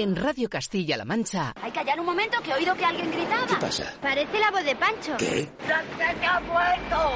en 0.00 0.16
Radio 0.16 0.48
Castilla-La 0.48 1.04
Mancha. 1.04 1.52
Hay 1.62 1.70
que 1.70 1.78
callar 1.78 2.00
un 2.00 2.06
momento 2.06 2.40
que 2.42 2.50
he 2.50 2.54
oído 2.54 2.74
que 2.74 2.84
alguien 2.84 3.10
gritaba. 3.12 3.46
¿Qué 3.46 3.56
pasa? 3.56 3.94
Parece 4.00 4.40
la 4.40 4.50
voz 4.50 4.64
de 4.64 4.74
Pancho. 4.74 5.16
¿Qué? 5.18 5.48
¡Que 5.66 6.26
ha 6.26 6.40
muerto! 6.40 7.12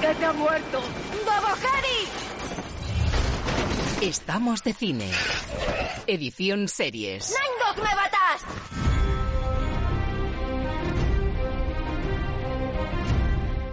¡Que 0.00 0.24
ha 0.24 0.32
muerto! 0.32 0.80
¡Bobo 1.24 1.54
Estamos 4.02 4.64
de 4.64 4.74
cine. 4.74 5.10
Edición 6.08 6.68
series. 6.68 7.30
¡Nine 7.30 7.88
me 7.88 7.94
batas! 7.94 8.42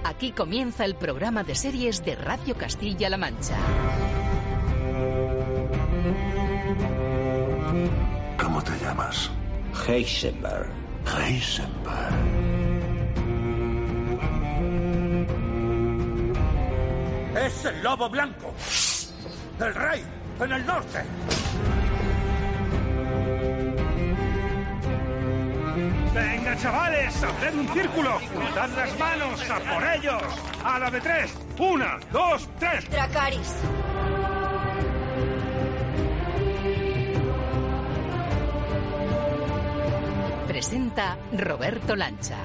Aquí 0.10 0.32
comienza 0.32 0.86
el 0.86 0.96
programa 0.96 1.44
de 1.44 1.54
series 1.54 2.04
de 2.04 2.16
Radio 2.16 2.58
Castilla-La 2.58 3.16
Mancha. 3.16 3.56
¿Cómo 8.42 8.64
te 8.64 8.72
llamas? 8.80 9.30
Heisenberg. 9.88 10.68
Heisenberg. 11.06 12.16
Es 17.46 17.66
el 17.66 17.84
lobo 17.84 18.10
blanco. 18.10 18.52
El 19.60 19.76
rey 19.76 20.04
en 20.40 20.52
el 20.52 20.66
norte. 20.66 21.04
Venga, 26.14 26.56
chavales, 26.58 27.24
haced 27.24 27.54
un 27.54 27.68
círculo. 27.70 28.20
Dad 28.56 28.70
las 28.76 29.00
manos, 29.00 29.50
a 29.50 29.60
por 29.60 29.84
ellos. 29.96 30.24
A 30.64 30.80
la 30.80 30.90
de 30.90 31.02
tres. 31.02 31.38
Una, 31.60 32.00
dos, 32.12 32.50
tres. 32.58 32.90
Dracaris. 32.90 33.54
Presenta 40.48 41.18
Roberto 41.38 41.96
Lancha. 41.96 42.38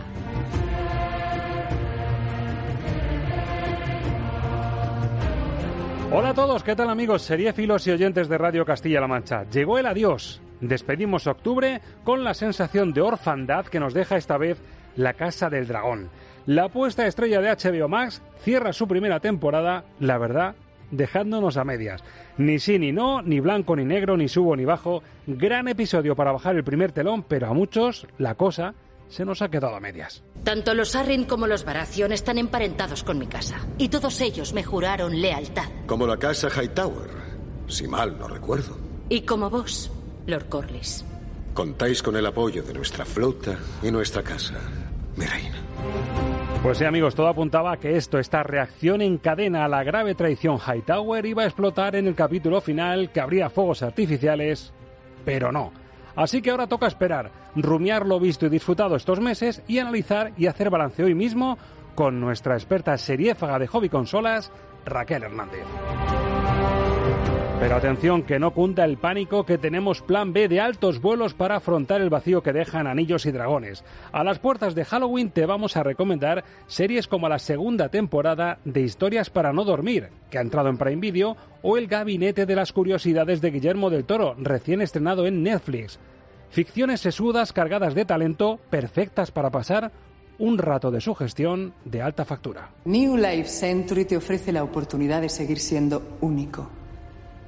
Hola 6.16 6.28
a 6.28 6.34
todos, 6.34 6.62
¿qué 6.62 6.76
tal 6.76 6.90
amigos, 6.90 7.22
seriéfilos 7.22 7.84
y 7.88 7.90
oyentes 7.90 8.28
de 8.28 8.38
Radio 8.38 8.64
Castilla-La 8.64 9.08
Mancha? 9.08 9.44
Llegó 9.50 9.78
el 9.78 9.86
adiós, 9.86 10.40
Despedimos 10.60 11.26
octubre 11.26 11.80
con 12.04 12.24
la 12.24 12.34
sensación 12.34 12.92
de 12.92 13.00
orfandad 13.00 13.66
que 13.66 13.80
nos 13.80 13.94
deja 13.94 14.16
esta 14.16 14.38
vez 14.38 14.58
La 14.96 15.14
Casa 15.14 15.50
del 15.50 15.66
Dragón. 15.66 16.10
La 16.46 16.68
puesta 16.68 17.06
estrella 17.06 17.40
de 17.40 17.50
HBO 17.50 17.88
Max 17.88 18.22
cierra 18.40 18.72
su 18.72 18.86
primera 18.86 19.20
temporada, 19.20 19.84
la 19.98 20.18
verdad, 20.18 20.54
dejándonos 20.90 21.56
a 21.56 21.64
medias. 21.64 22.02
Ni 22.36 22.58
sí 22.58 22.78
ni 22.78 22.92
no, 22.92 23.22
ni 23.22 23.40
blanco 23.40 23.76
ni 23.76 23.84
negro, 23.84 24.16
ni 24.16 24.28
subo 24.28 24.56
ni 24.56 24.64
bajo. 24.64 25.02
Gran 25.26 25.68
episodio 25.68 26.14
para 26.14 26.32
bajar 26.32 26.56
el 26.56 26.64
primer 26.64 26.92
telón, 26.92 27.22
pero 27.22 27.48
a 27.48 27.54
muchos 27.54 28.06
la 28.18 28.34
cosa 28.34 28.74
se 29.08 29.24
nos 29.24 29.42
ha 29.42 29.48
quedado 29.48 29.76
a 29.76 29.80
medias. 29.80 30.22
Tanto 30.42 30.74
los 30.74 30.94
Arryn 30.96 31.24
como 31.24 31.46
los 31.46 31.64
Baratheon 31.64 32.12
están 32.12 32.38
emparentados 32.38 33.04
con 33.04 33.18
mi 33.18 33.26
casa. 33.26 33.56
Y 33.78 33.88
todos 33.88 34.20
ellos 34.20 34.52
me 34.52 34.64
juraron 34.64 35.20
lealtad. 35.20 35.68
Como 35.86 36.06
la 36.06 36.16
casa 36.16 36.48
Hightower, 36.48 37.10
si 37.66 37.86
mal 37.86 38.18
no 38.18 38.28
recuerdo. 38.28 38.76
Y 39.08 39.22
como 39.22 39.50
vos. 39.50 39.90
Lord 40.26 40.48
Corlys. 40.48 41.04
Contáis 41.52 42.02
con 42.02 42.16
el 42.16 42.26
apoyo 42.26 42.62
de 42.62 42.74
nuestra 42.74 43.04
flota 43.04 43.58
y 43.82 43.90
nuestra 43.90 44.22
casa, 44.22 44.58
mi 45.16 45.24
reina. 45.24 45.56
Pues 46.62 46.78
sí, 46.78 46.84
amigos, 46.84 47.14
todo 47.14 47.28
apuntaba 47.28 47.72
a 47.72 47.76
que 47.76 47.96
esto, 47.96 48.18
esta 48.18 48.42
reacción 48.42 49.02
en 49.02 49.18
cadena 49.18 49.64
a 49.64 49.68
la 49.68 49.84
grave 49.84 50.14
traición 50.14 50.58
Hightower, 50.58 51.26
iba 51.26 51.42
a 51.42 51.46
explotar 51.46 51.94
en 51.94 52.06
el 52.06 52.14
capítulo 52.14 52.60
final, 52.60 53.12
que 53.12 53.20
habría 53.20 53.50
fuegos 53.50 53.82
artificiales, 53.82 54.72
pero 55.24 55.52
no. 55.52 55.72
Así 56.16 56.40
que 56.40 56.50
ahora 56.50 56.66
toca 56.66 56.86
esperar, 56.86 57.30
rumiar 57.54 58.06
lo 58.06 58.18
visto 58.18 58.46
y 58.46 58.48
disfrutado 58.48 58.96
estos 58.96 59.20
meses 59.20 59.62
y 59.68 59.78
analizar 59.78 60.32
y 60.36 60.46
hacer 60.46 60.70
balance 60.70 61.04
hoy 61.04 61.14
mismo 61.14 61.58
con 61.94 62.20
nuestra 62.20 62.54
experta 62.54 62.96
seriéfaga 62.96 63.58
de 63.58 63.66
hobby 63.66 63.88
consolas, 63.88 64.50
Raquel 64.84 65.24
Hernández. 65.24 65.64
Pero 67.60 67.76
atención, 67.76 68.24
que 68.24 68.38
no 68.38 68.52
cunda 68.52 68.84
el 68.84 68.98
pánico 68.98 69.46
que 69.46 69.58
tenemos 69.58 70.02
plan 70.02 70.32
B 70.32 70.48
de 70.48 70.60
altos 70.60 71.00
vuelos 71.00 71.34
para 71.34 71.56
afrontar 71.56 72.00
el 72.00 72.10
vacío 72.10 72.42
que 72.42 72.52
dejan 72.52 72.86
Anillos 72.86 73.24
y 73.26 73.32
Dragones. 73.32 73.84
A 74.12 74.22
las 74.24 74.38
puertas 74.38 74.74
de 74.74 74.84
Halloween 74.84 75.30
te 75.30 75.46
vamos 75.46 75.76
a 75.76 75.82
recomendar 75.82 76.44
series 76.66 77.06
como 77.08 77.28
la 77.28 77.38
segunda 77.38 77.88
temporada 77.88 78.58
de 78.64 78.82
Historias 78.82 79.30
para 79.30 79.52
no 79.52 79.64
dormir, 79.64 80.10
que 80.30 80.38
ha 80.38 80.42
entrado 80.42 80.68
en 80.68 80.76
Prime 80.76 81.00
Video, 81.00 81.36
o 81.62 81.78
El 81.78 81.86
Gabinete 81.86 82.44
de 82.44 82.56
las 82.56 82.72
Curiosidades 82.72 83.40
de 83.40 83.50
Guillermo 83.50 83.88
del 83.88 84.04
Toro, 84.04 84.34
recién 84.36 84.82
estrenado 84.82 85.26
en 85.26 85.42
Netflix. 85.42 85.98
Ficciones 86.50 87.00
sesudas 87.00 87.52
cargadas 87.52 87.94
de 87.94 88.04
talento, 88.04 88.58
perfectas 88.68 89.30
para 89.30 89.50
pasar 89.50 89.90
un 90.38 90.58
rato 90.58 90.90
de 90.90 91.00
sugestión 91.00 91.72
de 91.84 92.02
alta 92.02 92.24
factura. 92.24 92.70
New 92.84 93.16
Life 93.16 93.48
Century 93.48 94.04
te 94.04 94.16
ofrece 94.16 94.52
la 94.52 94.64
oportunidad 94.64 95.20
de 95.20 95.28
seguir 95.28 95.60
siendo 95.60 96.18
único. 96.20 96.68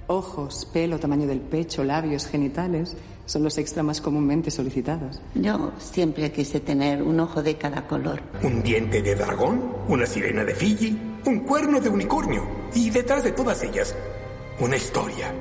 Ojos, 0.09 0.69
pelo, 0.73 0.99
tamaño 0.99 1.27
del 1.27 1.41
pecho, 1.41 1.83
labios, 1.83 2.27
genitales 2.27 2.97
son 3.25 3.43
los 3.43 3.59
extra 3.59 3.83
más 3.83 4.01
comúnmente 4.01 4.53
solicitados. 4.53 5.21
Yo 5.35 5.73
siempre 5.79 6.31
quise 6.31 6.61
tener 6.61 7.03
un 7.03 7.19
ojo 7.19 7.43
de 7.43 7.57
cada 7.57 7.89
color. 7.89 8.21
Un 8.43 8.63
diente 8.63 9.03
de 9.03 9.17
dragón, 9.17 9.61
una 9.89 10.07
sirena 10.07 10.45
de 10.45 10.55
Fiji, 10.55 10.97
un 11.27 11.41
cuerno 11.41 11.81
de 11.81 11.89
unicornio 11.89 12.45
y 12.73 12.91
detrás 12.91 13.25
de 13.25 13.33
todas 13.33 13.63
ellas, 13.65 13.97
una 14.61 14.77
historia. 14.77 15.33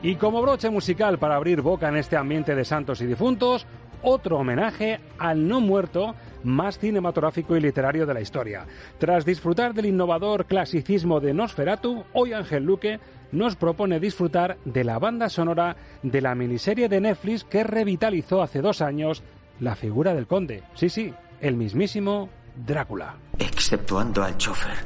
Y 0.00 0.14
como 0.14 0.40
broche 0.42 0.70
musical 0.70 1.18
para 1.18 1.34
abrir 1.34 1.60
boca 1.60 1.88
en 1.88 1.96
este 1.96 2.16
ambiente 2.16 2.54
de 2.54 2.64
santos 2.64 3.00
y 3.00 3.06
difuntos, 3.06 3.66
otro 4.02 4.38
homenaje 4.38 5.00
al 5.18 5.48
no 5.48 5.60
muerto 5.60 6.14
más 6.44 6.78
cinematográfico 6.78 7.56
y 7.56 7.60
literario 7.60 8.06
de 8.06 8.14
la 8.14 8.20
historia. 8.20 8.64
Tras 8.98 9.24
disfrutar 9.24 9.74
del 9.74 9.86
innovador 9.86 10.46
clasicismo 10.46 11.18
de 11.18 11.34
Nosferatu, 11.34 12.04
hoy 12.12 12.32
Ángel 12.32 12.62
Luque 12.62 13.00
nos 13.32 13.56
propone 13.56 14.00
disfrutar 14.00 14.58
de 14.64 14.84
la 14.84 14.98
banda 14.98 15.28
sonora 15.28 15.76
de 16.02 16.20
la 16.20 16.34
miniserie 16.34 16.88
de 16.88 17.00
Netflix 17.00 17.44
que 17.44 17.64
revitalizó 17.64 18.42
hace 18.42 18.60
dos 18.60 18.80
años 18.80 19.22
la 19.60 19.74
figura 19.74 20.14
del 20.14 20.26
conde. 20.26 20.62
Sí, 20.74 20.88
sí, 20.88 21.12
el 21.40 21.56
mismísimo 21.56 22.28
Drácula. 22.56 23.14
Exceptuando 23.38 24.24
al 24.24 24.36
chofer, 24.36 24.76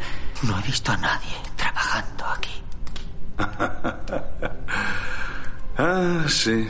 no 0.43 0.59
he 0.59 0.63
visto 0.63 0.93
a 0.93 0.97
nadie 0.99 1.35
trabajando 1.57 2.25
aquí. 2.27 2.63
ah, 5.79 6.25
sí. 6.29 6.69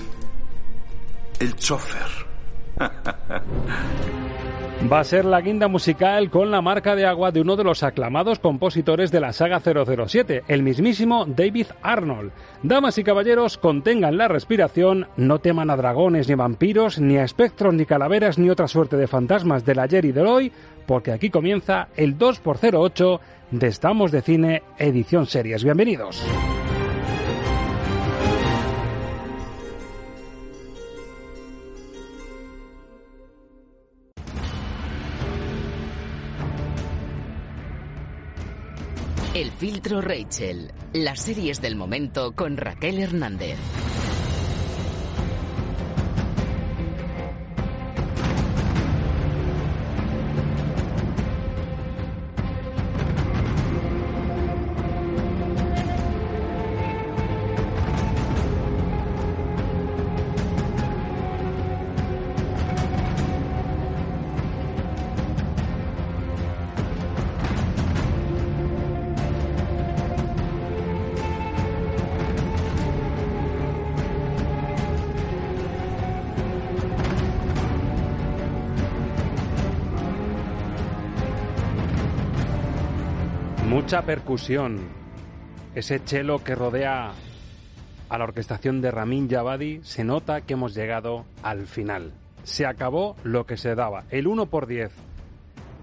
El 1.40 1.56
chofer. 1.56 2.06
Va 4.90 5.00
a 5.00 5.04
ser 5.04 5.24
la 5.24 5.40
guinda 5.40 5.68
musical 5.68 6.28
con 6.28 6.50
la 6.50 6.60
marca 6.60 6.96
de 6.96 7.06
agua 7.06 7.30
de 7.30 7.40
uno 7.40 7.56
de 7.56 7.64
los 7.64 7.82
aclamados 7.82 8.40
compositores 8.40 9.10
de 9.10 9.20
la 9.20 9.32
saga 9.32 9.60
007, 9.60 10.44
el 10.48 10.62
mismísimo 10.62 11.24
David 11.24 11.68
Arnold. 11.82 12.32
Damas 12.62 12.98
y 12.98 13.04
caballeros, 13.04 13.58
contengan 13.58 14.18
la 14.18 14.28
respiración, 14.28 15.06
no 15.16 15.38
teman 15.38 15.70
a 15.70 15.76
dragones 15.76 16.28
ni 16.28 16.34
vampiros, 16.34 16.98
ni 16.98 17.16
a 17.16 17.24
espectros 17.24 17.72
ni 17.72 17.86
calaveras 17.86 18.38
ni 18.38 18.50
otra 18.50 18.66
suerte 18.68 18.96
de 18.96 19.06
fantasmas 19.06 19.64
del 19.64 19.78
ayer 19.78 20.04
y 20.04 20.12
del 20.12 20.26
hoy, 20.26 20.52
porque 20.86 21.12
aquí 21.12 21.30
comienza 21.30 21.88
el 21.96 22.18
2x08 22.18 23.20
de 23.52 23.66
Estamos 23.68 24.10
de 24.10 24.20
Cine 24.20 24.62
Edición 24.78 25.26
Series. 25.26 25.64
Bienvenidos. 25.64 26.22
Filtro 39.62 40.00
Rachel, 40.00 40.72
las 40.92 41.20
series 41.20 41.62
del 41.62 41.76
momento 41.76 42.32
con 42.32 42.56
Raquel 42.56 42.98
Hernández. 42.98 43.58
Percusión. 84.06 84.80
Ese 85.74 86.02
chelo 86.04 86.42
que 86.42 86.54
rodea 86.54 87.12
a 88.08 88.18
la 88.18 88.24
orquestación 88.24 88.80
de 88.80 88.90
Ramin 88.90 89.30
Javadi, 89.30 89.80
se 89.84 90.02
nota 90.02 90.40
que 90.40 90.54
hemos 90.54 90.74
llegado 90.74 91.24
al 91.42 91.66
final. 91.66 92.12
Se 92.42 92.66
acabó 92.66 93.16
lo 93.22 93.46
que 93.46 93.56
se 93.56 93.74
daba. 93.74 94.04
El 94.10 94.26
1 94.26 94.46
por 94.46 94.66
10 94.66 94.90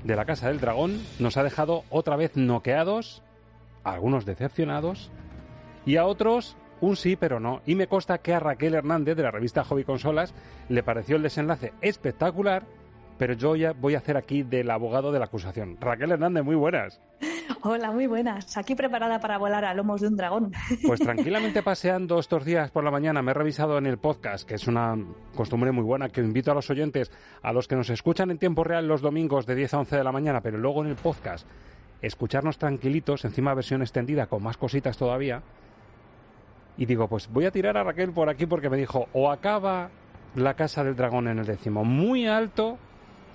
de 0.04 0.16
la 0.16 0.26
Casa 0.26 0.50
del 0.50 0.60
Dragón 0.60 1.02
nos 1.18 1.38
ha 1.38 1.44
dejado 1.44 1.86
otra 1.90 2.18
vez 2.18 2.36
noqueados, 2.36 3.24
a 3.84 3.94
algunos 3.94 4.26
decepcionados 4.26 5.10
y 5.86 5.96
a 5.96 6.06
otros 6.06 6.58
un 6.82 6.98
sí 6.98 7.16
pero 7.16 7.40
no. 7.40 7.62
Y 7.66 7.76
me 7.76 7.88
consta 7.88 8.18
que 8.18 8.34
a 8.34 8.40
Raquel 8.40 8.76
Hernández 8.76 9.16
de 9.16 9.24
la 9.24 9.32
revista 9.32 9.64
Hobby 9.64 9.86
Consolas 9.86 10.34
le 10.68 10.84
pareció 10.84 11.16
el 11.16 11.24
desenlace 11.24 11.74
espectacular, 11.82 12.64
pero 13.20 13.34
yo 13.34 13.58
ya 13.58 13.74
voy 13.74 13.96
a 13.96 13.98
hacer 13.98 14.16
aquí 14.16 14.44
del 14.44 14.72
abogado 14.72 15.12
de 15.12 15.20
la 15.20 15.26
acusación. 15.26 15.78
Raquel 15.82 16.14
Hernández, 16.14 16.44
muy 16.44 16.56
buenas. 16.56 17.02
Hola, 17.62 17.92
muy 17.92 18.08
buenas. 18.08 18.56
Aquí 18.56 18.76
preparada 18.76 19.20
para 19.20 19.38
volar 19.38 19.66
a 19.66 19.74
lomos 19.74 20.00
de 20.00 20.08
un 20.08 20.16
dragón. 20.16 20.54
Pues 20.88 21.00
tranquilamente 21.02 21.62
paseando 21.62 22.18
estos 22.18 22.46
días 22.46 22.72
por 22.72 22.86
la 22.86 22.92
mañana 22.92 23.22
me 23.22 23.32
he 23.32 23.34
revisado 23.34 23.78
en 23.78 23.88
el 23.88 23.98
podcast, 23.98 24.48
que 24.48 24.56
es 24.56 24.68
una 24.68 24.98
costumbre 25.36 25.74
muy 25.74 25.84
buena 25.84 26.08
que 26.08 26.22
invito 26.22 26.52
a 26.52 26.56
los 26.56 26.70
oyentes, 26.70 27.12
a 27.44 27.52
los 27.52 27.68
que 27.68 27.76
nos 27.76 27.90
escuchan 27.90 28.32
en 28.32 28.38
tiempo 28.38 28.64
real 28.64 28.88
los 28.88 29.02
domingos 29.02 29.46
de 29.46 29.56
10 29.56 29.74
a 29.74 29.80
11 29.80 29.98
de 29.98 30.04
la 30.06 30.14
mañana, 30.14 30.40
pero 30.40 30.58
luego 30.58 30.82
en 30.82 30.90
el 30.90 30.96
podcast, 30.96 31.46
escucharnos 32.02 32.58
tranquilitos, 32.58 33.26
encima 33.26 33.54
versión 33.54 33.82
extendida 33.82 34.28
con 34.28 34.42
más 34.42 34.56
cositas 34.56 34.98
todavía. 34.98 35.44
Y 36.78 36.86
digo, 36.86 37.10
pues 37.10 37.30
voy 37.30 37.44
a 37.44 37.52
tirar 37.52 37.76
a 37.76 37.84
Raquel 37.84 38.14
por 38.14 38.30
aquí 38.30 38.46
porque 38.46 38.70
me 38.70 38.78
dijo, 38.78 39.10
o 39.12 39.30
acaba 39.30 39.90
la 40.36 40.54
casa 40.54 40.86
del 40.86 40.96
dragón 40.96 41.28
en 41.28 41.40
el 41.40 41.46
décimo 41.46 41.84
muy 41.84 42.26
alto, 42.26 42.78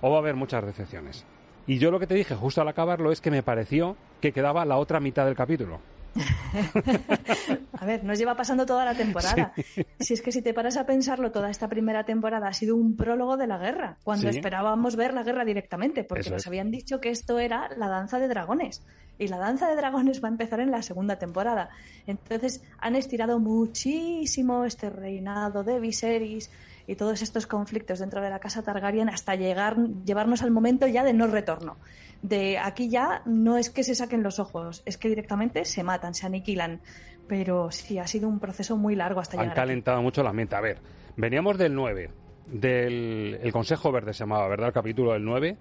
o 0.05 0.11
va 0.11 0.17
a 0.17 0.19
haber 0.19 0.37
muchas 0.37 0.67
decepciones. 0.67 1.25
Y 1.67 1.79
yo 1.79 1.91
lo 1.91 1.99
que 1.99 2.07
te 2.07 2.15
dije 2.15 2.35
justo 2.35 2.61
al 2.61 2.69
acabarlo 2.69 3.11
es 3.11 3.23
que 3.23 3.31
me 3.31 3.43
pareció 3.43 3.97
que 4.21 4.33
quedaba 4.33 4.67
la 4.67 4.77
otra 4.77 5.01
mitad 5.01 5.25
del 5.25 5.35
capítulo. 5.35 5.81
a 7.73 7.87
ver, 7.87 8.05
nos 8.05 8.19
lleva 8.19 8.37
pasando 8.37 8.67
toda 8.67 8.85
la 8.85 8.95
temporada. 8.95 9.55
Si 9.99 10.13
es 10.13 10.21
que 10.21 10.31
si 10.31 10.43
te 10.43 10.53
paras 10.53 10.77
a 10.77 10.85
pensarlo, 10.85 11.33
toda 11.33 11.49
esta 11.49 11.69
primera 11.69 12.05
temporada 12.05 12.49
ha 12.49 12.53
sido 12.53 12.77
un 12.77 12.97
prólogo 12.97 13.39
de 13.39 13.47
la 13.47 13.57
guerra, 13.57 13.97
cuando 14.05 14.29
esperábamos 14.29 14.95
ver 14.95 15.15
la 15.15 15.23
guerra 15.23 15.47
directamente, 15.47 16.05
porque 16.05 16.29
nos 16.29 16.47
habían 16.47 16.71
dicho 16.71 17.01
que 17.01 17.09
esto 17.09 17.39
era 17.39 17.71
la 17.79 17.89
danza 17.89 18.19
de 18.19 18.29
dragones. 18.29 18.85
Y 19.19 19.29
la 19.29 19.39
danza 19.39 19.71
de 19.71 19.77
dragones 19.77 20.23
va 20.23 20.29
a 20.29 20.33
empezar 20.33 20.61
en 20.61 20.71
la 20.71 20.83
segunda 20.83 21.19
temporada. 21.19 21.71
Entonces 22.07 22.63
han 22.79 22.95
estirado 22.95 23.39
muchísimo 23.39 24.67
este 24.67 24.91
reinado 24.91 25.65
de 25.65 25.81
Viserys 25.81 26.51
y 26.87 26.97
todos 26.97 27.23
estos 27.23 27.47
conflictos 27.47 27.99
dentro 27.99 28.21
de 28.21 28.31
la 28.31 28.39
casa 28.39 28.63
Targaryen 28.63 29.09
hasta 29.09 29.35
llegar, 29.35 29.77
llevarnos 30.05 30.43
al 30.43 30.51
momento 30.51 30.87
ya 30.87 31.03
de 31.03 31.13
no 31.13 31.27
retorno. 31.27 31.77
De 32.23 32.59
aquí 32.59 32.89
ya 32.89 33.23
no 33.27 33.57
es 33.57 33.71
que 33.71 33.85
se 33.85 33.95
saquen 33.95 34.23
los 34.23 34.39
ojos, 34.39 34.83
es 34.87 34.97
que 34.97 35.09
directamente 35.09 35.65
se 35.65 35.83
matan, 35.83 36.15
se 36.15 36.27
aniquilan. 36.27 36.81
Pero 37.27 37.71
sí, 37.71 37.99
ha 37.99 38.07
sido 38.07 38.29
un 38.29 38.39
proceso 38.39 38.77
muy 38.77 38.97
largo 38.97 39.21
hasta 39.21 39.37
llegar. 39.37 39.51
Han 39.51 39.55
calentado 39.55 40.03
mucho 40.03 40.23
la 40.23 40.33
mente. 40.33 40.57
A 40.57 40.61
ver, 40.61 40.79
veníamos 41.17 41.57
del 41.57 41.75
9, 41.75 42.11
del 42.47 43.39
el 43.43 43.53
Consejo 43.53 43.91
Verde 43.93 44.13
se 44.13 44.21
llamaba, 44.21 44.47
¿verdad? 44.49 44.69
El 44.69 44.75
capítulo 44.75 45.13
del 45.13 45.25
9. 45.25 45.57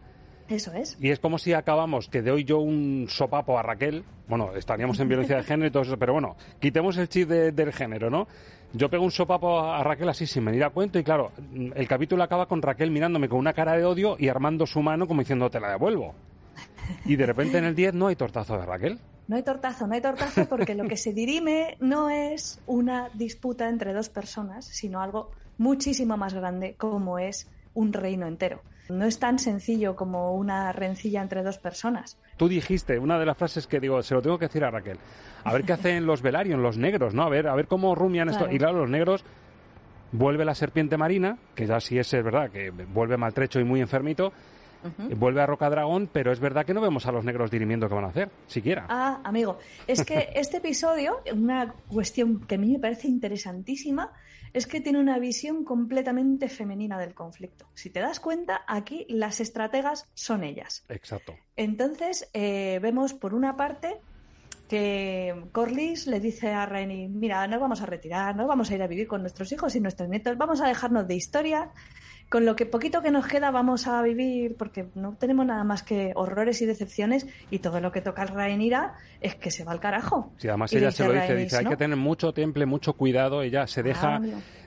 Eso 0.49 0.73
es. 0.73 0.97
Y 0.99 1.09
es 1.09 1.19
como 1.19 1.37
si 1.37 1.53
acabamos, 1.53 2.09
que 2.09 2.21
doy 2.21 2.43
yo 2.43 2.59
un 2.59 3.07
sopapo 3.09 3.57
a 3.57 3.63
Raquel, 3.63 4.03
bueno, 4.27 4.55
estaríamos 4.55 4.99
en 4.99 5.07
violencia 5.07 5.37
de 5.37 5.43
género 5.43 5.67
y 5.67 5.71
todo 5.71 5.83
eso, 5.83 5.97
pero 5.97 6.13
bueno, 6.13 6.35
quitemos 6.59 6.97
el 6.97 7.07
chip 7.07 7.29
del 7.29 7.71
género, 7.71 8.09
¿no? 8.09 8.27
Yo 8.75 8.89
pego 8.89 9.03
un 9.03 9.11
sopapo 9.11 9.59
a 9.59 9.83
Raquel 9.83 10.09
así 10.09 10.25
sin 10.25 10.43
venir 10.45 10.63
a 10.63 10.71
cuento 10.71 10.97
y 10.97 11.03
claro, 11.03 11.31
el 11.53 11.87
capítulo 11.87 12.23
acaba 12.23 12.47
con 12.47 12.59
Raquel 12.59 12.89
mirándome 12.89 13.29
con 13.29 13.37
una 13.37 13.53
cara 13.53 13.77
de 13.77 13.85
odio 13.85 14.15
y 14.17 14.29
armando 14.29 14.65
su 14.65 14.81
mano 14.81 15.07
como 15.07 15.21
diciendo 15.21 15.49
te 15.49 15.59
la 15.59 15.69
devuelvo. 15.69 16.13
Y 17.05 17.15
de 17.15 17.25
repente 17.25 17.57
en 17.59 17.65
el 17.65 17.75
10 17.75 17.93
no 17.93 18.07
hay 18.07 18.15
tortazo 18.15 18.57
de 18.57 18.65
Raquel. 18.65 18.99
No 19.27 19.35
hay 19.35 19.43
tortazo, 19.43 19.87
no 19.87 19.93
hay 19.93 20.01
tortazo 20.01 20.49
porque 20.49 20.75
lo 20.75 20.87
que 20.87 20.97
se 20.97 21.13
dirime 21.13 21.77
no 21.79 22.09
es 22.09 22.59
una 22.65 23.09
disputa 23.13 23.69
entre 23.69 23.93
dos 23.93 24.09
personas, 24.09 24.65
sino 24.65 25.01
algo 25.01 25.31
muchísimo 25.57 26.17
más 26.17 26.33
grande 26.33 26.75
como 26.75 27.19
es 27.19 27.49
un 27.73 27.93
reino 27.93 28.27
entero. 28.27 28.61
No 28.89 29.05
es 29.05 29.19
tan 29.19 29.39
sencillo 29.39 29.95
como 29.95 30.35
una 30.35 30.71
rencilla 30.71 31.21
entre 31.21 31.43
dos 31.43 31.57
personas. 31.57 32.17
Tú 32.37 32.47
dijiste, 32.47 32.99
una 32.99 33.17
de 33.17 33.25
las 33.25 33.37
frases 33.37 33.67
que 33.67 33.79
digo, 33.79 34.01
se 34.03 34.13
lo 34.13 34.21
tengo 34.21 34.37
que 34.37 34.47
decir 34.47 34.63
a 34.63 34.71
Raquel, 34.71 34.97
a 35.43 35.53
ver 35.53 35.63
qué 35.63 35.73
hacen 35.73 36.05
los 36.05 36.21
Velaryon, 36.21 36.61
los 36.61 36.77
negros, 36.77 37.13
¿no? 37.13 37.23
A 37.23 37.29
ver, 37.29 37.47
a 37.47 37.55
ver 37.55 37.67
cómo 37.67 37.95
rumian 37.95 38.29
esto. 38.29 38.49
Y 38.51 38.57
claro, 38.57 38.79
los 38.79 38.89
negros 38.89 39.23
vuelve 40.11 40.45
la 40.45 40.55
serpiente 40.55 40.97
marina, 40.97 41.37
que 41.55 41.65
ya 41.65 41.79
sí 41.79 41.97
es, 41.97 42.11
verdad, 42.11 42.49
que 42.49 42.69
vuelve 42.71 43.17
maltrecho 43.17 43.59
y 43.59 43.63
muy 43.63 43.81
enfermito, 43.81 44.31
vuelve 45.15 45.41
a 45.41 45.45
Roca 45.45 45.69
Dragón, 45.69 46.09
pero 46.11 46.31
es 46.31 46.39
verdad 46.39 46.65
que 46.65 46.73
no 46.73 46.81
vemos 46.81 47.05
a 47.05 47.11
los 47.11 47.23
negros 47.25 47.49
dirimiendo 47.51 47.87
qué 47.87 47.95
van 47.95 48.05
a 48.05 48.09
hacer, 48.09 48.29
siquiera. 48.47 48.85
Ah, 48.89 49.21
amigo, 49.23 49.59
es 49.87 50.03
que 50.03 50.29
este 50.35 50.57
episodio, 50.57 51.21
una 51.33 51.73
cuestión 51.87 52.45
que 52.45 52.55
a 52.55 52.57
mí 52.57 52.71
me 52.71 52.79
parece 52.79 53.07
interesantísima, 53.07 54.11
es 54.53 54.67
que 54.67 54.81
tiene 54.81 54.99
una 54.99 55.19
visión 55.19 55.63
completamente 55.63 56.47
femenina 56.47 56.99
del 56.99 57.13
conflicto. 57.13 57.67
Si 57.73 57.89
te 57.89 57.99
das 57.99 58.19
cuenta, 58.19 58.63
aquí 58.67 59.05
las 59.09 59.39
estrategas 59.39 60.07
son 60.13 60.43
ellas. 60.43 60.85
Exacto. 60.89 61.35
Entonces, 61.55 62.29
eh, 62.33 62.79
vemos 62.81 63.13
por 63.13 63.33
una 63.33 63.55
parte 63.57 63.99
que 64.69 65.45
Corlys 65.51 66.07
le 66.07 66.19
dice 66.19 66.49
a 66.49 66.65
Rainy, 66.65 67.07
mira, 67.09 67.45
nos 67.47 67.59
vamos 67.59 67.81
a 67.81 67.85
retirar, 67.85 68.35
nos 68.35 68.47
vamos 68.47 68.71
a 68.71 68.75
ir 68.75 68.81
a 68.81 68.87
vivir 68.87 69.07
con 69.07 69.21
nuestros 69.21 69.51
hijos 69.51 69.75
y 69.75 69.79
nuestros 69.79 70.09
nietos, 70.09 70.37
vamos 70.37 70.61
a 70.61 70.67
dejarnos 70.67 71.07
de 71.07 71.15
historia, 71.15 71.71
con 72.33 72.47
lo 72.47 72.55
que 72.55 72.65
poquito 72.65 73.03
que 73.03 73.11
nos 73.11 73.27
queda 73.27 73.51
vamos 73.51 73.85
a 73.85 74.01
vivir, 74.01 74.55
porque 74.57 74.87
no 74.95 75.15
tenemos 75.15 75.45
nada 75.45 75.63
más 75.63 75.83
que 75.83 76.13
horrores 76.15 76.63
y 76.63 76.65
decepciones, 76.65 77.27
y 77.51 77.59
todo 77.59 77.79
lo 77.79 77.91
que 77.91 78.01
toca 78.01 78.23
al 78.23 78.29
Rhaenyra 78.29 78.95
es 79.21 79.35
que 79.35 79.51
se 79.51 79.63
va 79.63 79.71
al 79.71 79.79
carajo. 79.79 80.33
Sí, 80.37 80.47
además 80.47 80.73
ella 80.73 80.89
se 80.89 81.05
lo 81.05 81.13
dice, 81.13 81.35
dice, 81.35 81.57
hay 81.57 81.65
que 81.65 81.77
tener 81.77 81.95
mucho 81.95 82.33
temple, 82.33 82.65
mucho 82.65 82.93
cuidado, 82.93 83.43
ella 83.43 83.67
se 83.67 83.83
deja... 83.83 84.19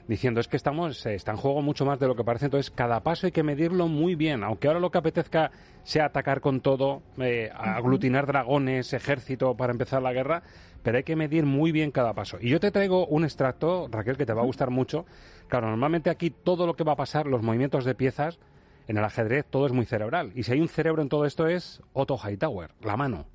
diciendo 0.09 0.41
es 0.41 0.49
que 0.49 0.57
estamos 0.57 1.05
está 1.07 1.33
en 1.33 1.37
juego 1.37 1.63
mucho 1.63 1.85
más 1.85 1.99
de 1.99 2.07
lo 2.07 2.15
que 2.15 2.25
parece 2.25 2.47
entonces 2.47 2.71
cada 2.71 3.03
paso 3.03 3.27
hay 3.27 3.33
que 3.33 3.43
medirlo 3.43 3.89
muy 3.89 4.15
bien 4.15 4.45
aunque 4.45 4.69
ahora 4.69 4.81
lo 4.81 4.91
que 4.91 4.99
apetezca 4.99 5.51
sea 5.83 6.07
atacar 6.07 6.41
con 6.41 6.61
todo 6.61 7.03
eh, 7.19 7.51
aglutinar 7.55 8.27
dragones 8.27 8.93
ejército 8.93 9.57
para 9.57 9.73
empezar 9.73 10.03
la 10.03 10.13
guerra 10.13 10.43
pero 10.87 10.99
hay 10.99 11.03
que 11.03 11.17
medir 11.17 11.47
muy 11.47 11.73
bien 11.73 11.91
cada 11.91 12.13
paso. 12.13 12.39
Y 12.41 12.49
yo 12.49 12.61
te 12.61 12.71
traigo 12.71 13.09
un 13.09 13.25
extracto 13.25 13.89
Raquel 13.91 14.17
que 14.17 14.25
te 14.25 14.33
va 14.33 14.43
a 14.43 14.45
gustar 14.45 14.71
mucho. 14.71 15.05
Claro, 15.49 15.67
normalmente 15.67 16.11
aquí 16.11 16.31
todo 16.31 16.65
lo 16.65 16.77
que 16.77 16.85
va 16.85 16.93
a 16.93 16.97
pasar, 16.97 17.27
los 17.27 17.43
movimientos 17.43 17.85
de 17.85 17.97
piezas, 17.97 18.39
en 18.87 18.97
el 18.97 19.03
ajedrez 19.03 19.47
todo 19.51 19.67
es 19.67 19.73
muy 19.73 19.85
cerebral. 19.85 20.31
Y 20.37 20.45
si 20.45 20.53
hay 20.53 20.61
un 20.61 20.69
cerebro 20.69 21.03
en 21.03 21.09
todo 21.09 21.25
esto 21.27 21.49
es 21.49 21.83
Otto 21.93 22.17
Hightower, 22.17 22.71
la 22.83 22.97
mano, 22.97 23.27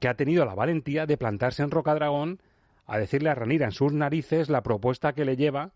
que 0.00 0.08
ha 0.08 0.14
tenido 0.14 0.46
la 0.46 0.54
valentía 0.54 1.04
de 1.04 1.18
plantarse 1.18 1.62
en 1.62 1.70
Rocadragón 1.70 2.40
a 2.86 2.98
decirle 2.98 3.30
a 3.30 3.34
Ranira 3.34 3.66
en 3.66 3.72
sus 3.72 3.92
narices 3.92 4.48
la 4.48 4.62
propuesta 4.62 5.12
que 5.12 5.24
le 5.24 5.36
lleva 5.36 5.72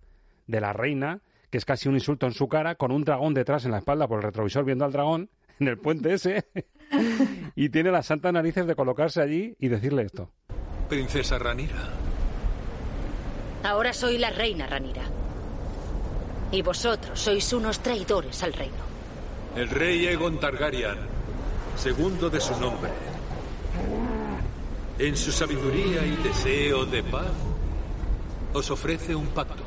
de 0.47 0.61
la 0.61 0.73
reina, 0.73 1.21
que 1.51 1.59
es 1.59 1.65
casi 1.65 1.89
un 1.89 1.95
insulto 1.95 2.27
en 2.27 2.33
su 2.33 2.49
cara, 2.49 2.75
con 2.75 2.91
un 2.93 3.05
dragón 3.05 3.35
detrás 3.35 3.65
en 3.65 3.73
la 3.73 3.79
espalda 3.79 4.09
por 4.09 4.19
el 4.19 4.25
retrovisor 4.25 4.65
viendo 4.65 4.85
al 4.85 4.93
dragón 4.93 5.31
en 5.61 5.69
el 5.69 5.79
puente 5.79 6.13
ese, 6.13 6.47
y 7.55 7.69
tiene 7.71 7.91
las 7.91 8.07
santas 8.07 8.33
narices 8.33 8.67
de 8.67 8.75
colocarse 8.75 9.21
allí 9.21 9.57
y 9.59 9.69
decirle 9.69 10.03
esto. 10.03 10.31
Princesa 10.89 11.39
Ranira, 11.39 11.93
Ahora 13.65 13.93
soy 13.93 14.19
la 14.19 14.31
reina 14.31 14.67
Ranira. 14.67 15.03
Y 16.51 16.63
vosotros 16.63 17.21
sois 17.21 17.53
unos 17.53 17.81
traidores 17.81 18.43
al 18.43 18.53
reino. 18.53 18.89
El 19.57 19.69
rey 19.69 20.07
Egon 20.07 20.39
Targaryen, 20.39 20.97
segundo 21.77 22.31
de 22.31 22.41
su 22.41 22.59
nombre, 22.61 22.91
en 24.99 25.17
su 25.17 25.33
sabiduría 25.33 26.05
y 26.05 26.17
deseo 26.23 26.85
de 26.87 27.03
paz, 27.03 27.33
os 28.53 28.71
ofrece 28.71 29.15
un 29.15 29.29
pacto. 29.29 29.63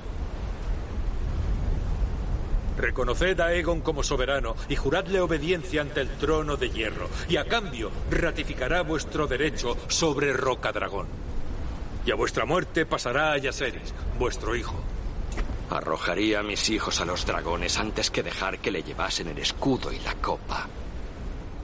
Reconoced 2.77 3.39
a 3.39 3.53
Egon 3.53 3.81
como 3.81 4.01
soberano 4.01 4.55
y 4.69 4.75
juradle 4.75 5.19
obediencia 5.21 5.81
ante 5.81 6.01
el 6.01 6.09
trono 6.17 6.57
de 6.57 6.69
hierro, 6.69 7.09
y 7.29 7.37
a 7.37 7.45
cambio 7.45 7.91
ratificará 8.09 8.81
vuestro 8.81 9.27
derecho 9.27 9.77
sobre 9.87 10.33
Rocadragón 10.33 11.21
y 12.05 12.11
a 12.11 12.15
vuestra 12.15 12.45
muerte 12.45 12.85
pasará 12.85 13.33
a 13.33 13.37
Yaseris, 13.37 13.93
vuestro 14.17 14.55
hijo. 14.55 14.75
Arrojaría 15.69 16.39
a 16.39 16.43
mis 16.43 16.69
hijos 16.69 16.99
a 16.99 17.05
los 17.05 17.25
dragones 17.25 17.77
antes 17.77 18.09
que 18.09 18.23
dejar 18.23 18.59
que 18.59 18.71
le 18.71 18.83
llevasen 18.83 19.27
el 19.27 19.37
escudo 19.37 19.91
y 19.91 19.99
la 19.99 20.15
copa. 20.15 20.67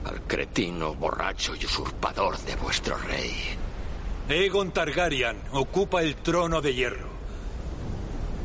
Al 0.04 0.22
cretino, 0.22 0.94
borracho 0.94 1.54
y 1.54 1.64
usurpador 1.64 2.38
de 2.38 2.56
vuestro 2.56 2.96
rey. 2.96 3.34
Egon 4.28 4.72
Targaryen 4.72 5.36
ocupa 5.52 6.02
el 6.02 6.16
trono 6.16 6.60
de 6.60 6.74
hierro. 6.74 7.08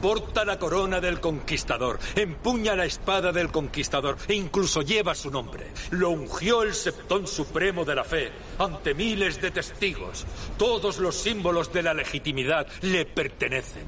Porta 0.02 0.44
la 0.44 0.60
corona 0.60 1.00
del 1.00 1.22
conquistador, 1.22 1.98
empuña 2.16 2.76
la 2.76 2.84
espada 2.84 3.32
del 3.32 3.52
conquistador 3.52 4.18
e 4.28 4.34
incluso 4.34 4.82
lleva 4.82 5.16
su 5.16 5.32
nombre. 5.32 5.72
Lo 5.92 6.10
ungió 6.10 6.64
el 6.64 6.74
septón 6.74 7.26
supremo 7.26 7.86
de 7.86 7.96
la 7.96 8.04
fe 8.04 8.32
ante 8.60 8.94
miles 8.94 9.42
de 9.42 9.52
testigos. 9.52 10.26
Todos 10.58 11.00
los 11.00 11.16
símbolos 11.16 11.72
de 11.72 11.84
la 11.84 11.94
legitimidad 11.94 12.68
le 12.82 13.06
pertenecen. 13.06 13.86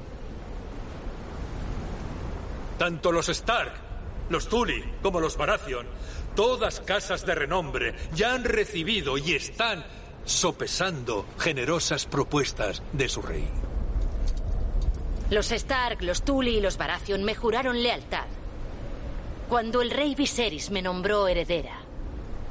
Tanto 2.78 3.12
los 3.12 3.28
Stark, 3.28 3.72
los 4.30 4.48
Tully 4.48 4.84
como 5.02 5.20
los 5.20 5.36
Baratheon, 5.36 5.86
todas 6.36 6.80
casas 6.80 7.26
de 7.26 7.34
renombre, 7.34 7.96
ya 8.14 8.34
han 8.34 8.44
recibido 8.44 9.18
y 9.18 9.32
están 9.32 9.84
sopesando 10.24 11.26
generosas 11.38 12.06
propuestas 12.06 12.82
de 12.92 13.08
su 13.08 13.22
rey. 13.22 13.48
Los 15.30 15.50
Stark, 15.50 16.02
los 16.02 16.22
Tully 16.22 16.58
y 16.58 16.60
los 16.60 16.76
Baratheon 16.76 17.24
me 17.24 17.34
juraron 17.34 17.82
lealtad. 17.82 18.26
Cuando 19.48 19.82
el 19.82 19.90
rey 19.90 20.14
Viserys 20.14 20.70
me 20.70 20.82
nombró 20.82 21.26
heredera. 21.26 21.80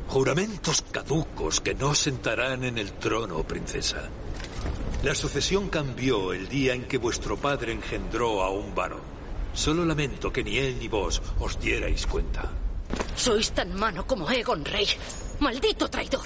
Juramentos 0.07 0.81
caducos 0.91 1.61
que 1.61 1.73
no 1.73 1.95
sentarán 1.95 2.63
en 2.63 2.77
el 2.77 2.91
trono, 2.93 3.43
princesa. 3.43 4.09
La 5.03 5.13
sucesión 5.13 5.69
cambió 5.69 6.33
el 6.33 6.49
día 6.49 6.73
en 6.73 6.85
que 6.85 6.97
vuestro 6.97 7.37
padre 7.37 7.71
engendró 7.71 8.43
a 8.43 8.49
un 8.49 8.73
varón. 8.73 9.01
Solo 9.53 9.85
lamento 9.85 10.33
que 10.33 10.43
ni 10.43 10.57
él 10.57 10.77
ni 10.79 10.87
vos 10.87 11.21
os 11.39 11.59
dierais 11.59 12.07
cuenta. 12.07 12.51
Sois 13.15 13.51
tan 13.51 13.73
mano 13.73 14.05
como 14.05 14.29
Egon 14.29 14.63
Rey. 14.65 14.87
¡Maldito 15.39 15.87
traidor! 15.89 16.25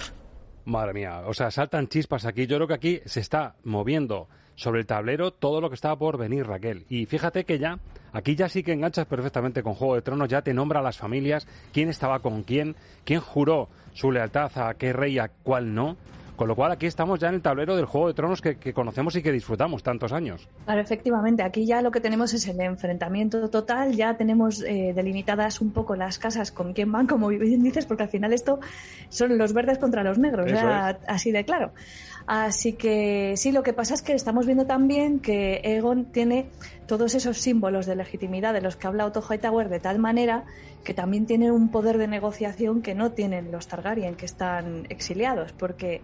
Madre 0.65 0.93
mía, 0.93 1.24
o 1.25 1.34
sea, 1.34 1.51
saltan 1.51 1.88
chispas 1.88 2.25
aquí. 2.25 2.46
Yo 2.46 2.58
creo 2.58 2.67
que 2.67 2.74
aquí 2.74 3.01
se 3.05 3.22
está 3.22 3.55
moviendo 3.63 4.27
sobre 4.55 4.81
el 4.81 4.86
tablero 4.86 5.31
todo 5.31 5.62
lo 5.62 5.69
que 5.69 5.75
estaba 5.75 5.98
por 5.98 6.17
venir, 6.17 6.46
Raquel. 6.46 6.86
Y 6.89 7.05
fíjate 7.05 7.46
que 7.46 7.60
ya, 7.60 7.79
aquí 8.12 8.36
ya 8.36 8.50
sí 8.50 8.62
que 8.62 8.74
enganchas 8.74 9.05
perfectamente 9.05 9.63
con 9.63 9.74
Juego 9.74 9.96
de 9.96 10.01
Tronos, 10.01 10.27
ya 10.27 10.41
te 10.41 10.53
nombra 10.53 10.81
a 10.81 10.84
las 10.84 10.98
familias, 10.98 11.48
quién 11.72 11.89
estaba 11.89 12.19
con 12.19 12.43
quién, 12.43 12.75
quién 13.05 13.22
juró 13.22 13.69
su 13.93 14.12
lealtad 14.12 14.51
a 14.58 14.74
qué 14.74 14.91
rey, 14.91 15.17
a 15.17 15.29
cuál 15.29 15.74
no. 15.74 15.96
Con 16.39 16.48
lo 16.48 16.55
cual 16.55 16.72
aquí 16.72 16.86
estamos 16.86 17.19
ya 17.19 17.27
en 17.27 17.36
el 17.36 17.41
tablero 17.41 17.75
del 17.75 17.84
Juego 17.84 18.08
de 18.08 18.13
Tronos 18.13 18.41
que, 18.41 18.72
conocemos 18.72 19.13
y 19.17 19.22
que 19.22 19.29
disfrutamos 19.34 19.84
tantos 19.84 20.13
años. 20.13 20.48
Claro, 20.63 20.79
efectivamente, 20.79 21.43
aquí 21.43 21.65
ya 21.65 21.81
lo 21.81 21.91
que 21.91 22.00
tenemos 22.00 22.34
es 22.34 22.48
el 22.48 22.62
enfrentamiento 22.62 23.50
total, 23.50 23.91
ya 23.91 24.15
tenemos 24.15 24.63
eh, 24.63 24.93
delimitadas 24.96 25.60
un 25.60 25.72
poco 25.72 25.98
las 25.98 26.17
casas 26.17 26.53
con 26.53 26.72
quién 26.72 26.93
van, 26.93 27.08
como 27.08 27.27
bien 27.27 27.62
dices, 27.62 27.86
porque 27.86 28.03
al 28.03 28.10
final 28.10 28.31
esto 28.31 28.62
son 29.10 29.38
los 29.38 29.51
verdes 29.51 29.79
contra 29.79 30.01
los 30.01 30.17
negros, 30.17 30.50
así 31.10 31.34
de 31.34 31.43
claro. 31.43 31.74
Así 32.31 32.74
que 32.74 33.33
sí, 33.38 33.51
lo 33.51 33.63
que 33.63 33.74
pasa 33.74 33.95
es 33.95 34.03
que 34.03 34.13
estamos 34.13 34.45
viendo 34.45 34.67
también 34.67 35.19
que 35.19 35.62
Egon 35.63 36.05
tiene 36.12 36.45
todos 36.86 37.15
esos 37.15 37.39
símbolos 37.39 37.88
de 37.88 37.95
legitimidad 37.95 38.53
de 38.53 38.62
los 38.62 38.75
que 38.75 38.86
habla 38.86 39.07
Otto 39.07 39.24
Hightower 39.27 39.67
de 39.67 39.79
tal 39.79 39.98
manera 39.98 40.45
que 40.83 40.93
también 40.93 41.25
tiene 41.25 41.51
un 41.51 41.71
poder 41.71 41.98
de 41.98 42.07
negociación 42.07 42.83
que 42.83 42.93
no 42.93 43.13
tienen 43.13 43.51
los 43.51 43.67
Targaryen 43.67 44.13
que 44.13 44.27
están 44.27 44.86
exiliados, 44.89 45.53
porque 45.53 46.03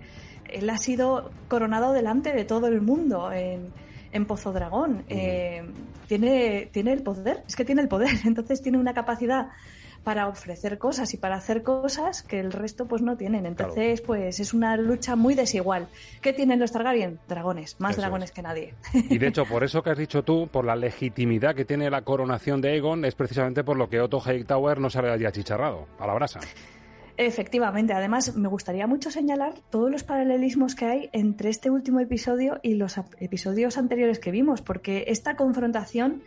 él 0.52 0.68
ha 0.72 0.80
sido 0.80 1.30
coronado 1.48 1.94
delante 1.94 2.34
de 2.34 2.44
todo 2.44 2.66
el 2.66 2.82
mundo 2.82 3.32
en, 3.32 3.72
en 4.12 4.26
Pozo 4.26 4.52
Dragón. 4.52 5.06
Eh, 5.10 5.62
tiene, 6.08 6.70
tiene 6.72 6.94
el 6.94 7.04
poder, 7.04 7.44
es 7.48 7.56
que 7.56 7.66
tiene 7.66 7.84
el 7.84 7.88
poder, 7.88 8.10
entonces 8.26 8.64
tiene 8.64 8.80
una 8.80 8.96
capacidad 8.96 9.50
para 10.06 10.28
ofrecer 10.28 10.78
cosas 10.78 11.14
y 11.16 11.18
para 11.18 11.36
hacer 11.36 11.64
cosas 11.64 12.22
que 12.22 12.40
el 12.40 12.52
resto 12.54 12.86
pues 12.88 13.02
no 13.02 13.18
tienen. 13.18 13.48
Entonces, 13.48 14.02
pues 14.02 14.40
es 14.40 14.54
una 14.54 14.78
lucha 14.78 15.16
muy 15.16 15.34
desigual. 15.34 15.88
¿Qué 16.22 16.32
tienen 16.32 16.60
los 16.60 16.72
Targaryen? 16.72 17.20
Dragones, 17.28 17.76
más 17.80 17.98
dragones 17.98 18.32
que 18.32 18.44
nadie. 18.44 18.76
Y 18.94 19.18
de 19.18 19.28
hecho, 19.30 19.46
por 19.46 19.64
eso 19.64 19.82
que 19.82 19.90
has 19.90 19.98
dicho 19.98 20.24
tú, 20.24 20.48
por 20.48 20.64
la 20.64 20.76
legitimidad 20.76 21.56
que 21.56 21.66
tiene 21.66 21.90
la 21.90 22.04
coronación 22.04 22.62
de 22.62 22.70
Aegon, 22.70 23.04
es 23.04 23.16
precisamente 23.16 23.64
por 23.64 23.78
lo 23.78 23.90
que 23.90 24.00
Otto 24.00 24.22
Hightower 24.22 24.80
no 24.80 24.92
sale 24.92 25.10
allí 25.10 25.26
achicharrado, 25.26 25.88
a 26.00 26.06
la 26.06 26.14
brasa. 26.14 26.40
Efectivamente, 27.18 27.94
además 27.94 28.36
me 28.36 28.48
gustaría 28.48 28.86
mucho 28.86 29.10
señalar 29.10 29.56
todos 29.72 29.90
los 29.90 30.04
paralelismos 30.04 30.76
que 30.76 30.86
hay 30.86 31.10
entre 31.14 31.50
este 31.50 31.72
último 31.72 32.00
episodio 32.00 32.60
y 32.62 32.76
los 32.76 32.98
episodios 33.20 33.80
anteriores 33.80 34.20
que 34.20 34.30
vimos, 34.30 34.62
porque 34.62 35.06
esta 35.08 35.36
confrontación 35.36 36.22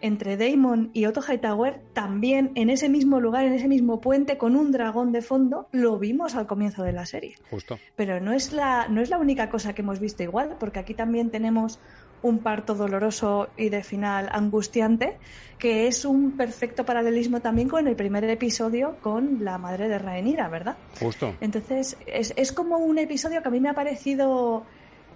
entre 0.00 0.36
Daemon 0.36 0.90
y 0.92 1.06
Otto 1.06 1.22
Hightower 1.22 1.80
también 1.92 2.52
en 2.54 2.70
ese 2.70 2.88
mismo 2.88 3.20
lugar, 3.20 3.44
en 3.44 3.54
ese 3.54 3.68
mismo 3.68 4.00
puente, 4.00 4.38
con 4.38 4.56
un 4.56 4.72
dragón 4.72 5.12
de 5.12 5.22
fondo, 5.22 5.68
lo 5.72 5.98
vimos 5.98 6.34
al 6.34 6.46
comienzo 6.46 6.82
de 6.82 6.92
la 6.92 7.06
serie. 7.06 7.36
Justo. 7.50 7.78
Pero 7.96 8.20
no 8.20 8.32
es 8.32 8.52
la, 8.52 8.88
no 8.88 9.00
es 9.00 9.10
la 9.10 9.18
única 9.18 9.48
cosa 9.48 9.74
que 9.74 9.82
hemos 9.82 10.00
visto 10.00 10.22
igual, 10.22 10.56
porque 10.58 10.78
aquí 10.78 10.94
también 10.94 11.30
tenemos 11.30 11.78
un 12.22 12.38
parto 12.38 12.74
doloroso 12.74 13.48
y 13.56 13.68
de 13.68 13.82
final 13.82 14.28
angustiante, 14.32 15.18
que 15.58 15.86
es 15.86 16.04
un 16.04 16.32
perfecto 16.36 16.84
paralelismo 16.84 17.40
también 17.40 17.68
con 17.68 17.86
el 17.86 17.96
primer 17.96 18.24
episodio 18.24 18.96
con 19.00 19.44
la 19.44 19.58
madre 19.58 19.88
de 19.88 19.98
Rhaenyra, 19.98 20.48
¿verdad? 20.48 20.76
Justo. 20.98 21.34
Entonces, 21.40 21.96
es, 22.06 22.32
es 22.36 22.52
como 22.52 22.78
un 22.78 22.98
episodio 22.98 23.42
que 23.42 23.48
a 23.48 23.50
mí 23.50 23.60
me 23.60 23.68
ha 23.68 23.74
parecido 23.74 24.64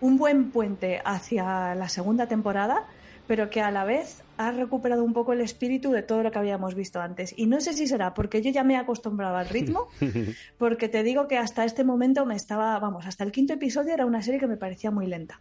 un 0.00 0.16
buen 0.16 0.50
puente 0.50 1.00
hacia 1.04 1.74
la 1.74 1.88
segunda 1.88 2.26
temporada, 2.26 2.86
pero 3.30 3.48
que 3.48 3.60
a 3.60 3.70
la 3.70 3.84
vez 3.84 4.24
ha 4.38 4.50
recuperado 4.50 5.04
un 5.04 5.12
poco 5.12 5.32
el 5.32 5.40
espíritu 5.40 5.92
de 5.92 6.02
todo 6.02 6.24
lo 6.24 6.32
que 6.32 6.38
habíamos 6.40 6.74
visto 6.74 7.00
antes. 7.00 7.32
Y 7.36 7.46
no 7.46 7.60
sé 7.60 7.74
si 7.74 7.86
será 7.86 8.12
porque 8.12 8.42
yo 8.42 8.50
ya 8.50 8.64
me 8.64 8.74
he 8.74 8.76
acostumbrado 8.76 9.36
al 9.36 9.48
ritmo, 9.48 9.86
porque 10.58 10.88
te 10.88 11.04
digo 11.04 11.28
que 11.28 11.38
hasta 11.38 11.64
este 11.64 11.84
momento 11.84 12.26
me 12.26 12.34
estaba, 12.34 12.76
vamos, 12.80 13.06
hasta 13.06 13.22
el 13.22 13.30
quinto 13.30 13.52
episodio 13.52 13.94
era 13.94 14.04
una 14.04 14.20
serie 14.20 14.40
que 14.40 14.48
me 14.48 14.56
parecía 14.56 14.90
muy 14.90 15.06
lenta 15.06 15.40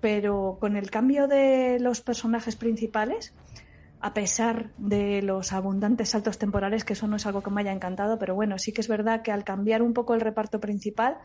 pero 0.00 0.56
con 0.58 0.78
el 0.78 0.90
cambio 0.90 1.28
de 1.28 1.76
los 1.78 2.00
personajes 2.00 2.56
principales, 2.56 3.34
a 4.00 4.14
pesar 4.14 4.70
de 4.78 5.20
los 5.20 5.52
abundantes 5.52 6.08
saltos 6.08 6.38
temporales, 6.38 6.86
que 6.86 6.94
eso 6.94 7.06
no 7.06 7.16
es 7.16 7.26
algo 7.26 7.42
que 7.42 7.50
me 7.50 7.60
haya 7.60 7.72
encantado, 7.72 8.18
pero 8.18 8.34
bueno, 8.34 8.56
sí 8.56 8.72
que 8.72 8.80
es 8.80 8.88
verdad 8.88 9.20
que 9.20 9.30
al 9.30 9.44
cambiar 9.44 9.82
un 9.82 9.92
poco 9.92 10.14
el 10.14 10.22
reparto 10.22 10.58
principal, 10.58 11.18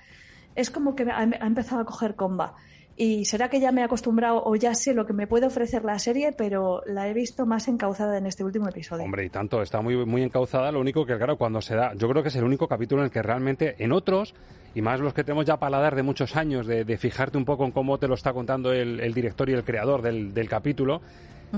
es 0.56 0.70
como 0.72 0.94
que 0.94 1.10
ha 1.10 1.24
empezado 1.24 1.80
a 1.80 1.86
coger 1.86 2.16
comba. 2.16 2.56
Y 2.98 3.26
será 3.26 3.50
que 3.50 3.60
ya 3.60 3.74
me 3.74 3.82
he 3.82 3.84
acostumbrado 3.84 4.42
o 4.46 4.56
ya 4.56 4.74
sé 4.74 4.94
lo 4.94 5.06
que 5.06 5.12
me 5.12 5.28
puede 5.28 5.48
ofrecer 5.48 5.84
la 5.84 6.00
serie, 6.00 6.32
pero 6.32 6.82
la 6.86 7.10
he 7.10 7.14
visto 7.14 7.46
más 7.46 7.68
encauzada 7.68 8.18
en 8.18 8.26
este 8.26 8.44
último 8.44 8.70
episodio. 8.70 9.04
Hombre, 9.04 9.26
y 9.26 9.30
tanto, 9.30 9.62
está 9.62 9.82
muy, 9.82 10.06
muy 10.06 10.24
encauzada. 10.24 10.72
Lo 10.72 10.80
único 10.80 11.06
que, 11.06 11.18
claro, 11.18 11.38
cuando 11.38 11.62
se 11.62 11.76
da, 11.76 11.94
yo 11.96 12.08
creo 12.08 12.24
que 12.24 12.30
es 12.30 12.36
el 12.38 12.46
único 12.46 12.70
capítulo 12.70 13.02
en 13.02 13.06
el 13.06 13.12
que 13.12 13.22
realmente, 13.22 13.76
en 13.84 13.92
otros, 13.92 14.34
y 14.74 14.82
más 14.82 15.02
los 15.02 15.14
que 15.14 15.26
tenemos 15.26 15.46
ya 15.46 15.58
paladar 15.58 15.96
de 15.96 16.04
muchos 16.04 16.38
años, 16.38 16.68
de, 16.68 16.98
fijarte 16.98 17.38
un 17.38 17.44
poco 17.44 17.66
en 17.66 17.72
cómo 17.72 17.98
te 17.98 18.08
lo 18.08 18.14
está 18.14 18.32
contando 18.32 18.72
el, 18.72 19.14
director 19.14 19.50
y 19.50 19.54
el 19.54 19.66
creador 19.66 20.02
del, 20.02 20.50
capítulo, 20.50 21.02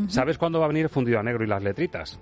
sabes 0.08 0.39
cuándo 0.39 0.60
va 0.60 0.65
a 0.65 0.70
venir 0.70 0.86
el 0.86 0.89
fundido 0.89 1.20
a 1.20 1.24
negro 1.24 1.44
y 1.44 1.48
las 1.48 1.62
letritas. 1.62 2.20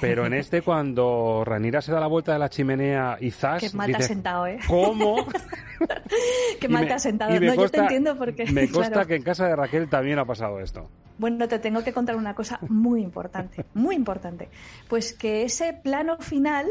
Pero 0.00 0.26
en 0.26 0.34
este, 0.34 0.62
cuando 0.62 1.42
Ranira 1.44 1.80
se 1.82 1.92
da 1.92 2.00
la 2.00 2.06
vuelta 2.06 2.32
de 2.32 2.38
la 2.38 2.48
chimenea 2.48 3.16
y 3.20 3.30
Zas. 3.30 3.60
Qué 3.60 3.76
mal 3.76 3.90
te 3.90 3.96
has 3.96 4.06
sentado, 4.06 4.46
¿eh? 4.46 4.58
¿Cómo? 4.66 5.26
Qué 6.60 6.68
mal 6.68 6.86
te 6.86 6.92
has 6.94 7.02
sentado. 7.02 7.38
No, 7.38 7.54
yo 7.54 7.68
te 7.68 7.78
entiendo 7.78 8.16
porque. 8.16 8.46
Me 8.46 8.68
consta 8.68 9.04
que 9.06 9.16
en 9.16 9.22
casa 9.22 9.46
de 9.46 9.56
Raquel 9.56 9.88
también 9.88 10.18
ha 10.18 10.24
pasado 10.24 10.60
esto. 10.60 10.88
Bueno, 11.18 11.46
te 11.48 11.58
tengo 11.58 11.84
que 11.84 11.92
contar 11.92 12.16
una 12.16 12.34
cosa 12.34 12.58
muy 12.68 13.02
importante, 13.02 13.64
muy 13.74 13.94
importante. 13.94 14.48
Pues 14.88 15.12
que 15.12 15.44
ese 15.44 15.74
plano 15.74 16.18
final 16.18 16.66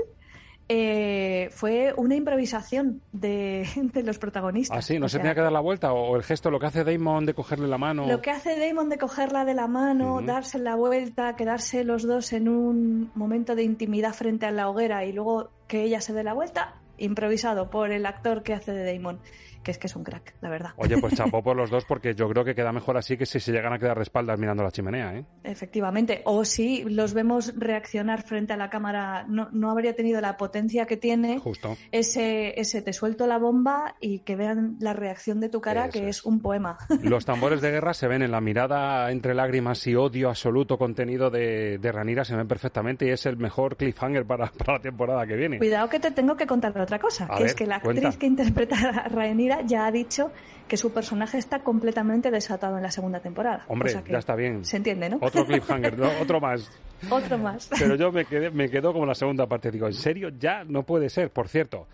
eh, 0.72 1.50
fue 1.52 1.96
una 1.98 2.14
improvisación 2.16 3.02
de, 3.12 3.66
los 4.06 4.20
protagonistas. 4.20 4.78
¿Ah, 4.78 4.82
sí? 4.82 5.00
¿No 5.00 5.10
se 5.10 5.18
tenía 5.18 5.34
que 5.34 5.42
dar 5.42 5.52
la 5.52 5.60
vuelta? 5.60 5.92
¿O 5.94 6.16
el 6.16 6.24
gesto, 6.24 6.52
lo 6.52 6.60
que 6.60 6.68
hace 6.68 6.84
Damon 6.84 7.26
de 7.26 7.34
cogerle 7.34 7.68
la 7.68 7.80
mano? 7.80 8.08
Lo 8.08 8.22
que 8.22 8.30
hace 8.30 8.58
Damon 8.58 8.88
de 8.90 9.00
cogerla 9.00 9.46
de 9.46 9.56
la 9.56 9.68
mano, 9.68 10.22
darse 10.22 10.60
la 10.60 10.76
vuelta, 10.76 11.36
quedarse 11.36 11.84
los 11.84 12.04
dos 12.04 12.32
en 12.34 12.48
un 12.48 13.12
momento 13.16 13.56
de 13.56 13.64
intimidad 13.64 14.14
frente 14.14 14.46
a 14.46 14.52
la 14.52 14.70
hoguera 14.70 15.04
y 15.06 15.12
luego 15.12 15.50
que 15.68 15.84
ella 15.84 16.02
se 16.02 16.14
dé 16.14 16.24
la 16.24 16.34
vuelta, 16.34 16.76
improvisado 16.98 17.72
por 17.72 17.92
el 17.92 18.06
actor 18.06 18.44
que 18.44 18.54
hace 18.54 18.72
de 18.72 18.94
Damon 18.94 19.20
que 19.64 19.72
es 19.72 19.78
que 19.78 19.88
es 19.88 19.96
un 19.96 20.04
crack, 20.04 20.36
la 20.42 20.50
verdad. 20.50 20.72
Oye, 20.78 20.98
pues 21.00 21.14
chapó 21.16 21.44
por 21.44 21.56
los 21.56 21.70
dos 21.70 21.86
porque 21.86 22.16
yo 22.16 22.30
creo 22.30 22.44
que 22.44 22.56
queda 22.56 22.72
mejor 22.72 22.98
así 22.98 23.18
que 23.18 23.26
si 23.26 23.40
se 23.40 23.52
llegan 23.52 23.74
a 23.74 23.80
quedar 23.80 23.98
de 23.98 24.04
espaldas 24.04 24.40
mirando 24.40 24.64
la 24.64 24.72
chimenea, 24.72 25.16
¿eh? 25.16 25.26
Efectivamente. 25.44 26.22
O 26.26 26.46
si 26.46 26.84
los 26.84 27.14
vemos 27.14 27.54
reaccionar 27.58 28.24
frente 28.24 28.54
a 28.54 28.58
la 28.58 28.70
cámara, 28.70 29.26
no, 29.28 29.50
no 29.52 29.72
habría 29.72 29.96
tenido 29.96 30.22
la 30.22 30.38
potencia 30.38 30.86
que 30.86 30.98
tiene 30.98 31.40
Justo. 31.40 31.78
Ese, 31.92 32.60
ese 32.60 32.82
te 32.82 32.94
suelto 32.94 33.28
la 33.28 33.38
bomba 33.38 33.96
y 34.00 34.20
que 34.20 34.36
vean 34.36 34.78
la 34.80 34.94
reacción 34.94 35.40
de 35.40 35.50
tu 35.50 35.62
cara, 35.62 35.90
que 35.90 36.10
es. 36.10 36.26
un 36.26 36.42
poema. 36.42 36.78
Los 37.04 37.26
tambores 37.26 37.62
de 37.62 37.72
guerra 37.72 37.94
se 37.94 38.08
ven 38.08 38.22
en 38.22 38.32
la 38.32 38.42
mirada 38.42 39.12
entre 39.12 39.34
lágrimas 39.34 39.86
y 39.88 39.96
odio 39.96 40.30
absoluto 40.30 40.78
contenido 40.78 41.30
de, 41.30 41.78
de 41.78 41.92
Ranira, 41.92 42.26
se 42.26 42.36
ven 42.36 42.48
perfectamente 42.48 43.06
y 43.08 43.10
es 43.10 43.26
el 43.26 43.38
mejor 43.38 43.78
cliffhanger 43.78 44.26
para, 44.26 44.52
la 44.68 44.80
temporada 44.80 45.26
que 45.26 45.36
viene. 45.36 45.58
Cuidado 45.58 45.90
que 45.90 46.00
te 46.00 46.12
tengo 46.12 46.36
que 46.36 46.46
contar 46.46 46.78
otra 46.80 47.00
cosa, 47.00 47.28
que 47.38 47.46
es 47.46 47.56
que 47.56 47.66
la 47.66 47.78
actriz 47.78 48.18
que 48.18 48.26
interpreta 48.26 48.76
a 48.90 49.10
Ranira 49.10 49.59
ya 49.66 49.86
ha 49.86 49.92
dicho 49.92 50.32
que 50.68 50.78
su 50.78 50.94
personaje 50.94 51.38
está 51.38 51.60
completamente 51.60 52.32
desatado 52.32 52.78
en 52.78 52.84
la 52.84 52.92
segunda 52.92 53.20
temporada. 53.20 53.66
Hombre, 53.68 53.94
ya 54.08 54.20
está 54.20 54.36
bien. 54.36 54.64
Se 54.64 54.78
entiende, 54.78 55.10
¿no? 55.10 55.18
Otro 55.22 55.46
cliffhanger, 55.48 56.00
otro 56.22 56.40
más. 56.40 56.72
otro 57.10 57.38
más. 57.38 57.70
Pero 57.78 57.96
yo 57.96 58.12
me, 58.12 58.26
quedé, 58.26 58.52
me 58.52 58.70
quedo 58.70 58.94
como 58.94 59.06
la 59.06 59.16
segunda 59.16 59.48
parte. 59.48 59.72
Digo, 59.72 59.88
¿en 59.88 59.94
serio? 59.94 60.30
Ya 60.30 60.64
no 60.64 60.84
puede 60.84 61.10
ser. 61.10 61.32
Por 61.32 61.50
cierto, 61.50 61.88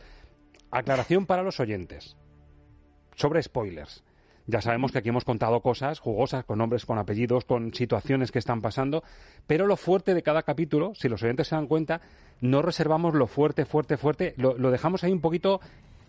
aclaración 0.69 1.25
para 1.25 1.41
los 1.41 1.59
oyentes 1.59 2.17
sobre 3.15 3.41
spoilers. 3.41 4.03
Ya 4.47 4.61
sabemos 4.61 4.91
que 4.91 4.99
aquí 4.99 5.09
hemos 5.09 5.25
contado 5.25 5.61
cosas 5.61 5.99
jugosas, 5.99 6.45
con 6.45 6.59
nombres, 6.59 6.85
con 6.85 6.99
apellidos, 6.99 7.45
con 7.45 7.73
situaciones 7.73 8.31
que 8.31 8.37
están 8.37 8.61
pasando, 8.61 9.03
pero 9.47 9.65
lo 9.65 9.75
fuerte 9.75 10.13
de 10.13 10.21
cada 10.21 10.43
capítulo, 10.43 10.93
si 10.93 11.09
los 11.09 11.23
oyentes 11.23 11.47
se 11.47 11.55
dan 11.55 11.65
cuenta, 11.65 12.01
no 12.41 12.61
reservamos 12.61 13.15
lo 13.15 13.25
fuerte, 13.25 13.65
fuerte, 13.65 13.97
fuerte, 13.97 14.35
lo, 14.37 14.55
lo 14.55 14.69
dejamos 14.69 15.03
ahí 15.03 15.11
un 15.11 15.21
poquito 15.21 15.61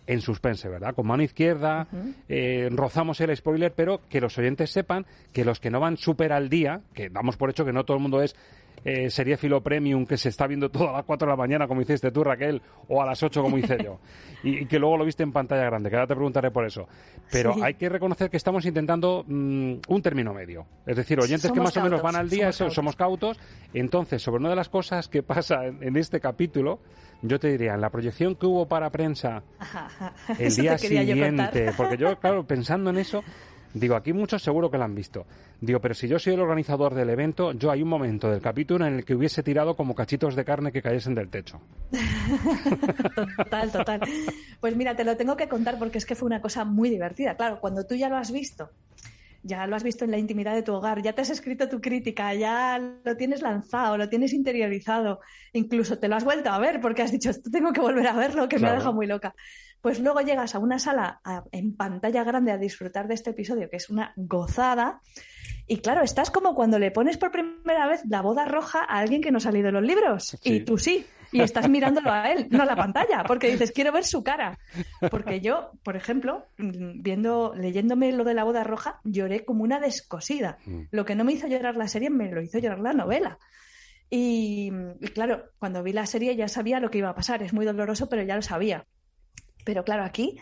en 0.07 0.21
suspense, 0.21 0.69
¿verdad? 0.69 0.95
Con 0.95 1.07
mano 1.07 1.23
izquierda, 1.23 1.89
eh, 2.29 2.69
rozamos 2.73 3.21
el 3.21 3.37
spoiler, 3.37 3.73
pero 3.73 4.01
que 4.09 4.21
los 4.21 4.37
oyentes 4.39 4.71
sepan 4.71 5.07
que 5.33 5.45
los 5.45 5.61
que 5.61 5.71
no 5.71 5.81
van 5.81 5.97
súper 5.97 6.33
al 6.33 6.49
día, 6.49 6.81
que 6.95 7.11
damos 7.11 7.37
por 7.37 7.51
hecho 7.51 7.65
que 7.65 7.73
no 7.73 7.85
todo 7.85 7.97
el 7.97 8.03
mundo 8.03 8.23
es 8.23 8.37
eh, 8.85 9.11
serie 9.11 9.37
Filo 9.37 9.63
Premium 9.63 10.07
que 10.07 10.17
se 10.17 10.29
está 10.29 10.47
viendo 10.47 10.71
todo 10.71 10.91
a 10.91 10.93
las 10.93 11.05
4 11.05 11.27
de 11.27 11.33
la 11.33 11.37
mañana, 11.37 11.67
como 11.67 11.81
hiciste 11.81 12.11
tú, 12.11 12.23
Raquel, 12.23 12.63
o 12.89 13.03
a 13.03 13.07
las 13.07 13.23
8, 13.23 13.43
como 13.43 13.59
hice 13.59 13.79
yo, 13.83 13.99
y, 14.43 14.67
que 14.67 14.79
luego 14.79 14.97
lo 14.97 15.05
viste 15.05 15.23
en 15.23 15.33
pantalla 15.33 15.65
grande, 15.65 15.91
que 15.91 15.97
ahora 15.97 16.07
te 16.07 16.15
preguntaré 16.15 16.51
por 16.51 16.65
eso. 16.65 16.87
Pero 17.31 17.55
hay 17.63 17.75
que 17.75 17.89
reconocer 17.89 18.31
que 18.31 18.37
estamos 18.37 18.65
intentando 18.65 19.25
mm, 19.27 19.75
un 19.89 20.03
término 20.03 20.33
medio. 20.33 20.67
Es 20.87 20.97
decir, 20.97 21.19
oyentes 21.21 21.51
que 21.51 21.61
más 21.61 21.77
o 21.77 21.83
menos 21.83 22.03
van 22.03 22.17
al 22.17 22.29
día, 22.29 22.53
somos, 22.53 22.97
cautos. 22.97 23.39
Entonces, 23.75 24.23
sobre 24.23 24.41
una 24.41 24.51
de 24.51 24.57
las 24.57 24.69
cosas 24.69 25.09
que 25.09 25.23
pasa 25.23 25.65
en, 25.67 25.97
este 25.97 26.21
capítulo, 26.21 26.81
yo 27.23 27.39
te 27.39 27.49
diría, 27.49 27.75
en 27.75 27.81
la 27.81 27.91
proyección 27.91 28.37
que 28.37 28.47
hubo 28.47 28.67
para 28.67 28.91
prensa 28.91 29.43
el 30.39 30.55
día 30.55 30.79
siguiente, 30.79 31.73
porque 31.77 31.97
yo, 31.97 32.19
claro, 32.19 32.47
pensando 32.47 32.91
en 32.91 32.99
eso, 32.99 33.25
Digo, 33.75 33.95
aquí 33.95 34.13
muchos 34.13 34.43
seguro 34.43 34.71
que 34.71 34.79
lo 34.79 34.85
han 34.85 34.95
visto. 34.95 35.27
Digo, 35.61 35.81
pero 35.81 35.95
si 35.95 36.09
yo 36.09 36.19
soy 36.19 36.35
el 36.35 36.41
organizador 36.41 36.95
del 36.95 37.11
evento, 37.11 37.53
yo 37.53 37.71
hay 37.71 37.83
un 37.83 37.89
momento 37.89 38.31
del 38.31 38.41
capítulo 38.41 38.87
en 38.87 38.95
el 38.95 39.05
que 39.05 39.15
hubiese 39.15 39.43
tirado 39.43 39.75
como 39.75 39.95
cachitos 39.95 40.35
de 40.35 40.45
carne 40.45 40.73
que 40.73 40.83
cayesen 40.83 41.15
del 41.15 41.29
techo. 41.29 41.61
total, 43.37 43.71
total. 43.71 44.01
Pues 44.61 44.77
mira, 44.77 44.97
te 44.97 45.05
lo 45.05 45.17
tengo 45.17 45.37
que 45.37 45.49
contar 45.49 45.79
porque 45.79 45.99
es 45.99 46.07
que 46.07 46.15
fue 46.15 46.27
una 46.27 46.41
cosa 46.41 46.65
muy 46.65 46.91
divertida. 46.91 47.37
Claro, 47.37 47.61
cuando 47.61 47.87
tú 47.87 47.95
ya 47.95 48.09
lo 48.09 48.17
has 48.17 48.33
visto, 48.33 48.71
ya 49.43 49.67
lo 49.67 49.77
has 49.77 49.83
visto 49.83 50.05
en 50.05 50.11
la 50.11 50.19
intimidad 50.19 50.55
de 50.55 50.63
tu 50.63 50.73
hogar, 50.75 51.03
ya 51.03 51.13
te 51.13 51.23
has 51.23 51.31
escrito 51.31 51.69
tu 51.69 51.81
crítica, 51.81 52.35
ya 52.35 52.79
lo 52.79 53.17
tienes 53.17 53.43
lanzado, 53.43 53.97
lo 53.97 54.09
tienes 54.09 54.33
interiorizado, 54.33 55.21
incluso 55.53 55.99
te 55.99 56.09
lo 56.09 56.17
has 56.17 56.25
vuelto 56.25 56.51
a 56.51 56.59
ver 56.59 56.81
porque 56.81 57.03
has 57.03 57.13
dicho, 57.13 57.31
esto 57.31 57.51
tengo 57.51 57.73
que 57.73 57.81
volver 57.81 58.07
a 58.09 58.15
verlo, 58.15 58.49
que 58.49 58.59
me 58.59 58.69
ha 58.69 58.73
dejado 58.73 58.95
muy 58.95 59.07
loca 59.07 59.35
pues 59.87 60.01
luego 60.01 60.21
llegas 60.21 60.57
a 60.57 60.59
una 60.59 60.81
sala 60.81 61.21
en 61.53 61.77
pantalla 61.77 62.25
grande 62.25 62.51
a 62.51 62.59
disfrutar 62.59 63.07
de 63.07 63.15
este 63.15 63.31
episodio, 63.31 63.71
que 63.71 63.77
es 63.77 63.89
una 63.89 64.13
gozada. 64.17 65.01
Y 65.69 65.77
claro, 65.77 66.03
estás 66.03 66.33
como 66.33 66.57
cuando 66.57 66.81
le 66.81 66.91
pones 66.91 67.19
por 67.19 67.31
primera 67.31 67.87
vez 67.87 68.03
la 68.09 68.21
boda 68.21 68.47
roja 68.47 68.81
a 68.81 68.99
alguien 68.99 69.23
que 69.23 69.31
no 69.31 69.39
ha 69.39 69.41
salido 69.41 69.67
de 69.67 69.71
los 69.71 69.85
libros. 69.85 70.39
Y 70.43 70.65
tú 70.65 70.77
sí. 70.77 71.07
Y 71.31 71.41
estás 71.41 71.69
mirándolo 71.69 72.11
a 72.11 72.33
él, 72.33 72.49
no 72.51 72.65
a 72.65 72.67
la 72.67 72.75
pantalla, 72.75 73.23
porque 73.29 73.49
dices, 73.49 73.71
quiero 73.71 73.93
ver 73.93 74.03
su 74.03 74.25
cara. 74.25 74.59
Porque 75.09 75.41
yo, 75.41 75.71
por 75.85 75.95
ejemplo, 75.95 76.47
viendo, 76.59 77.55
leyéndome 77.55 78.11
lo 78.11 78.25
de 78.25 78.35
la 78.35 78.43
boda 78.43 78.65
roja, 78.65 79.01
lloré 79.05 79.45
como 79.45 79.63
una 79.63 79.79
descosida. 79.79 80.59
Mm. 80.67 80.81
Lo 80.91 81.05
que 81.05 81.15
no 81.15 81.23
me 81.23 81.33
hizo 81.33 81.47
llorar 81.47 81.77
la 81.77 81.87
serie, 81.87 82.11
me 82.11 82.29
lo 82.33 82.43
hizo 82.43 82.59
llorar 82.59 82.81
la 82.81 82.93
novela. 82.93 83.39
y, 84.11 84.73
claro, 85.15 85.45
cuando 85.61 85.85
vi 85.85 85.93
la 85.93 86.07
serie 86.07 86.35
ya 86.35 86.49
sabía 86.49 86.81
lo 86.81 86.91
que 86.91 86.99
iba 86.99 87.11
a 87.11 87.15
pasar. 87.15 87.45
Es 87.45 87.53
muy 87.53 87.65
doloroso, 87.65 88.09
pero 88.09 88.25
ya 88.25 88.35
lo 88.35 88.43
sabía. 88.43 88.85
Pero 89.67 89.85
claro, 89.85 90.05
aquí 90.05 90.41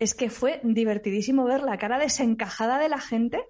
es 0.00 0.14
que 0.14 0.28
fue 0.28 0.60
divertidísimo 0.64 1.44
ver 1.44 1.62
la 1.62 1.78
cara 1.78 1.98
desencajada 1.98 2.78
de 2.80 2.88
la 2.88 2.98
gente 2.98 3.40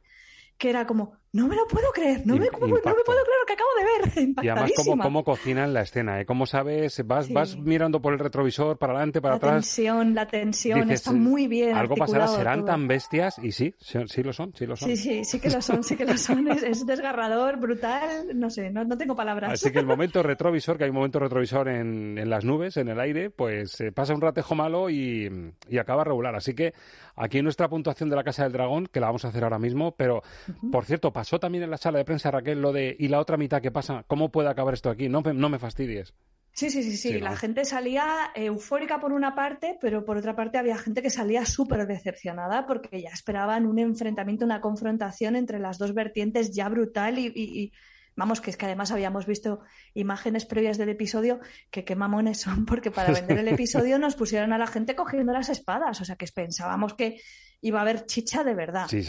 que 0.59 0.69
era 0.69 0.87
como, 0.87 1.17
no 1.35 1.49
me 1.49 1.57
lo 1.57 1.67
puedo 1.67 1.91
creer, 1.91 2.25
no, 2.25 2.35
me, 2.37 2.47
no 2.47 2.67
me, 2.69 2.81
puedo 2.81 2.81
creer 2.81 2.95
lo 2.95 3.47
que 3.47 3.53
acabo 3.55 3.71
de 3.77 3.85
ver. 3.85 4.35
Y 4.45 4.49
además 4.49 4.73
cómo, 4.77 5.03
cómo 5.03 5.25
cocinan 5.25 5.75
la 5.75 5.83
escena, 5.83 6.21
¿eh? 6.21 6.27
Cómo 6.27 6.47
sabes, 6.47 7.05
vas, 7.05 7.33
vas 7.33 7.57
mirando 7.57 8.01
por 8.01 8.13
el 8.13 8.21
retrovisor, 8.21 8.79
para 8.79 8.93
adelante, 8.93 9.21
para 9.21 9.35
atrás. 9.35 9.51
La 9.51 9.57
tensión, 9.57 10.15
la 10.15 10.27
tensión, 10.29 10.91
está 10.93 11.11
muy 11.11 11.49
bien 11.49 11.77
Algo 11.77 11.97
pasará, 11.97 12.29
serán 12.29 12.65
tan 12.65 12.87
bestias, 12.87 13.41
y 13.43 13.51
sí, 13.51 13.75
sí, 13.81 14.23
lo 14.23 14.33
son, 14.33 14.55
sí 14.55 14.65
lo 14.65 14.77
son. 14.77 14.89
Sí, 14.91 14.97
sí, 14.97 15.25
sí 15.25 15.41
que 15.41 15.51
lo 15.51 15.61
son, 15.61 15.83
sí 15.83 15.97
que 15.97 16.05
lo 16.05 16.17
son. 16.17 16.47
Es, 16.49 16.87
desgarrador, 16.87 17.59
brutal, 17.59 18.29
no 18.35 18.49
sé, 18.49 18.71
no, 18.71 18.85
no, 18.85 18.97
tengo 18.97 19.17
palabras. 19.17 19.55
Así 19.55 19.73
que 19.73 19.81
el 19.81 19.87
momento 19.87 20.23
retrovisor, 20.23 20.79
que 20.79 20.85
hay 20.85 20.91
un 20.91 20.97
momento 20.97 21.19
retrovisor 21.19 21.69
en, 21.69 22.17
en 22.17 22.31
las 22.31 22.45
nubes, 22.45 22.77
en 22.77 22.89
el 22.89 23.01
aire, 23.01 23.31
pues 23.31 23.81
eh, 23.81 23.91
pasa 23.91 24.15
un 24.15 24.21
ratejo 24.21 24.55
malo 24.55 24.89
y, 24.89 25.53
y 25.69 25.79
acaba 25.79 26.05
regular. 26.05 26.37
Así 26.37 26.55
que 26.55 26.75
aquí 27.17 27.43
nuestra 27.43 27.69
puntuación 27.69 28.09
de 28.09 28.17
la 28.17 28.23
Casa 28.23 28.45
del 28.45 28.53
Dragón, 28.53 28.87
que 28.87 29.01
la 29.01 29.07
vamos 29.07 29.25
a 29.25 29.29
hacer 29.29 29.43
ahora 29.43 29.59
mismo, 29.59 29.97
pero, 29.97 30.23
por 30.71 30.85
cierto, 30.85 31.13
pasó 31.25 31.41
también 31.41 31.65
en 31.65 31.71
la 31.71 31.79
sala 31.79 31.97
de 31.97 32.05
prensa, 32.05 32.31
Raquel, 32.31 32.61
lo 32.61 32.71
de, 32.71 32.95
¿y 32.99 33.09
la 33.09 33.19
otra 33.19 33.39
mitad 33.39 33.63
qué 33.63 33.71
pasa? 33.71 34.05
¿Cómo 34.07 34.31
puede 34.31 34.51
acabar 34.51 34.75
esto 34.75 34.91
aquí? 34.91 35.09
No, 35.09 35.23
no 35.23 35.49
me 35.49 35.59
fastidies. 35.59 36.13
Sí, 36.53 36.69
sí, 36.69 36.83
sí, 36.83 36.99
sí. 36.99 37.19
La 37.19 37.35
gente 37.35 37.65
salía 37.65 38.31
eufórica 38.35 39.01
por 39.01 39.15
una 39.15 39.35
parte, 39.35 39.79
pero 39.81 40.05
por 40.05 40.19
otra 40.19 40.37
parte 40.37 40.59
había 40.59 40.77
gente 40.77 41.01
que 41.01 41.09
salía 41.09 41.47
súper 41.47 41.87
decepcionada 41.87 42.67
porque 42.67 43.01
ya 43.01 43.09
esperaban 43.09 43.65
un 43.65 43.79
enfrentamiento, 43.79 44.45
una 44.45 44.61
confrontación 44.61 45.35
entre 45.35 45.59
las 45.59 45.79
dos 45.79 45.95
vertientes 45.95 46.55
ya 46.55 46.69
brutal 46.69 47.19
y, 47.19 47.73
vamos, 48.17 48.41
que 48.41 48.51
es 48.51 48.57
que 48.57 48.67
además 48.67 48.91
habíamos 48.91 49.27
visto 49.27 49.61
imágenes 49.95 50.45
previas 50.47 50.79
del 50.79 50.89
episodio 50.89 51.41
que 51.71 51.85
qué 51.85 51.97
mamones 51.97 52.41
son 52.41 52.67
porque 52.67 52.91
para 52.91 53.13
vender 53.13 53.39
el 53.39 53.49
episodio 53.49 53.99
nos 53.99 54.17
pusieron 54.17 54.53
a 54.53 54.59
la 54.59 54.67
gente 54.67 54.95
cogiendo 54.95 55.33
las 55.33 55.49
espadas, 55.49 56.01
o 56.01 56.05
sea 56.05 56.17
que 56.17 56.27
pensábamos 56.35 56.95
que 56.95 57.21
iba 57.61 57.79
a 57.79 57.83
haber 57.83 58.05
chicha 58.07 58.45
de 58.45 58.55
verdad. 58.55 58.87
Sí, 58.89 59.03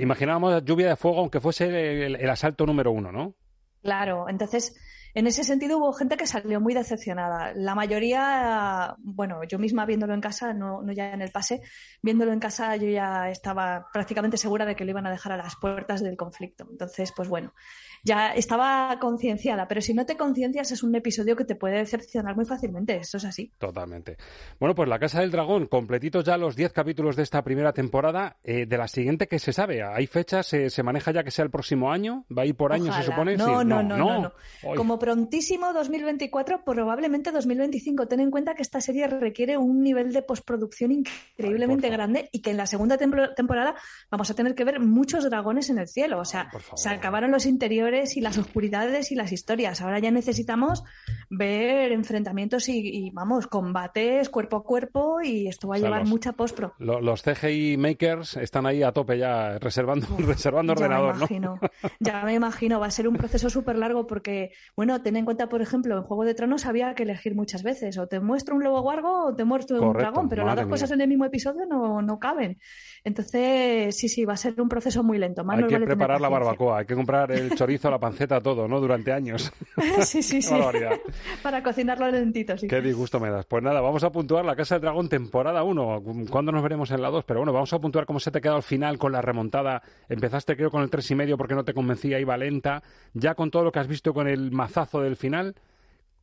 imaginábamos 0.00 0.64
lluvia 0.64 0.88
de 0.88 0.96
fuego 0.96 1.20
aunque 1.20 1.40
fuese 1.40 2.06
el, 2.06 2.30
asalto 2.30 2.66
número 2.66 2.90
uno, 2.90 3.12
¿no? 3.12 3.36
Claro, 3.82 4.28
entonces 4.28 4.76
en 5.14 5.26
ese 5.26 5.44
sentido 5.44 5.78
hubo 5.78 5.92
gente 5.92 6.16
que 6.16 6.26
salió 6.26 6.60
muy 6.60 6.72
decepcionada. 6.72 7.52
La 7.54 7.74
mayoría, 7.74 8.96
bueno, 8.98 9.44
yo 9.44 9.58
misma 9.58 9.84
viéndolo 9.84 10.14
en 10.14 10.20
casa, 10.20 10.54
no, 10.54 10.82
no, 10.82 10.92
ya 10.92 11.12
en 11.12 11.20
el 11.20 11.30
pase, 11.30 11.60
viéndolo 12.00 12.32
en 12.32 12.40
casa 12.40 12.74
yo 12.76 12.88
ya 12.88 13.28
estaba 13.28 13.88
prácticamente 13.92 14.36
segura 14.36 14.64
de 14.64 14.74
que 14.74 14.84
lo 14.84 14.90
iban 14.90 15.06
a 15.06 15.10
dejar 15.10 15.32
a 15.32 15.36
las 15.36 15.56
puertas 15.56 16.02
del 16.02 16.16
conflicto. 16.16 16.66
Entonces, 16.70 17.12
pues 17.14 17.28
bueno, 17.28 17.52
ya 18.02 18.34
estaba 18.34 18.98
concienciada, 19.00 19.68
pero 19.68 19.80
si 19.80 19.94
no 19.94 20.04
te 20.04 20.16
conciencias 20.16 20.72
es 20.72 20.82
un 20.82 20.94
episodio 20.94 21.36
que 21.36 21.44
te 21.44 21.54
puede 21.54 21.76
decepcionar 21.76 22.34
muy 22.34 22.44
fácilmente, 22.44 22.96
eso 22.96 23.16
es 23.16 23.24
así. 23.24 23.52
Totalmente. 23.58 24.16
Bueno, 24.58 24.74
pues 24.74 24.88
La 24.88 24.98
Casa 24.98 25.20
del 25.20 25.30
Dragón, 25.30 25.66
completitos 25.66 26.24
ya 26.24 26.36
los 26.36 26.56
10 26.56 26.72
capítulos 26.72 27.14
de 27.14 27.22
esta 27.22 27.42
primera 27.42 27.72
temporada, 27.72 28.38
eh, 28.42 28.66
de 28.66 28.78
la 28.78 28.88
siguiente 28.88 29.28
que 29.28 29.38
se 29.38 29.52
sabe, 29.52 29.82
¿hay 29.82 30.06
fechas? 30.06 30.46
¿Se 30.46 30.82
maneja 30.82 31.12
ya 31.12 31.22
que 31.22 31.30
sea 31.30 31.44
el 31.44 31.50
próximo 31.50 31.92
año? 31.92 32.24
¿Va 32.36 32.42
a 32.42 32.46
ir 32.46 32.56
por 32.56 32.72
año, 32.72 32.92
se 32.92 33.02
supone? 33.04 33.36
No, 33.36 33.62
no, 33.62 33.82
no, 33.82 33.96
no, 33.96 34.32
Como 34.76 34.98
prontísimo 34.98 35.72
2024, 35.72 36.64
probablemente 36.64 37.30
2025. 37.30 38.08
Ten 38.08 38.20
en 38.20 38.30
cuenta 38.30 38.54
que 38.54 38.62
esta 38.62 38.80
serie 38.80 39.06
requiere 39.06 39.56
un 39.56 39.82
nivel 39.82 40.12
de 40.12 40.22
postproducción 40.22 40.90
increíblemente 40.90 41.88
grande 41.88 42.28
y 42.32 42.40
que 42.40 42.50
en 42.50 42.56
la 42.56 42.66
segunda 42.66 42.98
temporada 42.98 43.74
vamos 44.10 44.30
a 44.30 44.34
tener 44.34 44.54
que 44.54 44.64
ver 44.64 44.80
muchos 44.80 45.28
dragones 45.28 45.70
en 45.70 45.78
el 45.78 45.88
cielo. 45.88 46.18
O 46.18 46.24
sea, 46.24 46.50
se 46.74 46.88
acabaron 46.88 47.30
los 47.30 47.46
interiores 47.46 47.91
y 47.92 48.20
las 48.20 48.38
oscuridades 48.38 49.12
y 49.12 49.14
las 49.14 49.32
historias. 49.32 49.80
Ahora 49.80 49.98
ya 49.98 50.10
necesitamos 50.10 50.84
ver 51.28 51.92
enfrentamientos 51.92 52.68
y, 52.68 53.10
vamos, 53.12 53.46
combates 53.46 54.28
cuerpo 54.28 54.56
a 54.56 54.64
cuerpo 54.64 55.20
y 55.22 55.48
esto 55.48 55.68
va 55.68 55.76
a 55.76 55.78
llevar 55.78 56.06
mucha 56.06 56.32
postpro. 56.32 56.74
los 56.78 57.22
CGI 57.22 57.76
makers 57.76 58.36
están 58.36 58.66
ahí 58.66 58.82
a 58.82 58.92
tope 58.92 59.18
ya 59.18 59.58
reservando, 59.58 60.06
reservando 60.18 60.72
ordenador, 60.72 61.14
ya 61.14 61.18
me 61.18 61.36
imagino, 61.36 61.60
Ya 62.00 62.22
me 62.24 62.34
imagino, 62.34 62.80
va 62.80 62.86
a 62.86 62.90
ser 62.90 63.08
un 63.08 63.16
proceso 63.16 63.50
súper 63.50 63.76
largo 63.76 64.06
porque, 64.06 64.52
bueno, 64.76 65.02
ten 65.02 65.16
en 65.16 65.24
cuenta, 65.24 65.48
por 65.48 65.62
ejemplo, 65.62 65.96
en 65.96 66.02
Juego 66.02 66.24
de 66.24 66.34
Tronos 66.34 66.66
había 66.66 66.94
que 66.94 67.02
elegir 67.02 67.34
muchas 67.34 67.62
veces, 67.62 67.98
o 67.98 68.06
te 68.06 68.20
muestro 68.20 68.54
un 68.54 68.64
lobo 68.64 68.80
guargo 68.80 69.26
o 69.26 69.34
te 69.34 69.44
muestro 69.44 69.80
un 69.80 69.92
dragón, 69.92 70.28
pero 70.28 70.44
las 70.44 70.56
dos 70.56 70.66
cosas 70.66 70.90
en 70.90 71.00
el 71.00 71.08
mismo 71.08 71.24
episodio 71.24 71.66
no, 71.66 72.02
no 72.02 72.18
caben. 72.18 72.58
Entonces, 73.04 73.96
sí, 73.96 74.08
sí, 74.08 74.24
va 74.24 74.34
a 74.34 74.36
ser 74.36 74.60
un 74.60 74.68
proceso 74.68 75.02
muy 75.02 75.18
lento. 75.18 75.44
hay 75.48 75.66
que 75.66 75.80
preparar 75.80 76.20
la 76.20 76.28
barbacoa, 76.28 76.78
hay 76.78 76.86
que 76.86 76.94
comprar 76.94 77.32
el 77.32 77.54
chorizo, 77.54 77.81
la 77.90 77.98
panceta, 77.98 78.40
todo, 78.40 78.68
¿no? 78.68 78.80
Durante 78.80 79.12
años. 79.12 79.52
sí, 80.00 80.22
sí, 80.22 80.42
sí. 80.42 80.54
Para 81.42 81.62
cocinarlo 81.62 82.10
lentito, 82.10 82.56
sí. 82.56 82.68
Qué 82.68 82.80
disgusto 82.80 83.20
me 83.20 83.30
das. 83.30 83.46
Pues 83.46 83.62
nada, 83.62 83.80
vamos 83.80 84.04
a 84.04 84.10
puntuar 84.10 84.44
la 84.44 84.56
Casa 84.56 84.76
del 84.76 84.82
Dragón 84.82 85.08
temporada 85.08 85.62
1. 85.62 86.02
¿Cuándo 86.30 86.52
nos 86.52 86.62
veremos 86.62 86.90
en 86.90 87.02
la 87.02 87.10
2? 87.10 87.24
Pero 87.24 87.40
bueno, 87.40 87.52
vamos 87.52 87.72
a 87.72 87.78
puntuar 87.78 88.06
cómo 88.06 88.20
se 88.20 88.30
te 88.30 88.38
ha 88.38 88.40
quedado 88.40 88.56
al 88.56 88.62
final 88.62 88.98
con 88.98 89.12
la 89.12 89.20
remontada. 89.20 89.82
Empezaste 90.08 90.56
creo 90.56 90.70
con 90.70 90.82
el 90.82 90.90
tres 90.90 91.10
y 91.10 91.14
medio 91.14 91.36
porque 91.36 91.54
no 91.54 91.64
te 91.64 91.74
convencía, 91.74 92.18
iba 92.20 92.36
lenta. 92.36 92.82
Ya 93.14 93.34
con 93.34 93.50
todo 93.50 93.64
lo 93.64 93.72
que 93.72 93.80
has 93.80 93.88
visto 93.88 94.12
con 94.12 94.28
el 94.28 94.50
mazazo 94.50 95.00
del 95.00 95.16
final, 95.16 95.54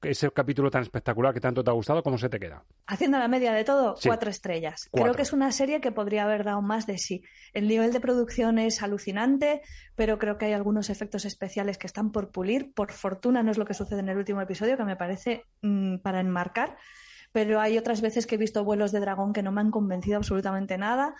ese 0.01 0.31
capítulo 0.31 0.69
tan 0.71 0.81
espectacular 0.81 1.33
que 1.33 1.39
tanto 1.39 1.63
te 1.63 1.69
ha 1.69 1.73
gustado, 1.73 2.03
¿cómo 2.03 2.17
se 2.17 2.29
te 2.29 2.39
queda? 2.39 2.63
Haciendo 2.87 3.17
la 3.19 3.27
media 3.27 3.53
de 3.53 3.63
todo, 3.63 3.95
cuatro 4.03 4.29
estrellas. 4.29 4.89
Creo 4.91 5.13
que 5.13 5.23
es 5.23 5.33
una 5.33 5.51
serie 5.51 5.81
que 5.81 5.91
podría 5.91 6.23
haber 6.23 6.43
dado 6.43 6.61
más 6.61 6.87
de 6.87 6.97
sí. 6.97 7.23
El 7.53 7.67
nivel 7.67 7.93
de 7.93 7.99
producción 7.99 8.59
es 8.59 8.81
alucinante, 8.81 9.61
pero 9.95 10.17
creo 10.17 10.37
que 10.37 10.45
hay 10.45 10.53
algunos 10.53 10.89
efectos 10.89 11.25
especiales 11.25 11.77
que 11.77 11.87
están 11.87 12.11
por 12.11 12.31
pulir. 12.31 12.73
Por 12.73 12.91
fortuna 12.91 13.43
no 13.43 13.51
es 13.51 13.57
lo 13.57 13.65
que 13.65 13.73
sucede 13.73 13.99
en 13.99 14.09
el 14.09 14.17
último 14.17 14.41
episodio, 14.41 14.77
que 14.77 14.85
me 14.85 14.95
parece 14.95 15.45
mm, 15.61 15.97
para 15.97 16.19
enmarcar 16.19 16.77
pero 17.31 17.59
hay 17.59 17.77
otras 17.77 18.01
veces 18.01 18.25
que 18.25 18.35
he 18.35 18.37
visto 18.37 18.63
vuelos 18.63 18.91
de 18.91 18.99
dragón 18.99 19.33
que 19.33 19.43
no 19.43 19.51
me 19.51 19.61
han 19.61 19.71
convencido 19.71 20.17
absolutamente 20.17 20.77
nada 20.77 21.15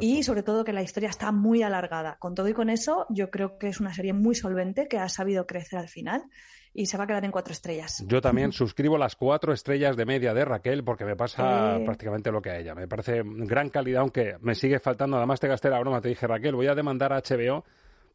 y 0.00 0.22
sobre 0.22 0.42
todo 0.42 0.64
que 0.64 0.72
la 0.72 0.82
historia 0.82 1.08
está 1.08 1.32
muy 1.32 1.62
alargada. 1.62 2.16
Con 2.18 2.34
todo 2.34 2.48
y 2.48 2.52
con 2.52 2.68
eso, 2.68 3.06
yo 3.08 3.30
creo 3.30 3.58
que 3.58 3.68
es 3.68 3.80
una 3.80 3.94
serie 3.94 4.12
muy 4.12 4.34
solvente 4.34 4.88
que 4.88 4.98
ha 4.98 5.08
sabido 5.08 5.46
crecer 5.46 5.78
al 5.78 5.88
final 5.88 6.24
y 6.74 6.86
se 6.86 6.98
va 6.98 7.04
a 7.04 7.06
quedar 7.06 7.24
en 7.24 7.30
cuatro 7.30 7.52
estrellas. 7.52 8.04
Yo 8.06 8.20
también 8.20 8.52
suscribo 8.52 8.98
las 8.98 9.14
cuatro 9.16 9.52
estrellas 9.52 9.96
de 9.96 10.04
media 10.04 10.34
de 10.34 10.44
Raquel 10.44 10.82
porque 10.84 11.04
me 11.04 11.16
pasa 11.16 11.78
prácticamente 11.84 12.32
lo 12.32 12.42
que 12.42 12.50
a 12.50 12.58
ella. 12.58 12.74
Me 12.74 12.88
parece 12.88 13.22
gran 13.24 13.70
calidad, 13.70 14.02
aunque 14.02 14.36
me 14.40 14.54
sigue 14.54 14.80
faltando. 14.80 15.16
Además, 15.16 15.40
te 15.40 15.48
gasté 15.48 15.70
la 15.70 15.78
broma, 15.78 16.00
te 16.00 16.08
dije, 16.08 16.26
Raquel, 16.26 16.56
voy 16.56 16.66
a 16.66 16.74
demandar 16.74 17.12
a 17.12 17.22
HBO 17.22 17.64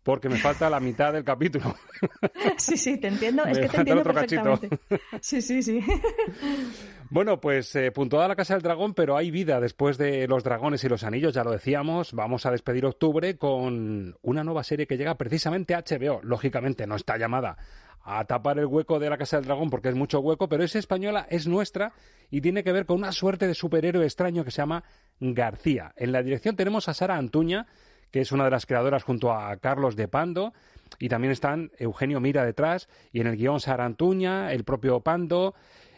porque 0.04 0.30
me 0.30 0.38
falta 0.38 0.70
la 0.70 0.80
mitad 0.80 1.14
del 1.14 1.24
capítulo. 1.24 1.76
Sí, 2.58 2.78
sí, 2.78 2.98
te 2.98 3.08
entiendo. 3.08 3.44
es 3.46 3.58
que 3.58 3.68
te 3.68 3.78
entiendo 3.78 4.04
perfectamente. 4.04 4.70
Sí, 5.22 5.42
sí, 5.42 5.62
sí. 5.62 5.82
Bueno, 7.12 7.42
pues 7.42 7.76
eh, 7.76 7.92
puntuada 7.92 8.28
la 8.28 8.36
Casa 8.36 8.54
del 8.54 8.62
Dragón, 8.62 8.94
pero 8.94 9.18
hay 9.18 9.32
vida 9.32 9.60
después 9.60 9.98
de 9.98 10.28
Los 10.28 10.44
Dragones 10.44 10.84
y 10.84 10.90
los 10.90 11.04
Anillos, 11.04 11.34
ya 11.34 11.44
lo 11.44 11.52
decíamos. 11.52 12.14
Vamos 12.14 12.46
a 12.46 12.52
despedir 12.52 12.86
octubre 12.86 13.36
con 13.38 14.16
una 14.22 14.44
nueva 14.44 14.64
serie 14.64 14.86
que 14.86 14.96
llega 14.96 15.16
precisamente 15.16 15.74
a 15.74 15.84
HBO. 15.84 16.20
Lógicamente 16.22 16.86
no 16.86 16.96
está 16.96 17.18
llamada 17.18 17.58
a 18.04 18.24
tapar 18.26 18.60
el 18.60 18.66
hueco 18.66 19.00
de 19.00 19.10
la 19.10 19.18
Casa 19.18 19.38
del 19.38 19.46
Dragón 19.46 19.70
porque 19.70 19.90
es 19.90 19.96
mucho 19.96 20.20
hueco, 20.20 20.50
pero 20.50 20.64
es 20.64 20.76
española, 20.76 21.28
es 21.30 21.48
nuestra 21.48 21.94
y 22.32 22.42
tiene 22.42 22.64
que 22.64 22.72
ver 22.72 22.86
con 22.86 22.98
una 22.98 23.12
suerte 23.12 23.48
de 23.48 23.54
superhéroe 23.54 24.06
extraño 24.06 24.44
que 24.44 24.52
se 24.52 24.58
llama 24.58 24.84
García. 25.20 25.94
En 25.96 26.12
la 26.12 26.24
dirección 26.24 26.56
tenemos 26.56 26.88
a 26.88 26.94
Sara 26.94 27.18
Antuña, 27.18 27.68
que 28.12 28.22
es 28.22 28.32
una 28.32 28.46
de 28.46 28.52
las 28.52 28.66
creadoras 28.66 29.04
junto 29.04 29.32
a 29.32 29.56
Carlos 29.58 29.96
de 29.96 30.08
Pando, 30.08 30.54
y 30.98 31.10
también 31.10 31.32
están 31.32 31.72
Eugenio 31.78 32.20
Mira 32.20 32.46
detrás, 32.46 32.90
y 33.12 33.22
en 33.22 33.28
el 33.28 33.38
guion 33.38 33.60
Sara 33.60 33.86
Antuña, 33.86 34.52
el 34.52 34.64
propio 34.64 35.02
Pando, 35.02 35.54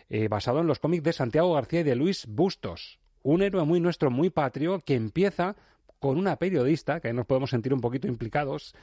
eh, 0.09 0.27
basado 0.27 0.59
en 0.59 0.67
los 0.67 0.79
cómics 0.79 1.03
de 1.03 1.13
Santiago 1.13 1.53
García 1.53 1.81
y 1.81 1.83
de 1.83 1.95
Luis 1.95 2.25
Bustos. 2.27 2.99
Un 3.23 3.41
héroe 3.41 3.63
muy 3.63 3.79
nuestro, 3.79 4.11
muy 4.11 4.29
patrio, 4.29 4.79
que 4.79 4.95
empieza 4.95 5.55
con 5.99 6.17
una 6.17 6.37
periodista, 6.37 6.99
que 6.99 7.13
nos 7.13 7.27
podemos 7.27 7.51
sentir 7.51 7.73
un 7.73 7.79
poquito 7.79 8.07
implicados, 8.07 8.73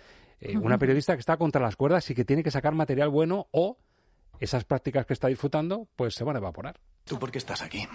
eh, 0.40 0.56
una 0.56 0.78
periodista 0.78 1.14
que 1.14 1.20
está 1.20 1.36
contra 1.36 1.60
las 1.60 1.76
cuerdas 1.76 2.08
y 2.10 2.14
que 2.14 2.24
tiene 2.24 2.42
que 2.42 2.50
sacar 2.50 2.74
material 2.74 3.08
bueno 3.08 3.48
o 3.50 3.76
esas 4.40 4.64
prácticas 4.64 5.06
que 5.06 5.12
está 5.12 5.28
disfrutando 5.28 5.88
pues 5.96 6.14
se 6.14 6.24
van 6.24 6.36
a 6.36 6.38
evaporar. 6.38 6.78
¿Tú 7.04 7.18
por 7.18 7.30
qué 7.30 7.38
estás 7.38 7.62
aquí? 7.62 7.86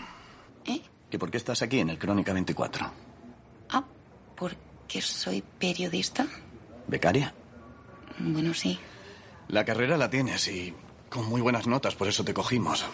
¿Eh? 0.66 0.82
¿Y 1.12 1.18
por 1.18 1.30
qué 1.30 1.38
estás 1.38 1.62
aquí 1.62 1.80
en 1.80 1.90
el 1.90 2.00
Crónica 2.00 2.34
24? 2.34 2.92
Ah, 3.70 3.84
porque 4.36 5.02
soy 5.02 5.44
periodista. 5.60 6.28
¿Becaria? 6.88 7.34
Bueno, 8.20 8.54
sí. 8.54 8.80
La 9.48 9.66
carrera 9.66 9.98
la 9.98 10.10
tienes 10.10 10.48
y 10.48 10.74
con 11.10 11.28
muy 11.30 11.42
buenas 11.42 11.68
notas, 11.68 11.96
por 11.96 12.08
eso 12.08 12.24
te 12.26 12.34
cogimos. 12.34 12.86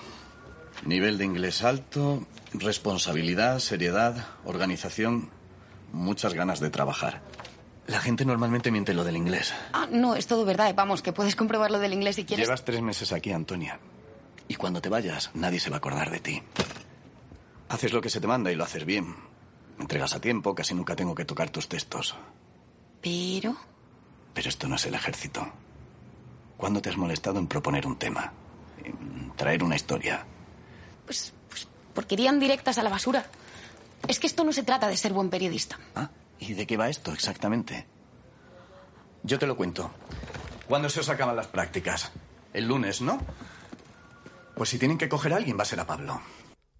Nivel 0.85 1.17
de 1.17 1.25
inglés 1.25 1.63
alto, 1.63 2.25
responsabilidad, 2.53 3.59
seriedad, 3.59 4.27
organización, 4.45 5.29
muchas 5.91 6.33
ganas 6.33 6.59
de 6.59 6.69
trabajar. 6.69 7.21
La 7.89 7.99
gente 7.99 8.23
normalmente 8.23 8.69
miente 8.69 8.93
lo 8.93 9.03
del 9.03 9.17
inglés. 9.17 9.51
Ah, 9.73 9.87
no, 9.89 10.15
es 10.15 10.27
todo 10.27 10.45
verdad. 10.45 10.71
Vamos, 10.75 11.01
que 11.01 11.11
puedes 11.11 11.35
comprobar 11.35 11.71
lo 11.71 11.79
del 11.79 11.91
inglés 11.91 12.17
si 12.17 12.23
quieres. 12.23 12.45
Llevas 12.45 12.63
tres 12.63 12.83
meses 12.83 13.11
aquí, 13.11 13.31
Antonia. 13.31 13.79
Y 14.47 14.55
cuando 14.55 14.79
te 14.79 14.89
vayas, 14.89 15.31
nadie 15.33 15.59
se 15.59 15.71
va 15.71 15.77
a 15.77 15.79
acordar 15.79 16.11
de 16.11 16.19
ti. 16.19 16.43
Haces 17.67 17.91
lo 17.91 17.99
que 17.99 18.11
se 18.11 18.21
te 18.21 18.27
manda 18.27 18.51
y 18.51 18.55
lo 18.55 18.63
haces 18.63 18.85
bien. 18.85 19.15
Me 19.77 19.81
entregas 19.85 20.13
a 20.13 20.21
tiempo, 20.21 20.53
casi 20.53 20.75
nunca 20.75 20.95
tengo 20.95 21.15
que 21.15 21.25
tocar 21.25 21.49
tus 21.49 21.67
textos. 21.67 22.15
Pero... 23.01 23.57
Pero 24.35 24.49
esto 24.49 24.67
no 24.67 24.75
es 24.75 24.85
el 24.85 24.93
ejército. 24.93 25.51
¿Cuándo 26.57 26.83
te 26.83 26.89
has 26.89 26.97
molestado 26.97 27.39
en 27.39 27.47
proponer 27.47 27.87
un 27.87 27.97
tema? 27.97 28.31
En 28.83 29.31
traer 29.35 29.63
una 29.63 29.75
historia. 29.75 30.23
Pues, 31.07 31.33
pues 31.49 31.67
porque 31.95 32.13
irían 32.13 32.39
directas 32.39 32.77
a 32.77 32.83
la 32.83 32.91
basura. 32.91 33.25
Es 34.07 34.19
que 34.19 34.27
esto 34.27 34.43
no 34.43 34.53
se 34.53 34.61
trata 34.61 34.87
de 34.87 34.95
ser 34.95 35.11
buen 35.11 35.31
periodista. 35.31 35.79
¿Ah? 35.95 36.11
¿Y 36.39 36.53
de 36.53 36.65
qué 36.65 36.77
va 36.77 36.89
esto 36.89 37.11
exactamente? 37.11 37.85
Yo 39.23 39.37
te 39.37 39.47
lo 39.47 39.57
cuento. 39.57 39.91
¿Cuándo 40.67 40.89
se 40.89 41.01
os 41.01 41.09
acaban 41.09 41.35
las 41.35 41.47
prácticas? 41.47 42.11
El 42.53 42.67
lunes, 42.67 43.01
¿no? 43.01 43.19
Pues 44.55 44.69
si 44.69 44.79
tienen 44.79 44.97
que 44.97 45.09
coger 45.09 45.33
a 45.33 45.37
alguien, 45.37 45.57
va 45.57 45.63
a 45.63 45.65
ser 45.65 45.79
a 45.79 45.85
Pablo. 45.85 46.21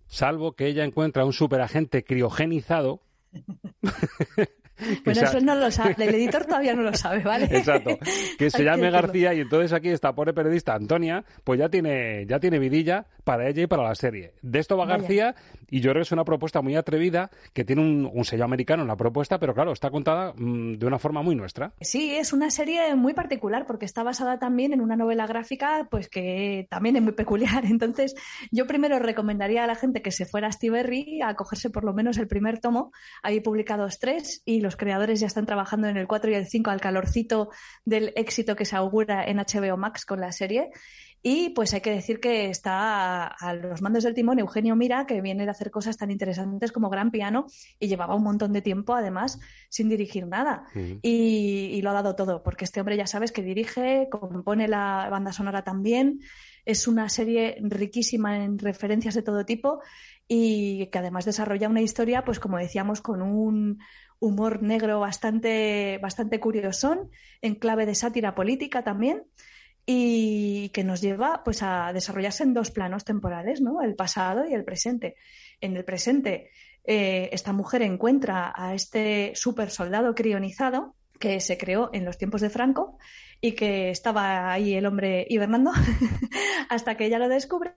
Salvo 0.08 0.54
que 0.54 0.68
ella 0.68 0.84
encuentra 0.84 1.24
a 1.24 1.26
un 1.26 1.34
superagente 1.34 2.04
criogenizado 2.04 3.04
Bueno, 5.04 5.22
eso 5.22 5.40
no 5.42 5.56
lo 5.56 5.70
sabe, 5.72 5.96
el 5.98 6.16
editor 6.16 6.46
todavía 6.46 6.74
no 6.74 6.84
lo 6.84 6.94
sabe, 6.94 7.20
¿vale? 7.22 7.46
Exacto. 7.52 7.98
Que 8.38 8.50
se 8.50 8.64
llame 8.64 8.90
García 8.90 9.34
y 9.34 9.42
entonces 9.42 9.74
aquí 9.74 9.90
esta 9.90 10.14
pobre 10.14 10.34
periodista 10.34 10.74
Antonia, 10.74 11.26
pues 11.44 11.60
ya 11.60 11.70
tiene, 11.70 12.26
ya 12.26 12.40
tiene 12.40 12.60
vidilla 12.60 13.06
para 13.30 13.48
ella 13.48 13.62
y 13.62 13.68
para 13.68 13.84
la 13.84 13.94
serie. 13.94 14.34
De 14.42 14.58
esto 14.58 14.76
va 14.76 14.88
García 14.88 15.36
y 15.70 15.82
yo 15.82 15.92
creo 15.92 16.02
que 16.02 16.08
es 16.08 16.12
una 16.12 16.26
propuesta 16.26 16.64
muy 16.64 16.76
atrevida 16.76 17.30
que 17.54 17.64
tiene 17.64 17.84
un, 17.84 18.26
sello 18.26 18.44
americano 18.44 18.82
en 18.82 18.88
la 18.88 18.98
propuesta, 18.98 19.38
pero 19.40 19.54
claro, 19.54 19.72
está 19.72 19.92
contada 19.92 20.34
mm, 20.36 20.80
de 20.80 20.86
una 20.88 20.98
forma 20.98 21.22
muy 21.22 21.36
nuestra. 21.36 21.74
Sí, 21.80 22.16
es 22.16 22.34
una 22.34 22.50
serie 22.50 22.96
muy 22.96 23.14
particular 23.14 23.68
porque 23.68 23.86
está 23.86 24.02
basada 24.02 24.40
también 24.40 24.74
en 24.74 24.82
una 24.82 24.96
novela 24.96 25.28
gráfica 25.28 25.88
pues 25.92 26.10
que 26.10 26.66
también 26.72 26.96
es 26.96 27.04
muy 27.04 27.12
peculiar. 27.12 27.66
Entonces, 27.70 28.16
yo 28.50 28.66
primero 28.66 28.98
recomendaría 28.98 29.64
a 29.64 29.68
la 29.68 29.76
gente 29.76 30.02
que 30.02 30.10
se 30.10 30.26
fuera 30.26 30.48
a 30.48 30.52
Stiberry 30.52 31.22
a 31.22 31.36
cogerse 31.36 31.70
por 31.70 31.84
lo 31.84 31.94
menos 31.94 32.18
el 32.18 32.28
primer 32.28 32.60
tomo. 32.60 32.92
Hay 33.22 33.42
publicados 33.42 34.00
tres 34.00 34.42
y 34.44 34.60
los 34.60 34.76
creadores 34.76 35.20
ya 35.20 35.28
están 35.28 35.46
trabajando 35.46 35.88
en 35.88 35.98
el 35.98 36.08
4 36.08 36.32
y 36.32 36.34
el 36.34 36.48
5 36.48 36.72
al 36.72 36.82
calorcito 36.82 37.52
del 37.86 38.12
éxito 38.16 38.56
que 38.56 38.66
se 38.66 38.76
augura 38.76 39.24
en 39.24 39.38
HBO 39.38 39.78
Max 39.78 40.04
con 40.04 40.20
la 40.20 40.32
serie. 40.32 40.72
Y 41.22 41.50
pues 41.50 41.74
hay 41.74 41.82
que 41.82 41.92
decir 41.92 42.20
que 42.20 42.50
está 42.50 43.28
a, 43.28 43.54
los 43.54 43.82
mandos 43.82 44.04
del 44.04 44.14
timón 44.14 44.40
Eugenio 44.40 44.76
Mira, 44.76 45.06
que 45.06 45.22
viene 45.22 45.46
de 45.46 45.52
hacer 45.52 45.70
cosas 45.70 45.98
tan 45.98 46.12
interesantes 46.12 46.72
como 46.72 46.90
Gran 46.90 47.12
Piano 47.12 47.46
y 47.78 47.88
llevaba 47.88 48.16
un 48.16 48.24
montón 48.24 48.54
de 48.54 48.62
tiempo 48.62 48.94
además 48.96 49.40
sin 49.70 49.90
dirigir 49.90 50.28
nada. 50.28 50.66
y, 50.74 51.72
y, 51.74 51.82
lo 51.82 51.90
ha 51.90 51.94
dado 51.94 52.16
todo, 52.16 52.42
porque 52.42 52.66
este 52.66 52.80
hombre 52.80 52.96
ya 52.96 53.08
sabes 53.08 53.32
que 53.32 53.42
dirige, 53.42 54.08
compone 54.10 54.68
la 54.68 55.08
banda 55.12 55.34
sonora 55.34 55.64
también. 55.64 56.22
Es 56.66 56.88
una 56.88 57.10
serie 57.10 57.58
riquísima 57.62 58.44
en 58.44 58.60
referencias 58.60 59.16
de 59.16 59.24
todo 59.24 59.46
tipo 59.46 59.82
y 60.32 60.86
que 60.88 61.00
además 61.00 61.26
desarrolla 61.26 61.68
una 61.68 61.82
historia, 61.82 62.24
pues 62.24 62.40
como 62.40 62.58
decíamos, 62.58 63.02
con 63.02 63.24
un 63.24 63.80
humor 64.20 64.62
negro 64.62 65.00
bastante, 65.00 65.98
bastante 66.02 66.40
curiosón, 66.40 67.10
en 67.42 67.56
clave 67.56 67.86
de 67.86 67.96
sátira 67.96 68.36
política 68.36 68.84
también, 68.84 69.24
y 69.92 70.70
que 70.70 70.84
nos 70.84 71.02
lleva 71.02 71.42
pues 71.44 71.64
a 71.64 71.92
desarrollarse 71.94 72.44
en 72.44 72.54
dos 72.54 72.70
planos 72.70 73.06
temporales, 73.06 73.60
¿no? 73.60 73.82
El 73.82 73.96
pasado 73.96 74.48
y 74.48 74.54
el 74.54 74.64
presente. 74.64 75.16
En 75.62 75.76
el 75.76 75.84
presente, 75.84 76.52
eh, 76.84 77.28
esta 77.32 77.54
mujer 77.54 77.82
encuentra 77.82 78.54
a 78.56 78.76
este 78.76 79.32
super 79.34 79.72
soldado 79.72 80.14
crionizado 80.14 80.94
que 81.20 81.40
se 81.40 81.58
creó 81.58 81.90
en 81.92 82.06
los 82.06 82.20
tiempos 82.20 82.42
de 82.42 82.52
Franco 82.52 83.00
y 83.42 83.54
que 83.54 83.90
estaba 83.90 84.52
ahí 84.52 84.76
el 84.76 84.86
hombre 84.86 85.26
hibernando 85.28 85.72
hasta 86.70 86.96
que 86.96 87.08
ella 87.08 87.18
lo 87.18 87.28
descubre 87.28 87.74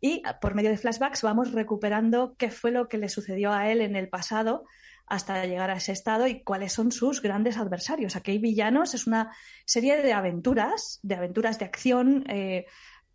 y 0.00 0.22
por 0.40 0.54
medio 0.54 0.70
de 0.70 0.78
flashbacks 0.78 1.20
vamos 1.20 1.52
recuperando 1.52 2.36
qué 2.38 2.50
fue 2.50 2.70
lo 2.70 2.88
que 2.88 2.96
le 2.96 3.10
sucedió 3.10 3.52
a 3.52 3.70
él 3.70 3.82
en 3.82 3.96
el 3.96 4.08
pasado 4.08 4.64
hasta 5.06 5.44
llegar 5.46 5.70
a 5.70 5.76
ese 5.76 5.92
estado 5.92 6.26
y 6.26 6.42
cuáles 6.42 6.72
son 6.72 6.92
sus 6.92 7.20
grandes 7.22 7.56
adversarios. 7.56 8.16
Aquí 8.16 8.38
villanos, 8.38 8.94
es 8.94 9.06
una 9.06 9.32
serie 9.64 10.02
de 10.02 10.12
aventuras, 10.12 11.00
de 11.02 11.14
aventuras 11.14 11.58
de 11.58 11.64
acción. 11.64 12.24
Eh, 12.28 12.66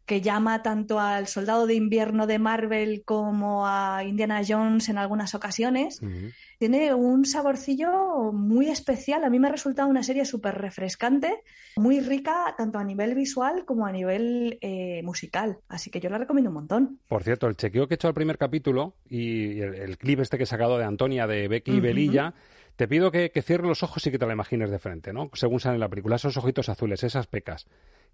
que 0.10 0.22
llama 0.22 0.64
tanto 0.64 1.00
al 1.00 1.28
Soldado 1.28 1.68
de 1.68 1.76
Invierno 1.76 2.26
de 2.26 2.40
Marvel 2.40 3.04
como 3.06 3.68
a 3.68 4.04
Indiana 4.04 4.42
Jones 4.46 4.90
en 4.90 4.98
algunas 4.98 5.36
ocasiones. 5.36 6.02
Tiene 6.60 6.94
un 6.94 7.24
saborcillo 7.24 8.34
muy 8.34 8.68
especial. 8.68 9.24
A 9.24 9.30
mí 9.30 9.40
me 9.40 9.48
ha 9.48 9.52
resultado 9.52 9.88
una 9.88 10.04
serie 10.04 10.26
súper 10.26 10.56
refrescante, 10.56 11.42
muy 11.78 12.02
rica 12.02 12.54
tanto 12.58 12.78
a 12.80 12.84
nivel 12.84 13.16
visual 13.16 13.64
como 13.64 13.86
a 13.86 13.94
nivel 13.94 14.58
eh, 14.60 15.02
musical. 15.04 15.60
Así 15.70 15.90
que 15.90 16.02
yo 16.02 16.10
la 16.10 16.18
recomiendo 16.18 16.50
un 16.50 16.56
montón. 16.56 17.00
Por 17.08 17.24
cierto, 17.24 17.48
el 17.48 17.56
chequeo 17.56 17.88
que 17.88 17.94
he 17.94 17.96
hecho 17.96 18.10
al 18.10 18.14
primer 18.14 18.38
capítulo 18.38 18.94
y 19.08 19.62
el, 19.62 19.98
clip 19.98 20.20
este 20.20 20.36
que 20.36 20.44
he 20.44 20.48
sacado 20.48 20.78
de 20.78 20.84
Antonia 20.84 21.28
de 21.28 21.48
Becky 21.48 21.72
y 21.72 21.80
Belilla 21.80 22.34
te 22.80 22.88
pido 22.88 23.12
que, 23.12 23.30
que 23.30 23.42
cierres 23.42 23.68
los 23.68 23.84
ojos 23.84 24.08
y 24.08 24.10
que 24.10 24.18
te 24.18 24.26
la 24.26 24.32
imagines 24.32 24.72
de 24.72 24.80
frente, 24.80 25.12
¿no? 25.12 25.30
Según 25.34 25.60
sale 25.60 25.74
en 25.76 25.82
la 25.82 25.90
película, 25.90 26.16
esos 26.16 26.38
ojitos 26.38 26.70
azules, 26.70 27.04
esas 27.04 27.28
pecas. 27.28 27.68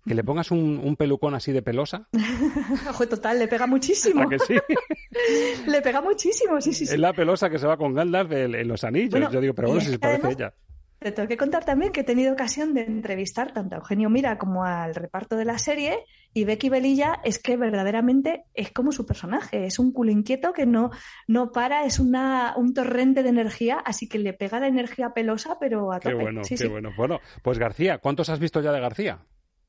Que 0.07 0.15
le 0.15 0.23
pongas 0.23 0.49
un, 0.49 0.95
pelucón 0.97 1.35
así 1.35 1.51
de 1.51 1.61
pelosa. 1.61 2.07
Ojo, 2.89 3.07
total, 3.07 3.37
le 3.37 3.47
pega 3.47 3.67
muchísimo. 3.67 4.23
¿A 4.23 4.27
que 4.27 4.39
sí? 4.39 4.55
le 5.67 5.83
pega 5.83 6.01
muchísimo, 6.01 6.59
sí, 6.61 6.73
sí, 6.73 6.87
sí. 6.87 6.95
Es 6.95 6.99
la 6.99 7.13
pelosa 7.13 7.47
que 7.47 7.59
se 7.59 7.67
va 7.67 7.77
con 7.77 7.93
Gandalf 7.93 8.31
en, 8.31 8.67
los 8.67 8.83
anillos. 8.83 9.31
Yo 9.31 9.39
digo, 9.39 9.53
pero 9.53 9.67
bueno, 9.67 9.81
si 9.81 9.91
se 9.91 9.99
parece 9.99 10.25
a 10.25 10.31
ella. 10.31 10.53
Te 10.99 11.11
tengo 11.11 11.27
que 11.27 11.37
contar 11.37 11.65
también 11.65 11.91
que 11.91 12.01
he 12.01 12.03
tenido 12.03 12.33
ocasión 12.33 12.73
de 12.73 12.81
entrevistar 12.81 13.53
tanto 13.53 13.75
a 13.75 13.79
Eugenio 13.79 14.09
Mira 14.09 14.37
como 14.37 14.63
al 14.63 14.95
reparto 14.95 15.35
de 15.35 15.45
la 15.45 15.57
serie 15.59 16.05
y 16.33 16.45
Becky 16.45 16.69
Belilla 16.69 17.19
es 17.23 17.39
que 17.39 17.57
verdaderamente 17.57 18.45
es 18.53 18.71
como 18.71 18.91
su 18.91 19.05
personaje, 19.05 19.65
es 19.65 19.77
un 19.77 19.91
culo 19.91 20.11
inquieto 20.11 20.53
que 20.53 20.65
no, 20.65 20.91
no 21.27 21.51
para, 21.51 21.85
es 21.85 21.99
una, 21.99 22.53
un 22.57 22.73
torrente 22.73 23.23
de 23.23 23.29
energía, 23.29 23.77
así 23.85 24.07
que 24.07 24.19
le 24.19 24.33
pega 24.33 24.59
la 24.59 24.67
energía 24.67 25.13
pelosa, 25.13 25.57
pero 25.59 25.91
a 25.91 25.99
tope. 25.99 26.15
Qué 26.15 26.21
bueno, 26.21 26.41
qué 26.47 26.67
bueno. 26.67 26.91
Bueno, 26.97 27.19
pues 27.41 27.59
García, 27.59 27.99
¿cuántos 27.99 28.29
has 28.29 28.39
visto 28.39 28.61
ya 28.61 28.71
de 28.71 28.79
García? 28.79 29.19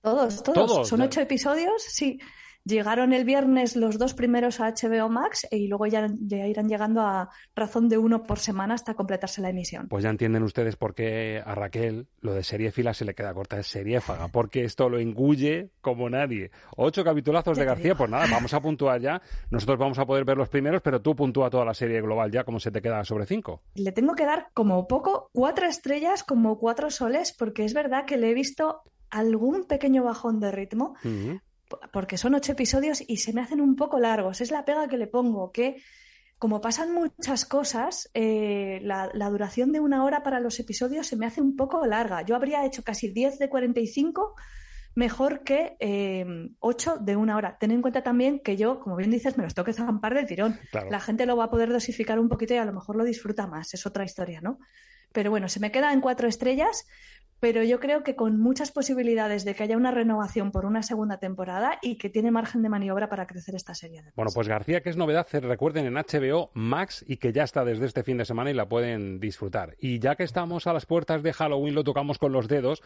Todos, 0.00 0.42
todos. 0.42 0.88
Son 0.88 1.00
ocho 1.00 1.20
episodios, 1.20 1.82
sí. 1.82 2.18
Llegaron 2.66 3.12
el 3.12 3.24
viernes 3.24 3.76
los 3.76 3.96
dos 3.96 4.12
primeros 4.12 4.58
a 4.58 4.72
HBO 4.72 5.08
Max 5.08 5.46
y 5.52 5.68
luego 5.68 5.86
ya, 5.86 6.08
irán 6.28 6.68
llegando 6.68 7.00
a 7.02 7.30
razón 7.54 7.88
de 7.88 7.96
uno 7.96 8.24
por 8.24 8.40
semana 8.40 8.74
hasta 8.74 8.94
completarse 8.94 9.40
la 9.40 9.50
emisión. 9.50 9.86
Pues 9.86 10.02
ya 10.02 10.10
entienden 10.10 10.42
ustedes 10.42 10.74
por 10.74 10.92
qué 10.92 11.40
a 11.46 11.54
Raquel 11.54 12.08
lo 12.22 12.34
de 12.34 12.42
serie 12.42 12.72
fila 12.72 12.92
se 12.92 13.04
le 13.04 13.14
queda 13.14 13.32
corta, 13.34 13.56
es 13.56 13.68
seriéfaga, 13.68 14.26
porque 14.26 14.64
esto 14.64 14.88
lo 14.88 14.98
engulle 14.98 15.70
como 15.80 16.10
nadie. 16.10 16.50
Ocho 16.76 17.04
capitulazos 17.04 17.56
de 17.56 17.64
García, 17.64 17.94
pues 17.94 18.10
nada, 18.10 18.26
vamos 18.28 18.52
a 18.52 18.60
puntuar 18.60 19.00
ya. 19.00 19.22
Nosotros 19.48 19.78
vamos 19.78 20.00
a 20.00 20.04
poder 20.04 20.24
ver 20.24 20.36
los 20.36 20.48
primeros, 20.48 20.82
pero 20.82 21.00
tú 21.00 21.14
puntúa 21.14 21.48
toda 21.48 21.64
la 21.64 21.72
serie 21.72 22.00
global 22.00 22.32
ya, 22.32 22.42
como 22.42 22.58
se 22.58 22.72
te 22.72 22.82
queda 22.82 23.04
sobre 23.04 23.26
cinco. 23.26 23.62
Le 23.76 23.92
tengo 23.92 24.16
que 24.16 24.26
dar 24.26 24.48
como 24.54 24.88
poco 24.88 25.30
cuatro 25.32 25.66
estrellas, 25.66 26.24
como 26.24 26.58
cuatro 26.58 26.90
soles, 26.90 27.32
porque 27.32 27.64
es 27.64 27.74
verdad 27.74 28.06
que 28.06 28.16
le 28.16 28.30
he 28.30 28.34
visto 28.34 28.82
algún 29.08 29.66
pequeño 29.66 30.02
bajón 30.02 30.40
de 30.40 30.50
ritmo, 30.50 30.94
porque 31.92 32.18
son 32.18 32.34
ocho 32.34 32.52
episodios 32.52 33.02
y 33.06 33.18
se 33.18 33.32
me 33.32 33.40
hacen 33.40 33.60
un 33.60 33.76
poco 33.76 33.98
largos. 33.98 34.40
Es 34.40 34.50
la 34.50 34.64
pega 34.64 34.88
que 34.88 34.96
le 34.96 35.06
pongo, 35.06 35.52
que 35.52 35.82
como 36.38 36.60
pasan 36.60 36.92
muchas 36.92 37.46
cosas, 37.46 38.10
eh, 38.12 38.80
la, 38.82 39.08
duración 39.30 39.72
de 39.72 39.80
una 39.80 40.04
hora 40.04 40.22
para 40.22 40.38
los 40.38 40.60
episodios 40.60 41.06
se 41.06 41.16
me 41.16 41.26
hace 41.26 41.40
un 41.40 41.56
poco 41.56 41.86
larga. 41.86 42.22
Yo 42.22 42.36
habría 42.36 42.64
hecho 42.66 42.84
casi 42.84 43.08
10 43.08 43.38
de 43.38 43.48
45, 43.48 44.34
mejor 44.94 45.44
que 45.44 45.76
eh, 45.80 46.26
ocho 46.60 46.98
de 46.98 47.16
una 47.16 47.36
hora. 47.36 47.56
Ten 47.58 47.70
en 47.70 47.80
cuenta 47.80 48.02
también 48.02 48.40
que 48.40 48.58
yo, 48.58 48.80
como 48.80 48.96
bien 48.96 49.10
dices, 49.10 49.38
me 49.38 49.44
los 49.44 49.54
tengo 49.54 49.64
que 49.64 49.72
zampar 49.72 50.14
del 50.14 50.26
tirón. 50.26 50.60
La 50.90 51.00
gente 51.00 51.24
lo 51.24 51.36
va 51.38 51.44
a 51.44 51.50
poder 51.50 51.72
dosificar 51.72 52.18
un 52.18 52.28
poquito 52.28 52.52
y 52.52 52.58
a 52.58 52.66
lo 52.66 52.72
mejor 52.74 52.96
lo 52.96 53.04
disfruta 53.04 53.46
más. 53.46 53.72
Es 53.72 53.86
otra 53.86 54.04
historia, 54.04 54.42
¿no? 54.42 54.58
Pero 55.12 55.30
bueno, 55.30 55.48
se 55.48 55.60
me 55.60 55.72
queda 55.72 55.94
en 55.94 56.02
cuatro 56.02 56.28
estrellas 56.28 56.86
pero 57.40 57.62
yo 57.62 57.80
creo 57.80 58.02
que 58.02 58.16
con 58.16 58.40
muchas 58.40 58.72
posibilidades 58.72 59.44
de 59.44 59.54
que 59.54 59.62
haya 59.62 59.76
una 59.76 59.90
renovación 59.90 60.52
por 60.52 60.64
una 60.64 60.82
segunda 60.82 61.18
temporada 61.18 61.78
y 61.82 61.96
que 61.96 62.08
tiene 62.08 62.30
margen 62.30 62.62
de 62.62 62.68
maniobra 62.68 63.08
para 63.08 63.26
crecer 63.26 63.54
esta 63.54 63.74
serie. 63.74 64.02
Bueno, 64.14 64.30
pues 64.34 64.48
García, 64.48 64.80
que 64.80 64.90
es 64.90 64.96
novedad, 64.96 65.26
recuerden 65.32 65.86
en 65.86 65.94
HBO 65.94 66.50
Max 66.54 67.04
y 67.06 67.18
que 67.18 67.32
ya 67.32 67.44
está 67.44 67.64
desde 67.64 67.86
este 67.86 68.02
fin 68.02 68.16
de 68.16 68.24
semana 68.24 68.50
y 68.50 68.54
la 68.54 68.68
pueden 68.68 69.20
disfrutar. 69.20 69.76
Y 69.78 69.98
ya 69.98 70.16
que 70.16 70.24
estamos 70.24 70.66
a 70.66 70.72
las 70.72 70.86
puertas 70.86 71.22
de 71.22 71.32
Halloween, 71.32 71.74
lo 71.74 71.84
tocamos 71.84 72.18
con 72.18 72.32
los 72.32 72.48
dedos. 72.48 72.82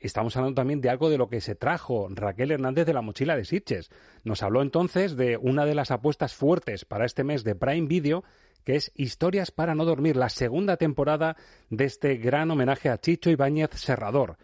Estamos 0.00 0.36
hablando 0.36 0.54
también 0.54 0.80
de 0.80 0.90
algo 0.90 1.10
de 1.10 1.18
lo 1.18 1.28
que 1.28 1.40
se 1.40 1.56
trajo 1.56 2.06
Raquel 2.08 2.52
Hernández 2.52 2.86
de 2.86 2.94
la 2.94 3.02
mochila 3.02 3.36
de 3.36 3.44
Sitches. 3.44 3.90
Nos 4.22 4.44
habló 4.44 4.62
entonces 4.62 5.16
de 5.16 5.36
una 5.36 5.64
de 5.64 5.74
las 5.74 5.90
apuestas 5.90 6.34
fuertes 6.34 6.84
para 6.84 7.04
este 7.04 7.24
mes 7.24 7.42
de 7.42 7.56
Prime 7.56 7.88
Video 7.88 8.22
que 8.68 8.76
es 8.76 8.92
Historias 8.94 9.50
para 9.50 9.74
no 9.74 9.86
dormir, 9.86 10.14
la 10.14 10.28
segunda 10.28 10.76
temporada 10.76 11.36
de 11.70 11.86
este 11.86 12.18
gran 12.18 12.50
homenaje 12.50 12.90
a 12.90 12.98
Chicho 12.98 13.30
Ibáñez 13.30 13.70
Serrador, 13.72 14.36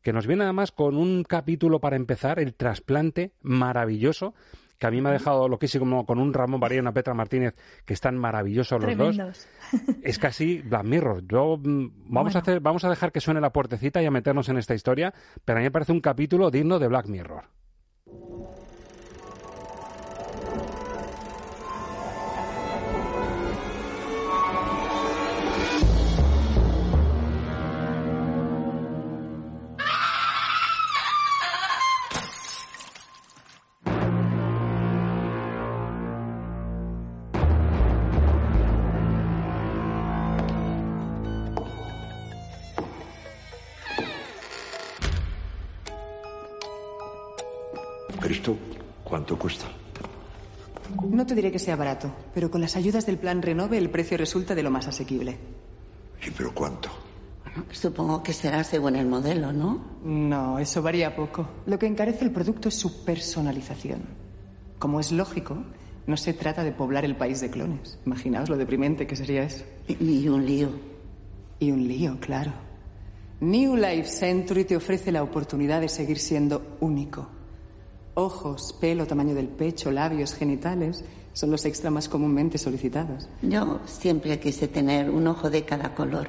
que 0.00 0.14
nos 0.14 0.26
viene 0.26 0.44
además 0.44 0.72
con 0.72 0.96
un 0.96 1.22
capítulo 1.22 1.78
para 1.78 1.96
empezar, 1.96 2.38
el 2.38 2.54
trasplante 2.54 3.34
maravilloso, 3.42 4.32
que 4.78 4.86
a 4.86 4.90
mí 4.90 5.02
me 5.02 5.10
ha 5.10 5.12
dejado 5.12 5.48
loquísimo 5.48 6.06
con 6.06 6.18
un 6.18 6.32
Ramón 6.32 6.60
Varía 6.60 6.76
y 6.76 6.80
una 6.80 6.94
Petra 6.94 7.12
Martínez, 7.12 7.56
que 7.84 7.92
están 7.92 8.16
maravillosos 8.16 8.82
los 8.82 8.96
dos. 8.96 9.46
Es 10.02 10.18
casi 10.18 10.62
Black 10.62 10.84
Mirror. 10.84 11.28
Yo, 11.28 11.58
mm, 11.62 11.88
vamos, 12.06 12.36
a 12.36 12.38
hacer, 12.38 12.60
vamos 12.60 12.84
a 12.84 12.88
dejar 12.88 13.12
que 13.12 13.20
suene 13.20 13.42
la 13.42 13.52
puertecita 13.52 14.02
y 14.02 14.06
a 14.06 14.10
meternos 14.10 14.48
en 14.48 14.56
esta 14.56 14.74
historia, 14.74 15.12
pero 15.44 15.58
a 15.58 15.60
mí 15.60 15.64
me 15.64 15.70
parece 15.70 15.92
un 15.92 16.00
capítulo 16.00 16.50
digno 16.50 16.78
de 16.78 16.88
Black 16.88 17.06
Mirror. 17.08 17.57
Que 51.58 51.64
sea 51.64 51.74
barato, 51.74 52.14
pero 52.32 52.52
con 52.52 52.60
las 52.60 52.76
ayudas 52.76 53.04
del 53.04 53.18
plan 53.18 53.42
Renove 53.42 53.78
el 53.78 53.90
precio 53.90 54.16
resulta 54.16 54.54
de 54.54 54.62
lo 54.62 54.70
más 54.70 54.86
asequible. 54.86 55.36
¿Y 56.24 56.30
pero 56.30 56.54
cuánto? 56.54 56.88
supongo 57.72 58.22
que 58.22 58.32
será 58.32 58.62
según 58.62 58.94
el 58.94 59.08
modelo, 59.08 59.52
¿no? 59.52 59.84
No, 60.04 60.60
eso 60.60 60.82
varía 60.82 61.16
poco. 61.16 61.48
Lo 61.66 61.76
que 61.76 61.86
encarece 61.86 62.24
el 62.24 62.30
producto 62.30 62.68
es 62.68 62.76
su 62.76 63.04
personalización. 63.04 64.02
Como 64.78 65.00
es 65.00 65.10
lógico, 65.10 65.64
no 66.06 66.16
se 66.16 66.32
trata 66.32 66.62
de 66.62 66.70
poblar 66.70 67.04
el 67.04 67.16
país 67.16 67.40
de 67.40 67.50
clones. 67.50 67.98
Imaginaos 68.06 68.48
lo 68.48 68.56
deprimente 68.56 69.08
que 69.08 69.16
sería 69.16 69.42
eso. 69.42 69.64
Y, 69.88 70.28
un 70.28 70.46
lío. 70.46 70.70
Y 71.58 71.72
un 71.72 71.88
lío, 71.88 72.20
claro. 72.20 72.52
New 73.40 73.74
Life 73.74 74.10
Century 74.10 74.64
te 74.64 74.76
ofrece 74.76 75.10
la 75.10 75.24
oportunidad 75.24 75.80
de 75.80 75.88
seguir 75.88 76.20
siendo 76.20 76.76
único 76.78 77.26
Ojos, 78.20 78.72
pelo, 78.80 79.06
tamaño 79.06 79.32
del 79.32 79.46
pecho, 79.46 79.92
labios, 79.92 80.34
genitales 80.34 81.04
son 81.38 81.52
los 81.52 81.64
extras 81.66 81.92
más 81.92 82.08
comúnmente 82.08 82.58
solicitados. 82.58 83.28
Yo 83.42 83.78
siempre 83.86 84.40
quise 84.40 84.66
tener 84.66 85.08
un 85.08 85.24
ojo 85.28 85.48
de 85.48 85.64
cada 85.64 85.94
color, 85.94 86.28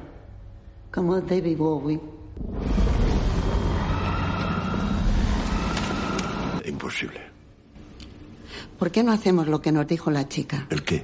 como 0.91 1.19
David 1.19 1.57
Bowie. 1.57 1.99
Imposible. 6.63 7.21
¿Por 8.77 8.91
qué 8.91 9.01
no 9.01 9.11
hacemos 9.11 9.47
lo 9.47 9.59
que 9.63 9.71
nos 9.71 9.87
dijo 9.87 10.11
la 10.11 10.27
chica? 10.27 10.67
¿El 10.69 10.83
qué? 10.83 11.03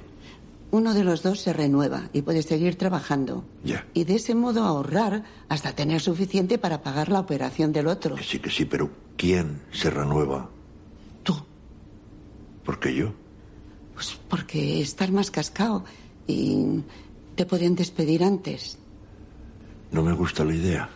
Uno 0.69 0.93
de 0.93 1.03
los 1.03 1.23
dos 1.23 1.39
se 1.39 1.51
renueva 1.51 2.09
y 2.13 2.21
puede 2.21 2.43
seguir 2.43 2.75
trabajando. 2.75 3.43
Ya. 3.63 3.87
Y 3.95 4.03
de 4.03 4.17
ese 4.17 4.35
modo 4.35 4.65
ahorrar 4.65 5.23
hasta 5.49 5.73
tener 5.73 5.99
suficiente 5.99 6.59
para 6.59 6.83
pagar 6.83 7.09
la 7.09 7.21
operación 7.21 7.73
del 7.73 7.87
otro. 7.87 8.17
sí, 8.19 8.37
que 8.37 8.51
sí, 8.51 8.65
pero 8.65 8.87
¿quién 9.17 9.63
se 9.71 9.89
renueva? 9.89 10.51
¿Por 12.63 12.79
qué 12.79 12.95
yo? 12.95 13.24
Pues 13.95 14.19
porque 14.29 14.81
estás 14.81 15.09
más 15.09 15.31
cascado 15.31 15.83
y 16.27 16.83
te 17.35 17.45
podían 17.45 17.75
despedir 17.75 18.23
antes. 18.23 18.77
No 19.91 20.03
me 20.03 20.13
gusta 20.13 20.43
la 20.43 20.53
idea. 20.53 20.89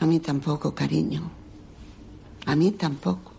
A 0.00 0.06
mí 0.06 0.20
tampoco, 0.20 0.74
cariño. 0.74 1.30
A 2.44 2.56
mí 2.56 2.72
tampoco. 2.72 3.32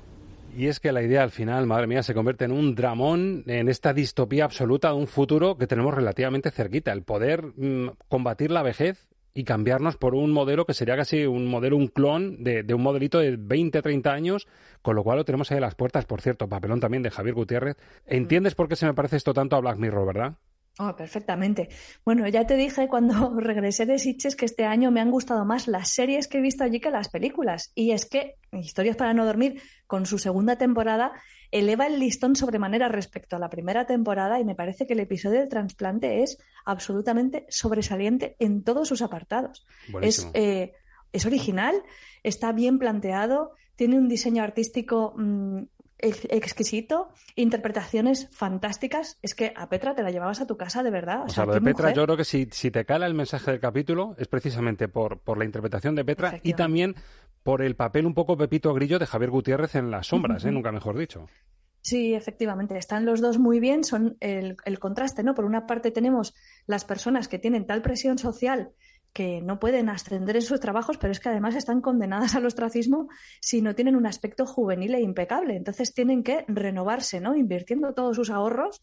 Y 0.55 0.67
es 0.67 0.79
que 0.79 0.91
la 0.91 1.01
idea 1.01 1.23
al 1.23 1.31
final, 1.31 1.65
madre 1.65 1.87
mía, 1.87 2.03
se 2.03 2.13
convierte 2.13 2.45
en 2.45 2.51
un 2.51 2.75
dramón, 2.75 3.43
en 3.47 3.69
esta 3.69 3.93
distopía 3.93 4.45
absoluta 4.45 4.89
de 4.89 4.95
un 4.95 5.07
futuro 5.07 5.57
que 5.57 5.67
tenemos 5.67 5.93
relativamente 5.93 6.51
cerquita. 6.51 6.91
El 6.91 7.03
poder 7.03 7.53
mm, 7.57 7.89
combatir 8.07 8.51
la 8.51 8.61
vejez 8.61 9.07
y 9.33 9.43
cambiarnos 9.43 9.97
por 9.97 10.15
un 10.15 10.31
modelo 10.31 10.65
que 10.65 10.73
sería 10.73 10.95
casi 10.95 11.25
un 11.25 11.47
modelo, 11.47 11.77
un 11.77 11.87
clon 11.87 12.43
de, 12.43 12.65
un 12.73 12.83
modelito 12.83 13.19
de 13.19 13.35
20, 13.37 13.81
30 13.81 14.11
años, 14.11 14.47
con 14.81 14.95
lo 14.95 15.03
cual 15.03 15.17
lo 15.17 15.25
tenemos 15.25 15.51
ahí 15.51 15.57
a 15.57 15.61
las 15.61 15.75
puertas, 15.75 16.05
por 16.05 16.21
cierto, 16.21 16.47
papelón 16.47 16.79
también 16.79 17.03
de 17.03 17.09
Javier 17.09 17.35
Gutiérrez. 17.35 17.77
¿Entiendes 18.05 18.55
por 18.55 18.67
qué 18.67 18.75
se 18.75 18.85
me 18.85 18.93
parece 18.93 19.17
esto 19.17 19.33
tanto 19.33 19.55
a 19.55 19.59
Black 19.59 19.77
Mirror, 19.77 20.05
verdad? 20.05 20.33
Oh, 20.79 20.95
perfectamente. 20.95 21.69
Bueno, 22.03 22.27
ya 22.27 22.47
te 22.47 22.55
dije 22.55 22.87
cuando 22.87 23.33
regresé 23.39 23.85
de 23.85 23.99
Sitges 23.99 24.35
que 24.35 24.45
este 24.45 24.65
año 24.65 24.91
me 24.91 25.01
han 25.01 25.11
gustado 25.11 25.45
más 25.45 25.67
las 25.67 25.89
series 25.89 26.27
que 26.27 26.39
he 26.39 26.41
visto 26.41 26.63
allí 26.63 26.79
que 26.79 26.89
las 26.89 27.09
películas. 27.09 27.71
Y 27.75 27.91
es 27.91 28.05
que 28.05 28.35
Historias 28.59 28.95
para 28.95 29.13
no 29.13 29.25
dormir, 29.25 29.61
con 29.87 30.05
su 30.05 30.17
segunda 30.17 30.57
temporada, 30.57 31.13
eleva 31.53 31.85
el 31.85 31.99
listón 31.99 32.35
sobremanera 32.35 32.89
respecto 32.89 33.35
a 33.35 33.39
la 33.39 33.49
primera 33.49 33.85
temporada 33.85 34.39
y 34.39 34.43
me 34.43 34.55
parece 34.55 34.87
que 34.87 34.93
el 34.93 34.99
episodio 34.99 35.39
del 35.39 35.49
trasplante 35.49 36.23
es 36.23 36.39
absolutamente 36.65 37.45
sobresaliente 37.47 38.35
en 38.39 38.63
todos 38.63 38.87
sus 38.87 39.03
apartados. 39.03 39.63
Es, 40.01 40.27
eh, 40.33 40.73
es, 41.11 41.25
original, 41.27 41.75
está 42.23 42.51
bien 42.53 42.79
planteado, 42.79 43.51
tiene 43.75 43.99
un 43.99 44.07
diseño 44.07 44.41
artístico 44.41 45.13
mm, 45.15 45.61
exquisito, 45.99 47.09
interpretaciones 47.35 48.29
fantásticas. 48.31 49.19
Es 49.21 49.35
que 49.35 49.53
a 49.55 49.69
Petra 49.69 49.93
te 49.93 50.01
la 50.01 50.09
llevabas 50.09 50.41
a 50.41 50.47
tu 50.47 50.57
casa 50.57 50.81
de 50.81 50.89
verdad. 50.89 51.25
O, 51.25 51.29
sea, 51.29 51.45
lo 51.45 51.53
de 51.53 51.61
Petra, 51.61 51.93
yo 51.93 52.03
creo 52.05 52.17
que 52.17 52.25
si, 52.25 52.49
si, 52.51 52.71
te 52.71 52.83
cala 52.83 53.05
el 53.05 53.13
mensaje 53.13 53.51
del 53.51 53.59
capítulo 53.59 54.15
es 54.17 54.27
precisamente 54.27 54.87
por, 54.87 55.19
por 55.19 55.37
la 55.37 55.45
interpretación 55.45 55.93
de 55.93 56.03
Petra 56.03 56.39
y 56.41 56.53
también 56.53 56.95
por 57.43 57.61
el 57.61 57.75
papel 57.75 58.05
un 58.05 58.13
poco 58.13 58.37
Pepito 58.37 58.73
Grillo 58.73 58.99
de 58.99 59.05
Javier 59.05 59.29
Gutiérrez 59.29 59.75
en 59.75 59.91
las 59.91 60.07
sombras, 60.07 60.45
¿eh? 60.45 60.51
nunca 60.51 60.71
mejor 60.71 60.97
dicho. 60.97 61.27
Sí, 61.81 62.13
efectivamente, 62.13 62.77
están 62.77 63.05
los 63.05 63.19
dos 63.19 63.39
muy 63.39 63.59
bien, 63.59 63.83
son 63.83 64.15
el, 64.21 64.55
el, 64.63 64.79
contraste, 64.79 65.21
¿no? 65.21 65.35
Por 65.35 65.43
una 65.43 65.67
parte 65.67 65.91
tenemos 65.91 66.33
las 66.65 66.85
personas 66.85 67.27
que 67.27 67.39
tienen 67.39 67.67
tal 67.67 67.81
presión 67.81 68.17
social 68.17 68.71
que 69.13 69.41
no 69.41 69.59
pueden 69.59 69.89
ascender 69.89 70.37
en 70.37 70.41
sus 70.41 70.59
trabajos, 70.59 70.97
pero 70.97 71.11
es 71.11 71.19
que 71.19 71.29
además 71.29 71.55
están 71.55 71.81
condenadas 71.81 72.35
al 72.35 72.45
ostracismo 72.45 73.07
si 73.41 73.61
no 73.61 73.75
tienen 73.75 73.95
un 73.95 74.07
aspecto 74.07 74.45
juvenil 74.45 74.95
e 74.95 75.01
impecable. 75.01 75.55
Entonces 75.55 75.93
tienen 75.93 76.23
que 76.23 76.45
renovarse, 76.47 77.21
¿no? 77.21 77.35
Invirtiendo 77.35 77.93
todos 77.93 78.15
sus 78.15 78.31
ahorros 78.31 78.81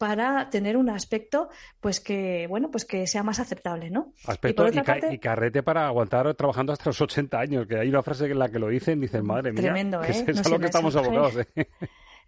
para 0.00 0.48
tener 0.48 0.78
un 0.78 0.88
aspecto 0.88 1.50
pues 1.78 2.00
que 2.00 2.46
bueno 2.48 2.70
pues 2.70 2.86
que 2.86 3.06
sea 3.06 3.22
más 3.22 3.38
aceptable 3.38 3.90
no 3.90 4.14
aspecto 4.24 4.66
y, 4.66 5.18
carrete 5.18 5.62
para 5.62 5.86
aguantar 5.86 6.34
trabajando 6.34 6.72
hasta 6.72 6.86
los 6.86 6.98
80 7.02 7.38
años 7.38 7.66
que 7.66 7.76
hay 7.76 7.90
una 7.90 8.02
frase 8.02 8.24
en 8.24 8.38
la 8.38 8.48
que 8.48 8.58
lo 8.58 8.68
dicen 8.68 8.98
dicen 8.98 9.26
madre 9.26 9.52
mía 9.52 9.60
tremendo 9.60 10.02
¿eh? 10.02 10.24
es 10.26 10.48
lo 10.48 10.58
que 10.58 10.64
estamos 10.64 10.96
abocados 10.96 11.36
¿eh? 11.54 11.68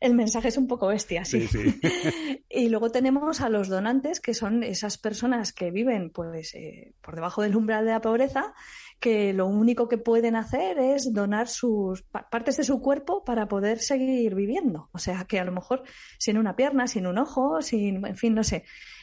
el 0.00 0.14
mensaje 0.14 0.48
es 0.48 0.56
un 0.56 0.66
poco 0.66 0.88
bestia, 0.88 1.24
sí. 1.24 1.48
y 2.50 2.68
luego 2.68 2.90
tenemos 2.90 3.40
a 3.40 3.48
los 3.48 3.68
donantes, 3.68 4.18
que 4.18 4.34
son 4.34 4.64
esas 4.64 4.98
personas 4.98 5.52
que 5.52 5.70
viven 5.70 6.10
pues 6.10 6.56
eh, 6.56 6.92
por 7.00 7.14
debajo 7.14 7.42
del 7.42 7.54
umbral 7.54 7.84
de 7.84 7.92
la 7.92 8.00
pobreza, 8.00 8.52
que 9.02 9.32
lo 9.32 9.48
único 9.48 9.88
que 9.88 9.98
pueden 9.98 10.36
hacer 10.36 10.78
es 10.78 11.12
donar 11.12 11.48
sus 11.48 12.02
partes 12.02 12.56
de 12.56 12.62
su 12.62 12.80
cuerpo 12.80 13.24
para 13.24 13.48
poder 13.48 13.80
seguir 13.80 14.36
viviendo. 14.36 14.88
O 14.92 14.98
sea, 14.98 15.24
que 15.24 15.40
a 15.40 15.44
lo 15.44 15.50
mejor 15.50 15.82
sin 16.18 16.38
una 16.38 16.54
pierna, 16.54 16.86
sin 16.86 17.08
un 17.08 17.18
ojo, 17.18 17.60
sin, 17.62 18.06
en 18.06 18.16
fin, 18.16 18.32
no 18.32 18.44
sé. 18.44 18.62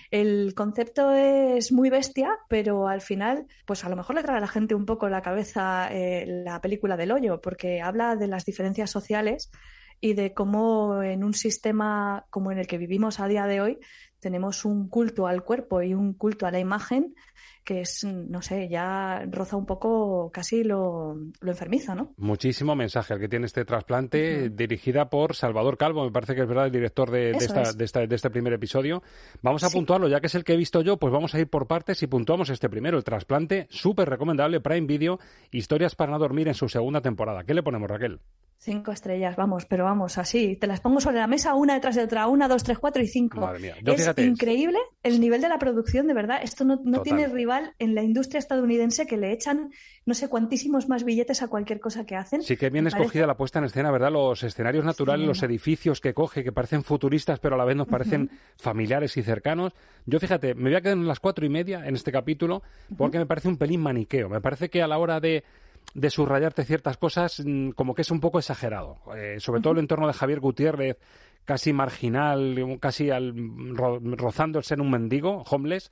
El 0.10 0.54
concepto 0.56 1.12
es 1.12 1.74
muy 1.74 1.90
bestia, 1.90 2.40
pero 2.48 2.88
al 2.88 3.02
final, 3.02 3.46
pues 3.68 3.84
a 3.84 3.90
lo 3.90 3.98
mejor 3.98 4.16
le 4.16 4.24
trae 4.24 4.38
a 4.38 4.40
la 4.42 4.48
gente 4.48 4.74
un 4.74 4.86
poco 4.86 5.10
la 5.10 5.22
cabeza 5.22 5.90
eh, 5.92 6.26
la 6.26 6.62
película 6.62 6.96
del 6.96 7.12
hoyo, 7.12 7.42
porque 7.42 7.82
habla 7.82 8.16
de 8.16 8.28
las 8.28 8.46
diferencias 8.46 8.90
sociales 8.90 9.52
y 10.00 10.14
de 10.14 10.34
cómo 10.34 11.04
en 11.04 11.26
un 11.26 11.34
sistema 11.34 12.26
como 12.30 12.54
en 12.54 12.58
el 12.58 12.68
que 12.68 12.78
vivimos 12.78 13.20
a 13.20 13.28
día 13.28 13.46
de 13.48 13.60
hoy 13.60 13.80
tenemos 14.20 14.66
un 14.66 14.88
culto 14.88 15.28
al 15.28 15.44
cuerpo 15.44 15.82
y 15.82 15.94
un 15.94 16.14
culto 16.14 16.46
a 16.46 16.52
la 16.52 16.60
imagen 16.60 17.16
que 17.64 17.82
es, 17.82 18.04
no 18.04 18.42
sé, 18.42 18.68
ya 18.68 19.24
roza 19.30 19.56
un 19.56 19.66
poco 19.66 20.32
casi 20.34 20.64
lo, 20.64 21.16
lo 21.40 21.52
enfermizo, 21.52 21.94
¿no? 21.94 22.14
Muchísimo 22.18 22.76
mensaje 22.76 23.14
el 23.14 23.20
que 23.20 23.30
tiene 23.30 23.46
este 23.46 23.64
trasplante, 23.64 24.50
dirigida 24.50 25.10
por 25.10 25.36
Salvador 25.36 25.78
Calvo, 25.78 26.04
me 26.04 26.12
parece 26.12 26.34
que 26.34 26.42
es 26.42 26.48
verdad 26.48 26.66
el 26.66 26.72
director 26.72 27.12
de, 27.12 27.32
esta, 27.32 27.72
de, 27.74 27.86
esta, 27.86 28.08
de, 28.08 28.16
este 28.16 28.30
primer 28.32 28.54
episodio. 28.54 29.04
Vamos 29.44 29.64
a 29.64 29.70
puntuarlo, 29.70 30.08
ya 30.08 30.20
que 30.20 30.28
es 30.28 30.36
el 30.36 30.44
que 30.44 30.54
he 30.54 30.58
visto 30.58 30.82
yo, 30.82 30.98
pues 30.98 31.14
vamos 31.14 31.36
a 31.36 31.40
ir 31.40 31.48
por 31.48 31.68
partes 31.68 32.02
y 32.02 32.08
puntuamos 32.08 32.50
este 32.50 32.70
primero, 32.70 32.98
el 32.98 33.04
trasplante, 33.04 33.68
súper 33.70 34.10
recomendable, 34.10 34.62
Prime 34.62 34.88
Video, 34.88 35.20
Historias 35.52 35.96
para 35.96 36.12
no 36.12 36.18
dormir 36.18 36.48
en 36.48 36.56
su 36.56 36.70
segunda 36.70 37.02
temporada. 37.02 37.44
¿Qué 37.44 37.54
le 37.54 37.62
ponemos, 37.62 37.88
Raquel? 37.88 38.20
Cinco 38.62 38.92
estrellas, 38.92 39.38
vamos, 39.38 39.66
pero 39.66 39.86
vamos, 39.86 40.18
así, 40.18 40.58
te 40.58 40.68
las 40.68 40.82
pongo 40.82 41.00
sobre 41.00 41.16
la 41.16 41.28
mesa 41.28 41.54
una 41.54 41.76
detrás 41.76 41.96
de 41.96 42.04
otra, 42.04 42.28
una, 42.28 42.50
dos, 42.50 42.66
tres, 42.66 42.78
cuatro 42.78 43.02
y 43.02 43.08
cinco. 43.08 43.40
Madre 43.40 43.60
mía. 43.60 43.76
es 43.96 44.18
increíble 44.18 44.78
el 45.02 45.22
nivel 45.22 45.40
de 45.40 45.48
la 45.48 45.58
producción, 45.58 46.08
de 46.08 46.14
verdad. 46.14 46.42
Esto 46.44 46.66
no, 46.66 46.78
no 46.84 47.02
tiene 47.02 47.28
rival 47.28 47.74
en 47.80 47.96
la 47.96 48.04
industria 48.04 48.38
estadounidense 48.40 49.08
que 49.08 49.16
le 49.16 49.32
echan 49.32 49.72
no 50.06 50.14
sé 50.14 50.28
cuantísimos 50.28 50.90
más 50.90 51.06
billetes 51.06 51.42
a 51.42 51.48
cualquier 51.48 51.80
cosa 51.80 52.06
que 52.06 52.18
hacen. 52.18 52.42
Sí 52.42 52.58
que 52.58 52.70
bien 52.70 52.86
escogida 52.86 53.26
la 53.26 53.38
puesta 53.38 53.60
en 53.60 53.66
escena, 53.66 53.92
¿verdad? 53.92 54.12
Los 54.12 54.44
escenarios 54.44 54.84
naturales, 54.84 55.26
los 55.26 55.42
edificios 55.42 56.02
que 56.02 56.14
coge, 56.14 56.44
que 56.44 56.52
parecen 56.52 56.84
futuristas, 56.84 57.40
pero 57.40 57.56
a 57.56 57.58
la 57.58 57.64
vez 57.64 57.78
nos 57.78 57.88
parecen 57.88 58.30
familiares 58.58 59.16
y 59.16 59.22
cercanos. 59.22 59.72
Yo, 60.06 60.20
fíjate, 60.20 60.54
me 60.54 60.64
voy 60.64 60.76
a 60.76 60.82
quedar 60.82 60.98
en 60.98 61.08
las 61.08 61.22
cuatro 61.22 61.46
y 61.46 61.50
media 61.50 61.88
en 61.88 61.96
este 61.96 62.12
capítulo 62.12 62.62
porque 62.98 63.20
me 63.20 63.26
parece 63.26 63.48
un 63.48 63.58
pelín 63.58 63.80
maniqueo. 63.80 64.28
Me 64.28 64.42
parece 64.42 64.70
que 64.70 64.82
a 64.82 64.88
la 64.88 64.98
hora 64.98 65.22
de 65.22 65.46
de 65.94 66.10
subrayarte 66.10 66.66
ciertas 66.66 66.98
cosas 66.98 67.42
mm, 67.46 67.72
como 67.72 67.94
que 67.94 68.02
es 68.02 68.12
un 68.12 68.20
poco 68.20 68.40
exagerado. 68.40 68.98
Eh, 69.16 69.38
sobre 69.40 69.62
todo 69.62 69.74
el 69.74 69.80
entorno 69.80 70.08
de 70.08 70.14
Javier 70.14 70.40
Gutiérrez, 70.40 70.98
casi 71.46 71.74
marginal, 71.74 72.78
casi 72.80 73.10
al, 73.10 73.34
rozando 73.76 74.60
el 74.60 74.66
ser 74.66 74.82
un 74.82 74.92
mendigo, 74.92 75.44
homeless, 75.50 75.92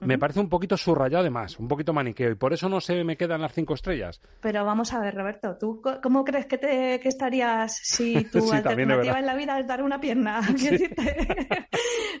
me 0.00 0.18
parece 0.18 0.40
un 0.40 0.48
poquito 0.48 0.76
subrayado 0.76 1.24
de 1.24 1.30
más, 1.30 1.58
un 1.58 1.68
poquito 1.68 1.92
maniqueo, 1.92 2.30
y 2.30 2.34
por 2.34 2.52
eso 2.52 2.68
no 2.68 2.80
se 2.80 3.04
me 3.04 3.16
quedan 3.16 3.40
las 3.40 3.52
cinco 3.52 3.74
estrellas. 3.74 4.20
Pero 4.40 4.64
vamos 4.64 4.92
a 4.92 5.00
ver, 5.00 5.14
Roberto, 5.14 5.56
¿tú 5.58 5.82
cómo 6.02 6.24
crees 6.24 6.46
que, 6.46 6.58
te, 6.58 7.00
que 7.00 7.08
estarías 7.08 7.76
si 7.76 8.24
tu 8.32 8.52
alternativa 8.52 9.18
en 9.18 9.26
la 9.26 9.34
vida 9.34 9.58
es 9.58 9.66
dar 9.66 9.82
una 9.82 10.00
pierna? 10.00 10.40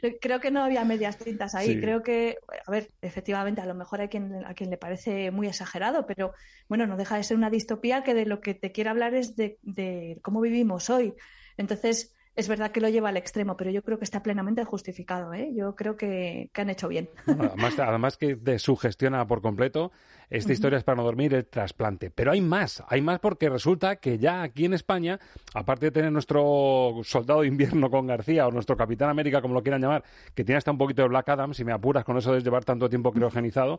Creo 0.20 0.40
que 0.40 0.50
no 0.50 0.62
había 0.62 0.84
medias 0.84 1.18
tintas 1.18 1.54
ahí. 1.54 1.80
Creo 1.80 2.02
que, 2.02 2.38
a 2.66 2.70
ver, 2.70 2.88
efectivamente, 3.02 3.60
a 3.60 3.66
lo 3.66 3.74
mejor 3.74 4.00
hay 4.00 4.08
quien, 4.08 4.44
a 4.44 4.54
quien 4.54 4.70
le 4.70 4.76
parece 4.76 5.30
muy 5.30 5.46
exagerado, 5.46 6.06
pero 6.06 6.32
bueno, 6.68 6.86
no 6.86 6.96
deja 6.96 7.16
de 7.16 7.24
ser 7.24 7.36
una 7.36 7.50
distopía 7.50 8.02
que 8.02 8.14
de 8.14 8.26
lo 8.26 8.40
que 8.40 8.54
te 8.54 8.72
quiere 8.72 8.90
hablar 8.90 9.14
es 9.14 9.36
de, 9.36 9.58
de 9.62 10.18
cómo 10.22 10.40
vivimos 10.40 10.90
hoy. 10.90 11.14
Entonces, 11.56 12.13
es 12.36 12.48
verdad 12.48 12.72
que 12.72 12.80
lo 12.80 12.88
lleva 12.88 13.10
al 13.10 13.16
extremo, 13.16 13.56
pero 13.56 13.70
yo 13.70 13.82
creo 13.82 13.98
que 13.98 14.04
está 14.04 14.22
plenamente 14.22 14.64
justificado. 14.64 15.32
¿eh? 15.34 15.52
Yo 15.54 15.76
creo 15.76 15.96
que, 15.96 16.50
han 16.54 16.70
hecho 16.70 16.88
bien. 16.88 17.08
además, 17.26 17.78
además 17.78 18.16
que 18.16 18.34
te 18.34 18.58
sugestiona 18.58 19.24
por 19.26 19.40
completo, 19.40 19.92
esta 20.30 20.52
historia 20.52 20.78
es 20.78 20.84
para 20.84 20.96
no 20.96 21.04
dormir, 21.04 21.32
el 21.34 21.46
trasplante. 21.46 22.10
Pero 22.10 22.32
hay 22.32 22.40
más, 22.40 22.82
hay 22.88 23.02
más 23.02 23.20
porque 23.20 23.48
resulta 23.48 23.96
que 23.96 24.18
ya 24.18 24.42
aquí 24.42 24.64
en 24.64 24.74
España, 24.74 25.20
aparte 25.54 25.86
de 25.86 25.92
tener 25.92 26.10
nuestro 26.10 27.00
soldado 27.04 27.42
de 27.42 27.48
invierno 27.48 27.88
con 27.88 28.06
García 28.06 28.48
o 28.48 28.50
nuestro 28.50 28.76
Capitán 28.76 29.10
América, 29.10 29.40
como 29.40 29.54
lo 29.54 29.62
quieran 29.62 29.80
llamar, 29.80 30.02
que 30.34 30.44
tiene 30.44 30.58
hasta 30.58 30.72
un 30.72 30.78
poquito 30.78 31.02
de 31.02 31.08
Black 31.08 31.28
Adam, 31.28 31.54
si 31.54 31.64
me 31.64 31.72
apuras 31.72 32.04
con 32.04 32.16
eso 32.18 32.32
de 32.32 32.40
llevar 32.40 32.64
tanto 32.64 32.88
tiempo 32.88 33.12
criogenizado, 33.12 33.78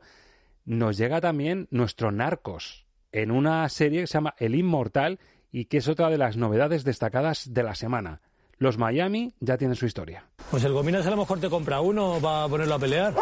nos 0.63 0.97
llega 0.97 1.19
también 1.19 1.67
nuestro 1.71 2.11
Narcos 2.11 2.85
en 3.11 3.31
una 3.31 3.67
serie 3.69 4.01
que 4.01 4.07
se 4.07 4.13
llama 4.13 4.35
El 4.37 4.55
Inmortal 4.55 5.19
y 5.51 5.65
que 5.65 5.77
es 5.77 5.87
otra 5.87 6.09
de 6.09 6.17
las 6.17 6.37
novedades 6.37 6.83
destacadas 6.83 7.53
de 7.53 7.63
la 7.63 7.75
semana. 7.75 8.21
Los 8.57 8.77
Miami 8.77 9.33
ya 9.39 9.57
tienen 9.57 9.75
su 9.75 9.85
historia. 9.85 10.25
Pues 10.49 10.63
el 10.63 10.73
Gominas 10.73 11.05
a 11.05 11.09
lo 11.09 11.17
mejor 11.17 11.39
te 11.39 11.49
compra 11.49 11.81
uno 11.81 12.21
va 12.21 12.43
a 12.43 12.47
ponerlo 12.47 12.75
a 12.75 12.79
pelear. 12.79 13.13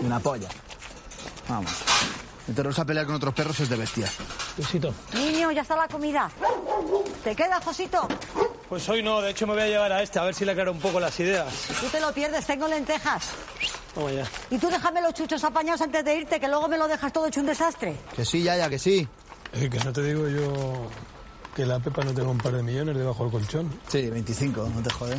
Una 0.00 0.18
polla. 0.20 0.48
Vamos. 1.48 1.72
Meterlos 2.46 2.78
a 2.78 2.84
pelear 2.84 3.06
con 3.06 3.14
otros 3.14 3.34
perros 3.34 3.60
es 3.60 3.68
de 3.68 3.76
bestia. 3.76 4.08
Josito. 4.56 4.94
Niño, 5.14 5.50
ya 5.50 5.62
está 5.62 5.76
la 5.76 5.88
comida. 5.88 6.30
¿Te 7.22 7.34
queda, 7.34 7.60
Josito? 7.60 8.06
Pues 8.68 8.88
hoy 8.88 9.02
no, 9.02 9.20
de 9.20 9.30
hecho 9.30 9.46
me 9.46 9.54
voy 9.54 9.62
a 9.62 9.66
llevar 9.66 9.92
a 9.92 10.02
este, 10.02 10.18
a 10.18 10.24
ver 10.24 10.34
si 10.34 10.44
le 10.44 10.52
aclaro 10.52 10.72
un 10.72 10.78
poco 10.78 11.00
las 11.00 11.18
ideas. 11.20 11.52
Tú 11.80 11.86
te 11.88 12.00
lo 12.00 12.12
pierdes, 12.12 12.46
tengo 12.46 12.66
lentejas. 12.68 13.30
Vamos 13.94 14.12
ya. 14.14 14.26
Y 14.50 14.58
tú 14.58 14.68
déjame 14.68 15.00
los 15.00 15.14
chuchos 15.14 15.42
apañados 15.44 15.80
antes 15.82 16.04
de 16.04 16.16
irte, 16.16 16.40
que 16.40 16.48
luego 16.48 16.68
me 16.68 16.78
lo 16.78 16.88
dejas 16.88 17.12
todo 17.12 17.26
hecho 17.26 17.40
un 17.40 17.46
desastre. 17.46 17.96
Que 18.16 18.24
sí, 18.24 18.42
ya, 18.42 18.56
ya, 18.56 18.68
que 18.68 18.78
sí. 18.78 19.06
Eh, 19.52 19.70
que 19.70 19.78
no 19.78 19.92
te 19.92 20.02
digo 20.02 20.28
yo 20.28 20.88
que 21.54 21.64
la 21.64 21.78
Pepa 21.78 22.04
no 22.04 22.12
tenga 22.12 22.30
un 22.30 22.38
par 22.38 22.52
de 22.52 22.62
millones 22.62 22.96
debajo 22.96 23.24
del 23.24 23.32
colchón. 23.32 23.70
Sí, 23.88 24.10
25, 24.10 24.70
no 24.74 24.82
te 24.82 24.90
jode. 24.90 25.16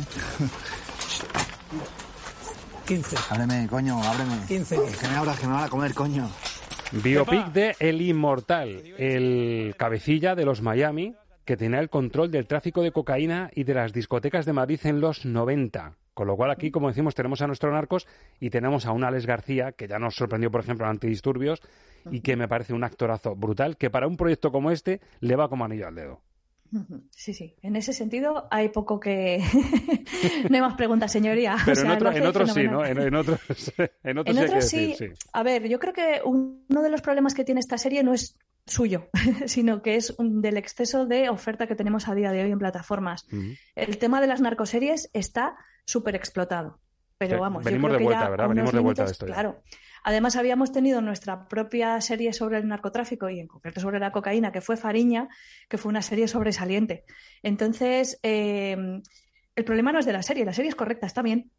15. 2.86 3.16
Ábreme, 3.30 3.66
coño, 3.68 4.02
ábreme. 4.02 4.46
15. 4.46 4.76
Que 5.00 5.08
me 5.08 5.14
abras, 5.16 5.40
que 5.40 5.46
me 5.46 5.54
van 5.54 5.64
a 5.64 5.68
comer, 5.68 5.94
coño. 5.94 6.30
Biopic 6.92 7.52
de 7.52 7.74
El 7.80 8.00
Inmortal, 8.00 8.82
el 8.98 9.74
cabecilla 9.76 10.34
de 10.34 10.44
los 10.44 10.62
Miami, 10.62 11.14
que 11.44 11.56
tenía 11.56 11.80
el 11.80 11.90
control 11.90 12.30
del 12.30 12.46
tráfico 12.46 12.82
de 12.82 12.92
cocaína 12.92 13.50
y 13.54 13.64
de 13.64 13.74
las 13.74 13.92
discotecas 13.92 14.44
de 14.46 14.52
Madrid 14.52 14.80
en 14.84 15.00
los 15.00 15.24
90. 15.24 15.94
Con 16.14 16.28
lo 16.28 16.36
cual 16.36 16.50
aquí, 16.50 16.70
como 16.70 16.88
decimos, 16.88 17.14
tenemos 17.14 17.42
a 17.42 17.46
nuestros 17.46 17.72
narcos 17.72 18.06
y 18.40 18.50
tenemos 18.50 18.86
a 18.86 18.92
un 18.92 19.04
Alex 19.04 19.26
García, 19.26 19.72
que 19.72 19.88
ya 19.88 19.98
nos 19.98 20.14
sorprendió, 20.14 20.50
por 20.50 20.60
ejemplo, 20.60 20.86
en 20.86 20.92
Antidisturbios, 20.92 21.60
y 22.10 22.20
que 22.20 22.36
me 22.36 22.48
parece 22.48 22.72
un 22.72 22.84
actorazo 22.84 23.34
brutal, 23.34 23.76
que 23.76 23.90
para 23.90 24.06
un 24.06 24.16
proyecto 24.16 24.52
como 24.52 24.70
este 24.70 25.00
le 25.20 25.36
va 25.36 25.48
como 25.48 25.64
anillo 25.64 25.88
al 25.88 25.94
dedo. 25.94 26.20
Sí, 27.10 27.34
sí. 27.34 27.54
En 27.62 27.76
ese 27.76 27.92
sentido 27.92 28.48
hay 28.50 28.68
poco 28.70 29.00
que... 29.00 29.42
no 30.50 30.54
hay 30.54 30.60
más 30.60 30.74
preguntas, 30.74 31.12
señoría. 31.12 31.56
Pero 31.64 31.80
en, 31.80 32.26
otros 32.26 32.52
sí, 32.52 32.64
¿no? 32.68 32.84
En, 32.86 33.14
otros, 33.14 33.40
en 34.02 34.18
otros, 34.18 34.64
sí, 34.64 34.94
sí. 34.96 35.06
A 35.32 35.42
ver, 35.42 35.68
yo 35.68 35.78
creo 35.78 35.92
que 35.92 36.20
uno 36.24 36.82
de 36.82 36.90
los 36.90 37.00
problemas 37.02 37.34
que 37.34 37.44
tiene 37.44 37.60
esta 37.60 37.78
serie 37.78 38.02
no 38.02 38.12
es 38.12 38.36
suyo, 38.66 39.08
sino 39.46 39.82
que 39.82 39.96
es 39.96 40.14
un, 40.18 40.42
del 40.42 40.56
exceso 40.56 41.06
de 41.06 41.28
oferta 41.28 41.66
que 41.66 41.74
tenemos 41.74 42.08
a 42.08 42.14
día 42.14 42.30
de 42.30 42.42
hoy 42.42 42.50
en 42.50 42.58
plataformas. 42.58 43.26
El 43.74 43.98
tema 43.98 44.20
de 44.20 44.26
las 44.26 44.40
narcoseries 44.40 45.10
está 45.12 45.56
súper 45.84 46.14
explotado. 46.14 46.80
Pero 47.18 47.40
vamos, 47.40 47.64
venimos 47.64 47.92
de 47.92 47.98
vuelta, 47.98 48.28
¿verdad? 48.28 48.48
Venimos 48.48 48.72
de 48.72 48.80
vuelta 48.80 49.04
de 49.04 49.12
esto. 49.12 49.26
Claro. 49.26 49.62
Además, 50.08 50.36
habíamos 50.36 50.70
tenido 50.70 51.00
nuestra 51.00 51.48
propia 51.48 52.00
serie 52.00 52.32
sobre 52.32 52.58
el 52.58 52.68
narcotráfico 52.68 53.28
y 53.28 53.40
en 53.40 53.48
concreto 53.48 53.80
sobre 53.80 53.98
la 53.98 54.12
cocaína, 54.12 54.52
que 54.52 54.60
fue 54.60 54.76
Fariña, 54.76 55.28
que 55.68 55.78
fue 55.78 55.90
una 55.90 56.00
serie 56.00 56.28
sobresaliente. 56.28 57.04
Entonces, 57.42 58.20
em, 58.22 59.02
el 59.56 59.64
problema 59.64 59.90
no 59.90 59.98
es 59.98 60.06
de 60.06 60.12
la 60.12 60.22
serie, 60.22 60.44
la 60.44 60.52
serie 60.52 60.68
es 60.68 60.76
correcta, 60.76 61.08
está 61.08 61.22
bien. 61.22 61.50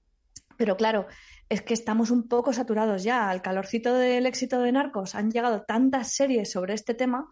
Pero 0.56 0.78
claro, 0.78 1.08
es 1.50 1.62
que 1.62 1.74
estamos 1.74 2.10
un 2.10 2.30
poco 2.30 2.54
saturados 2.54 3.04
ya. 3.04 3.30
Al 3.30 3.42
calorcito 3.42 3.94
del 3.94 4.26
éxito 4.26 4.62
de 4.62 4.72
Narcos 4.72 5.14
han 5.16 5.30
llegado 5.30 5.64
tantas 5.64 6.14
series 6.16 6.50
sobre 6.50 6.74
este 6.74 6.94
tema 6.94 7.28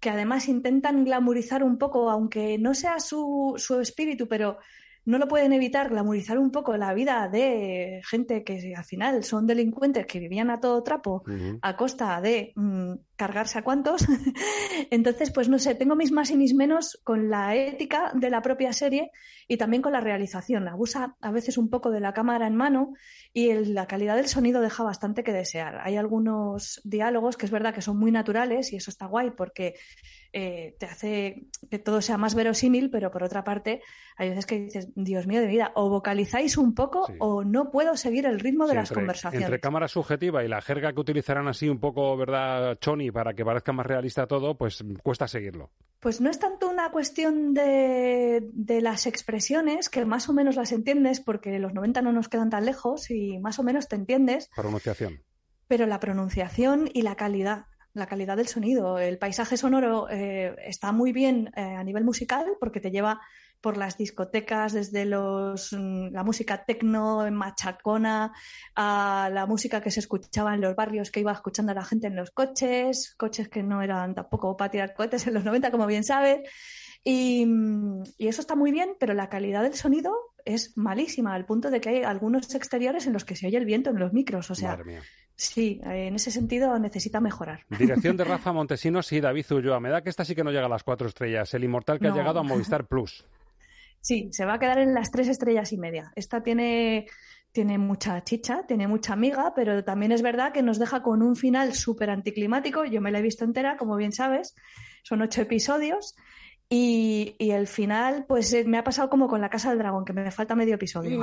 que 0.00 0.08
además 0.08 0.48
intentan 0.48 1.04
glamorizar 1.04 1.64
un 1.64 1.76
poco, 1.76 2.08
aunque 2.08 2.56
no 2.56 2.72
sea 2.72 2.98
su, 2.98 3.56
su 3.58 3.78
espíritu, 3.78 4.26
pero 4.26 4.56
no 5.06 5.18
lo 5.18 5.28
pueden 5.28 5.52
evitar 5.52 5.88
glamorizar 5.88 6.36
un 6.38 6.50
poco 6.50 6.76
la 6.76 6.92
vida 6.92 7.28
de 7.28 8.02
gente 8.04 8.42
que 8.42 8.74
al 8.76 8.84
final 8.84 9.22
son 9.22 9.46
delincuentes 9.46 10.04
que 10.04 10.18
vivían 10.18 10.50
a 10.50 10.60
todo 10.60 10.82
trapo 10.82 11.22
a 11.62 11.76
costa 11.76 12.20
de 12.20 12.52
mm, 12.56 12.92
cargarse 13.14 13.58
a 13.58 13.62
cuantos. 13.62 14.04
Entonces, 14.90 15.30
pues 15.30 15.48
no 15.48 15.60
sé, 15.60 15.76
tengo 15.76 15.94
mis 15.94 16.10
más 16.10 16.30
y 16.30 16.36
mis 16.36 16.54
menos 16.54 17.00
con 17.04 17.30
la 17.30 17.54
ética 17.54 18.10
de 18.14 18.30
la 18.30 18.42
propia 18.42 18.72
serie 18.72 19.12
y 19.46 19.56
también 19.56 19.80
con 19.80 19.92
la 19.92 20.00
realización. 20.00 20.66
Abusa 20.66 21.16
a 21.20 21.30
veces 21.30 21.56
un 21.56 21.70
poco 21.70 21.90
de 21.92 22.00
la 22.00 22.12
cámara 22.12 22.48
en 22.48 22.56
mano 22.56 22.94
y 23.32 23.52
la 23.54 23.86
calidad 23.86 24.16
del 24.16 24.26
sonido 24.26 24.60
deja 24.60 24.82
bastante 24.82 25.22
que 25.22 25.32
desear. 25.32 25.80
Hay 25.84 25.96
algunos 25.96 26.80
diálogos 26.82 27.36
que 27.36 27.46
es 27.46 27.52
verdad 27.52 27.72
que 27.72 27.80
son 27.80 27.96
muy 27.96 28.10
naturales 28.10 28.72
y 28.72 28.76
eso 28.76 28.90
está 28.90 29.06
guay 29.06 29.30
porque 29.30 29.74
eh, 30.38 30.76
te 30.78 30.84
hace 30.84 31.46
que 31.70 31.78
todo 31.78 32.02
sea 32.02 32.18
más 32.18 32.34
verosímil, 32.34 32.90
pero 32.90 33.10
por 33.10 33.22
otra 33.22 33.42
parte, 33.42 33.80
hay 34.18 34.28
veces 34.28 34.44
que 34.44 34.60
dices, 34.60 34.88
Dios 34.94 35.26
mío 35.26 35.40
de 35.40 35.46
vida, 35.46 35.72
o 35.74 35.88
vocalizáis 35.88 36.58
un 36.58 36.74
poco 36.74 37.06
o 37.20 37.42
no 37.42 37.70
puedo 37.70 37.96
seguir 37.96 38.26
el 38.26 38.38
ritmo 38.38 38.66
de 38.66 38.74
las 38.74 38.92
conversaciones. 38.92 39.46
Entre 39.46 39.60
cámara 39.60 39.88
subjetiva 39.88 40.44
y 40.44 40.48
la 40.48 40.60
jerga 40.60 40.92
que 40.92 41.00
utilizarán 41.00 41.48
así 41.48 41.70
un 41.70 41.80
poco, 41.80 42.14
¿verdad, 42.18 42.76
Choni, 42.80 43.10
para 43.10 43.32
que 43.32 43.46
parezca 43.46 43.72
más 43.72 43.86
realista 43.86 44.26
todo, 44.26 44.58
pues 44.58 44.84
cuesta 45.02 45.26
seguirlo. 45.26 45.70
Pues 46.00 46.20
no 46.20 46.28
es 46.28 46.38
tanto 46.38 46.68
una 46.68 46.90
cuestión 46.90 47.54
de, 47.54 48.46
de, 48.52 48.80
las 48.82 49.06
expresiones, 49.06 49.88
que 49.88 50.04
más 50.04 50.28
o 50.28 50.34
menos 50.34 50.56
las 50.56 50.70
entiendes, 50.70 51.22
porque 51.22 51.58
los 51.58 51.72
90 51.72 52.02
no 52.02 52.12
nos 52.12 52.28
quedan 52.28 52.50
tan 52.50 52.66
lejos 52.66 53.10
y 53.10 53.38
más 53.38 53.58
o 53.58 53.62
menos 53.62 53.88
te 53.88 53.96
entiendes. 53.96 54.50
Pronunciación. 54.54 55.22
Pero 55.66 55.86
la 55.86 55.98
pronunciación 55.98 56.90
y 56.92 57.00
la 57.00 57.16
calidad 57.16 57.64
la 57.96 58.06
calidad 58.06 58.36
del 58.36 58.46
sonido. 58.46 58.98
El 58.98 59.18
paisaje 59.18 59.56
sonoro 59.56 60.08
eh, 60.10 60.54
está 60.64 60.92
muy 60.92 61.12
bien 61.12 61.50
eh, 61.56 61.62
a 61.62 61.82
nivel 61.82 62.04
musical 62.04 62.46
porque 62.60 62.80
te 62.80 62.90
lleva 62.90 63.20
por 63.60 63.78
las 63.78 63.96
discotecas, 63.96 64.74
desde 64.74 65.06
los, 65.06 65.72
mm, 65.72 66.12
la 66.12 66.22
música 66.22 66.64
tecno, 66.64 67.28
machacona, 67.32 68.32
a 68.74 69.30
la 69.32 69.46
música 69.46 69.80
que 69.80 69.90
se 69.90 70.00
escuchaba 70.00 70.54
en 70.54 70.60
los 70.60 70.76
barrios 70.76 71.10
que 71.10 71.20
iba 71.20 71.32
escuchando 71.32 71.72
la 71.72 71.84
gente 71.84 72.06
en 72.06 72.16
los 72.16 72.30
coches, 72.30 73.14
coches 73.16 73.48
que 73.48 73.62
no 73.62 73.82
eran 73.82 74.14
tampoco 74.14 74.56
para 74.56 74.70
tirar 74.70 74.94
cohetes 74.94 75.26
en 75.26 75.34
los 75.34 75.44
90, 75.44 75.70
como 75.70 75.86
bien 75.86 76.04
sabes. 76.04 76.40
Mm, 77.04 78.02
y 78.18 78.28
eso 78.28 78.40
está 78.40 78.54
muy 78.56 78.72
bien, 78.72 78.96
pero 79.00 79.14
la 79.14 79.28
calidad 79.28 79.62
del 79.62 79.74
sonido 79.74 80.12
es 80.46 80.76
malísima, 80.78 81.34
al 81.34 81.44
punto 81.44 81.70
de 81.70 81.80
que 81.80 81.88
hay 81.90 82.02
algunos 82.04 82.54
exteriores 82.54 83.06
en 83.06 83.12
los 83.12 83.24
que 83.24 83.36
se 83.36 83.48
oye 83.48 83.58
el 83.58 83.66
viento 83.66 83.90
en 83.90 83.98
los 83.98 84.12
micros. 84.12 84.50
O 84.50 84.54
sea, 84.54 84.78
sí, 85.34 85.80
en 85.82 86.14
ese 86.14 86.30
sentido 86.30 86.78
necesita 86.78 87.20
mejorar. 87.20 87.66
Dirección 87.76 88.16
de 88.16 88.24
Rafa 88.24 88.52
Montesinos 88.52 89.12
y 89.12 89.20
David 89.20 89.50
Ulloa. 89.50 89.80
Me 89.80 89.90
da 89.90 90.02
que 90.02 90.08
esta 90.08 90.24
sí 90.24 90.34
que 90.34 90.44
no 90.44 90.52
llega 90.52 90.66
a 90.66 90.70
las 90.70 90.84
cuatro 90.84 91.08
estrellas. 91.08 91.52
El 91.52 91.64
inmortal 91.64 91.98
que 91.98 92.06
ha 92.06 92.14
llegado 92.14 92.38
a 92.38 92.42
Movistar 92.44 92.86
Plus. 92.86 93.26
Sí, 94.00 94.28
se 94.30 94.44
va 94.44 94.54
a 94.54 94.58
quedar 94.60 94.78
en 94.78 94.94
las 94.94 95.10
tres 95.10 95.26
estrellas 95.26 95.72
y 95.72 95.78
media. 95.78 96.12
Esta 96.14 96.40
tiene, 96.40 97.06
tiene 97.50 97.76
mucha 97.76 98.22
chicha, 98.22 98.64
tiene 98.68 98.86
mucha 98.86 99.14
amiga, 99.14 99.52
pero 99.56 99.82
también 99.82 100.12
es 100.12 100.22
verdad 100.22 100.52
que 100.52 100.62
nos 100.62 100.78
deja 100.78 101.02
con 101.02 101.22
un 101.22 101.34
final 101.34 101.74
súper 101.74 102.10
anticlimático. 102.10 102.84
Yo 102.84 103.00
me 103.00 103.10
la 103.10 103.18
he 103.18 103.22
visto 103.22 103.44
entera, 103.44 103.76
como 103.76 103.96
bien 103.96 104.12
sabes. 104.12 104.54
Son 105.02 105.20
ocho 105.22 105.42
episodios. 105.42 106.14
Y, 106.68 107.36
el 107.38 107.66
final, 107.68 108.24
pues 108.26 108.52
eh, 108.52 108.64
me 108.64 108.78
ha 108.78 108.84
pasado 108.84 109.08
como 109.08 109.28
con 109.28 109.40
la 109.40 109.48
Casa 109.48 109.70
del 109.70 109.78
Dragón, 109.78 110.04
que 110.04 110.12
me 110.12 110.30
falta 110.30 110.54
medio 110.54 110.74
episodio. 110.74 111.20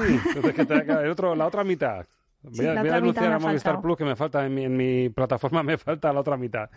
la 1.35 1.47
otra 1.47 1.63
mitad. 1.63 2.05
Voy, 2.43 2.65
a, 2.65 2.83
denunciar 2.83 3.31
a 3.31 3.39
Movistar 3.39 3.81
Plus 3.81 3.97
que 3.97 4.03
me 4.03 4.15
falta 4.15 4.45
en 4.45 4.75
mi, 4.75 5.09
plataforma, 5.09 5.63
me 5.63 5.77
falta 5.77 6.11
la 6.11 6.19
otra 6.19 6.37
mitad. 6.37 6.69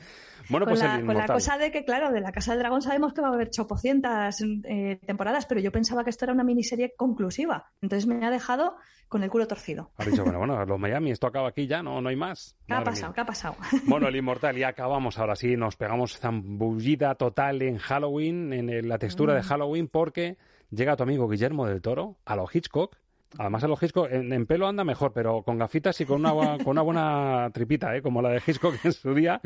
Bueno, 0.49 0.65
con 0.65 0.75
pues 0.75 0.83
la, 0.83 1.01
Con 1.05 1.17
la 1.17 1.27
cosa 1.27 1.59
de 1.59 1.73
que, 1.73 1.85
claro, 1.85 2.13
de 2.13 2.21
la 2.21 2.31
Casa 2.31 2.53
del 2.53 2.61
Dragón 2.61 2.83
sabemos 2.83 3.13
que 3.13 3.21
va 3.21 3.29
a 3.29 3.35
haber 3.35 3.51
chopocientas 3.51 4.41
eh, 4.65 5.01
temporadas, 5.05 5.47
pero 5.47 5.61
yo 5.61 5.73
pensaba 5.73 6.05
que 6.05 6.11
esto 6.11 6.25
era 6.25 6.33
una 6.33 6.45
miniserie 6.45 6.95
conclusiva. 6.97 7.73
Entonces 7.83 8.07
me 8.07 8.25
ha 8.25 8.31
dejado 8.31 8.77
con 9.09 9.23
el 9.25 9.31
culo 9.31 9.47
torcido. 9.49 9.91
Ha 9.97 10.05
dicho, 10.05 10.23
bueno, 10.23 10.39
bueno, 10.47 10.65
los 10.65 10.79
Miami, 10.79 11.11
esto 11.11 11.27
acaba 11.27 11.49
aquí 11.49 11.67
ya, 11.67 11.83
no, 11.83 12.01
no 12.01 12.09
hay 12.09 12.17
más. 12.17 12.57
¿Qué 12.67 12.75
ha 12.75 12.85
pasado? 12.85 13.13
¿Qué 13.13 13.21
ha 13.21 13.27
pasado? 13.27 13.57
Bueno, 13.87 14.09
el 14.09 14.17
Inmortal, 14.17 14.57
y 14.57 14.63
acabamos 14.63 15.19
ahora 15.19 15.35
sí, 15.35 15.57
nos 15.57 15.77
pegamos 15.77 16.19
zambullida 16.19 17.15
total 17.17 17.63
en 17.63 17.79
Halloween, 17.79 18.53
en 18.53 18.89
la 18.89 18.99
textura 18.99 19.35
de 19.35 19.41
mm. 19.41 19.45
Halloween, 19.45 19.89
porque 19.89 20.37
llega 20.71 20.97
tu 20.97 21.03
amigo 21.03 21.29
Guillermo 21.29 21.67
del 21.67 21.83
Toro 21.83 22.17
a 22.25 22.37
lo 22.37 22.47
Hitchcock 22.53 22.97
Además, 23.39 23.63
el 23.65 23.73
Hitchcock 23.73 24.09
en, 24.11 24.47
pelo 24.47 24.67
anda 24.67 24.85
mejor, 24.85 25.13
pero 25.13 25.43
con 25.43 25.59
gafitas 25.59 26.01
y 26.01 26.07
con 26.07 26.25
una, 26.25 26.59
con 26.59 26.69
una 26.69 26.83
buena 26.83 27.51
tripita, 27.53 27.95
¿eh? 27.97 28.03
como 28.03 28.23
la 28.23 28.31
de 28.31 28.43
Hitchcock 28.47 28.77
en 28.85 28.93
su 28.93 29.15
día, 29.15 29.41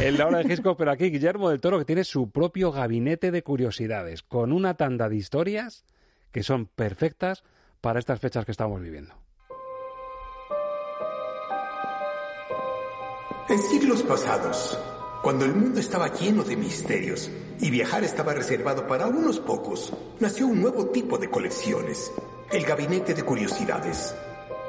en 0.00 0.16
la 0.16 0.26
hora 0.26 0.38
de 0.38 0.52
Hitchcock. 0.52 0.78
Pero 0.78 0.90
aquí 0.90 1.10
Guillermo 1.10 1.50
del 1.50 1.60
Toro, 1.60 1.78
que 1.78 1.84
tiene 1.84 2.04
su 2.04 2.30
propio 2.30 2.72
gabinete 2.72 3.30
de 3.30 3.42
curiosidades, 3.42 4.22
con 4.22 4.52
una 4.52 4.74
tanda 4.74 5.08
de 5.08 5.16
historias 5.16 5.84
que 6.32 6.42
son 6.42 6.66
perfectas 6.66 7.44
para 7.80 7.98
estas 7.98 8.18
fechas 8.18 8.44
que 8.44 8.52
estamos 8.52 8.80
viviendo. 8.80 9.14
En 13.48 13.58
siglos 13.58 14.02
pasados, 14.02 14.78
cuando 15.22 15.44
el 15.44 15.54
mundo 15.54 15.78
estaba 15.78 16.08
lleno 16.08 16.44
de 16.44 16.56
misterios 16.56 17.30
y 17.60 17.70
viajar 17.70 18.02
estaba 18.02 18.32
reservado 18.32 18.86
para 18.86 19.06
unos 19.06 19.38
pocos, 19.38 19.92
nació 20.18 20.46
un 20.46 20.62
nuevo 20.62 20.86
tipo 20.86 21.18
de 21.18 21.28
colecciones 21.28 22.10
el 22.54 22.64
Gabinete 22.64 23.14
de 23.14 23.24
Curiosidades. 23.24 24.14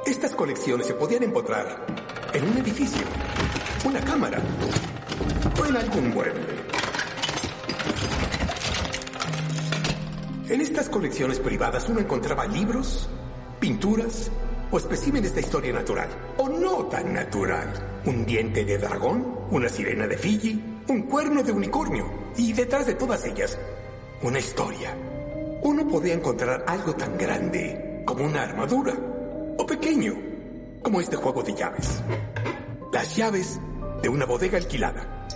Estas 0.08 0.32
colecciones 0.32 0.88
se 0.88 0.96
podían 0.96 1.22
encontrar 1.22 1.86
en 2.34 2.44
un 2.44 2.58
edificio, 2.58 3.04
una 3.86 4.02
cámara 4.02 4.42
o 5.62 5.66
en 5.68 5.78
algún 5.78 6.10
mueble. 6.10 6.42
En 10.50 10.62
estas 10.62 10.90
colecciones 10.90 11.40
privadas 11.40 11.88
uno 11.88 12.00
encontraba 12.00 12.48
libros, 12.48 13.08
pinturas 13.60 14.32
o 14.72 14.80
especímenes 14.80 15.36
de 15.36 15.42
historia 15.42 15.72
natural 15.72 16.10
o 16.38 16.50
no 16.50 16.86
tan 16.88 17.14
natural. 17.14 18.02
Un 18.06 18.26
diente 18.26 18.66
de 18.66 18.80
dragón, 18.80 19.46
una 19.52 19.70
sirena 19.70 20.08
de 20.08 20.18
Fiji, 20.18 20.82
un 20.88 21.04
cuerno 21.04 21.44
de 21.44 21.52
unicornio 21.52 22.12
y 22.36 22.52
detrás 22.52 22.88
de 22.88 22.96
todas 22.96 23.24
ellas, 23.26 23.60
una 24.24 24.40
historia 24.40 24.98
uno 25.66 25.88
podía 25.88 26.14
encontrar 26.14 26.64
algo 26.68 26.94
tan 26.94 27.18
grande 27.18 28.04
como 28.06 28.24
una 28.24 28.44
armadura 28.44 28.94
o 29.58 29.66
pequeño 29.66 30.14
como 30.84 31.02
este 31.02 31.16
juego 31.16 31.42
de 31.42 31.56
llaves. 31.56 32.04
Las 32.94 33.16
llaves 33.16 33.60
de 34.04 34.10
una 34.10 34.26
bodega 34.26 34.60
alquilada. 34.60 35.28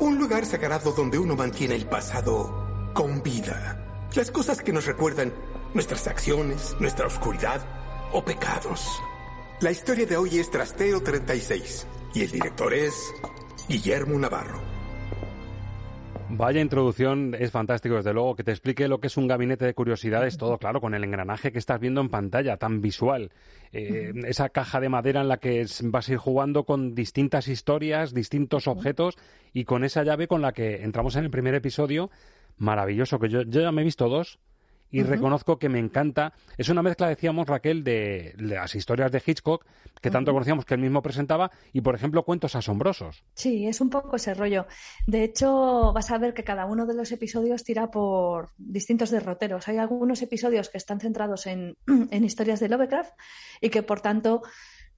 Un 0.00 0.18
lugar 0.18 0.44
sagrado 0.44 0.90
donde 0.90 1.20
uno 1.20 1.36
mantiene 1.36 1.76
el 1.76 1.86
pasado 1.86 2.90
con 2.94 3.22
vida. 3.22 4.08
Las 4.16 4.32
cosas 4.32 4.60
que 4.60 4.72
nos 4.72 4.86
recuerdan 4.86 5.32
nuestras 5.72 6.08
acciones, 6.08 6.74
nuestra 6.80 7.06
oscuridad 7.06 7.64
o 8.12 8.24
pecados. 8.24 8.90
La 9.60 9.70
historia 9.70 10.04
de 10.04 10.16
hoy 10.16 10.40
es 10.40 10.50
Trastero 10.50 11.00
36 11.00 11.86
y 12.14 12.22
el 12.22 12.30
director 12.32 12.74
es 12.74 13.14
Guillermo 13.68 14.18
Navarro. 14.18 14.69
Vaya 16.32 16.60
introducción, 16.60 17.34
es 17.38 17.50
fantástico 17.50 17.96
desde 17.96 18.14
luego, 18.14 18.36
que 18.36 18.44
te 18.44 18.52
explique 18.52 18.88
lo 18.88 19.00
que 19.00 19.08
es 19.08 19.16
un 19.16 19.26
gabinete 19.26 19.64
de 19.64 19.74
curiosidades, 19.74 20.38
todo 20.38 20.58
claro, 20.58 20.80
con 20.80 20.94
el 20.94 21.04
engranaje 21.04 21.52
que 21.52 21.58
estás 21.58 21.80
viendo 21.80 22.00
en 22.00 22.08
pantalla, 22.08 22.56
tan 22.56 22.80
visual. 22.80 23.30
Eh, 23.72 24.12
esa 24.26 24.48
caja 24.48 24.80
de 24.80 24.88
madera 24.88 25.20
en 25.20 25.28
la 25.28 25.38
que 25.38 25.66
vas 25.84 26.08
a 26.08 26.12
ir 26.12 26.18
jugando 26.18 26.64
con 26.64 26.94
distintas 26.94 27.48
historias, 27.48 28.14
distintos 28.14 28.68
objetos 28.68 29.18
y 29.52 29.64
con 29.64 29.84
esa 29.84 30.02
llave 30.02 30.28
con 30.28 30.40
la 30.40 30.52
que 30.52 30.82
entramos 30.82 31.16
en 31.16 31.24
el 31.24 31.30
primer 31.30 31.54
episodio, 31.54 32.10
maravilloso, 32.56 33.18
que 33.18 33.28
yo, 33.28 33.42
yo 33.42 33.60
ya 33.60 33.72
me 33.72 33.82
he 33.82 33.84
visto 33.84 34.08
dos, 34.08 34.38
y 34.90 35.02
reconozco 35.02 35.58
que 35.58 35.68
me 35.68 35.78
encanta. 35.78 36.32
Es 36.56 36.68
una 36.68 36.82
mezcla, 36.82 37.08
decíamos, 37.08 37.48
Raquel, 37.48 37.84
de, 37.84 38.34
las 38.38 38.74
historias 38.74 39.12
de 39.12 39.22
Hitchcock, 39.24 39.64
que 40.00 40.10
tanto 40.10 40.32
conocíamos 40.32 40.64
que 40.64 40.74
él 40.74 40.80
mismo 40.80 41.02
presentaba, 41.02 41.50
y, 41.72 41.80
por 41.80 41.94
ejemplo, 41.94 42.24
cuentos 42.24 42.54
asombrosos. 42.54 43.24
Sí, 43.34 43.66
es 43.66 43.80
un 43.80 43.90
poco 43.90 44.16
ese 44.16 44.34
rollo. 44.34 44.66
De 45.06 45.24
hecho, 45.24 45.92
vas 45.92 46.10
a 46.10 46.18
ver 46.18 46.34
que 46.34 46.44
cada 46.44 46.66
uno 46.66 46.86
de 46.86 46.94
los 46.94 47.12
episodios 47.12 47.64
tira 47.64 47.90
por 47.90 48.50
distintos 48.58 49.10
derroteros. 49.10 49.68
Hay 49.68 49.78
algunos 49.78 50.22
episodios 50.22 50.68
que 50.68 50.78
están 50.78 51.00
centrados 51.00 51.46
en, 51.46 51.76
en 52.10 52.24
historias 52.24 52.60
de 52.60 52.68
Lovecraft 52.68 53.12
y 53.60 53.70
que, 53.70 53.82
por 53.82 54.00
tanto, 54.00 54.42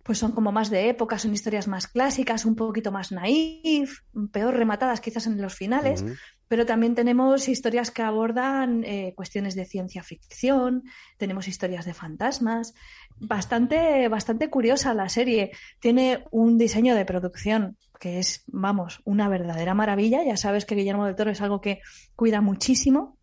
pues 0.02 0.18
son 0.18 0.32
como 0.32 0.52
más 0.52 0.70
de 0.70 0.88
época, 0.88 1.18
son 1.18 1.32
historias 1.32 1.68
más 1.68 1.86
clásicas, 1.86 2.44
un 2.44 2.56
poquito 2.56 2.90
más 2.90 3.12
naif, 3.12 4.00
peor 4.32 4.56
rematadas 4.56 5.00
quizás 5.00 5.26
en 5.26 5.40
los 5.40 5.54
finales, 5.54 6.04
pero 6.52 6.66
también 6.66 6.94
tenemos 6.94 7.48
historias 7.48 7.90
que 7.90 8.02
abordan 8.02 8.84
eh, 8.84 9.14
cuestiones 9.16 9.54
de 9.54 9.64
ciencia 9.64 10.02
ficción, 10.02 10.82
tenemos 11.16 11.48
historias 11.48 11.86
de 11.86 11.94
fantasmas. 11.94 12.74
Bastante, 13.18 14.06
bastante 14.08 14.50
curiosa 14.50 14.92
la 14.92 15.08
serie. 15.08 15.52
Tiene 15.80 16.26
un 16.30 16.58
diseño 16.58 16.94
de 16.94 17.06
producción 17.06 17.78
que 17.98 18.18
es, 18.18 18.44
vamos, 18.48 19.00
una 19.06 19.30
verdadera 19.30 19.72
maravilla. 19.72 20.24
Ya 20.24 20.36
sabes 20.36 20.66
que 20.66 20.74
Guillermo 20.74 21.06
del 21.06 21.16
Toro 21.16 21.30
es 21.30 21.40
algo 21.40 21.62
que 21.62 21.80
cuida 22.16 22.42
muchísimo 22.42 23.16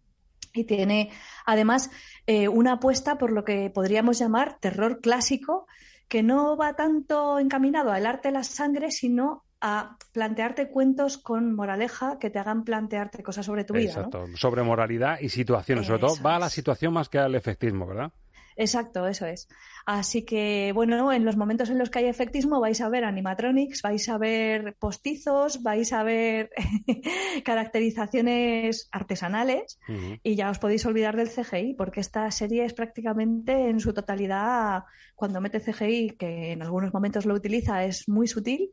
y 0.51 0.63
tiene 0.63 1.11
además 1.45 1.91
eh, 2.25 2.47
una 2.47 2.71
apuesta 2.73 3.19
por 3.19 3.32
lo 3.32 3.45
que 3.45 3.69
podríamos 3.69 4.17
llamar 4.17 4.57
terror 4.59 5.01
clásico, 5.01 5.67
que 6.07 6.23
no 6.23 6.57
va 6.57 6.75
tanto 6.75 7.38
encaminado 7.38 7.91
al 7.91 8.07
arte 8.07 8.30
de 8.30 8.34
la 8.34 8.43
sangre, 8.43 8.89
sino 8.89 9.43
a 9.62 9.97
plantearte 10.12 10.70
cuentos 10.70 11.18
con 11.18 11.53
moraleja 11.53 12.18
que 12.20 12.30
te 12.30 12.39
hagan 12.39 12.64
plantearte 12.64 13.24
cosas 13.24 13.45
sobre 13.45 13.64
tu 13.64 13.74
vida. 13.74 13.89
Exacto, 13.89 14.26
sobre 14.36 14.64
moralidad 14.64 15.20
y 15.20 15.30
situaciones. 15.30 15.88
Sobre 15.88 15.99
todo 15.99 16.16
va 16.24 16.38
a 16.38 16.39
la 16.39 16.49
situación 16.49 16.93
más 16.93 17.10
que 17.10 17.20
al 17.20 17.36
efectismo, 17.36 17.86
¿verdad? 17.86 18.12
Exacto, 18.60 19.07
eso 19.07 19.26
es. 19.26 19.47
Así 19.86 20.26
que, 20.26 20.74
bueno, 20.76 21.14
en 21.14 21.24
los 21.24 21.38
momentos 21.38 21.70
en 21.70 21.78
los 21.78 21.89
que 21.89 21.99
hay 21.99 22.07
efectismo 22.07 22.60
vais 22.60 22.82
a 22.82 22.89
ver 22.89 23.05
animatronics, 23.05 23.82
vais 23.82 24.10
a 24.10 24.18
ver 24.18 24.76
postizos, 24.78 25.64
vais 25.64 25.93
a 25.93 26.03
ver 26.03 26.49
caracterizaciones 27.45 28.89
artesanales 28.91 29.80
y 30.24 30.36
ya 30.36 30.49
os 30.49 30.60
podéis 30.60 30.86
olvidar 30.86 31.16
del 31.16 31.30
CGI, 31.30 31.74
porque 31.76 32.01
esta 32.01 32.30
serie 32.32 32.66
es 32.66 32.74
prácticamente 32.74 33.70
en 33.70 33.80
su 33.80 33.93
totalidad, 33.93 34.84
cuando 35.16 35.39
mete 35.39 35.62
CGI, 35.62 36.18
que 36.20 36.51
en 36.51 36.62
algunos 36.62 36.93
momentos 36.93 37.26
lo 37.26 37.36
utiliza, 37.36 37.86
es 37.86 38.10
muy 38.10 38.28
sutil 38.28 38.72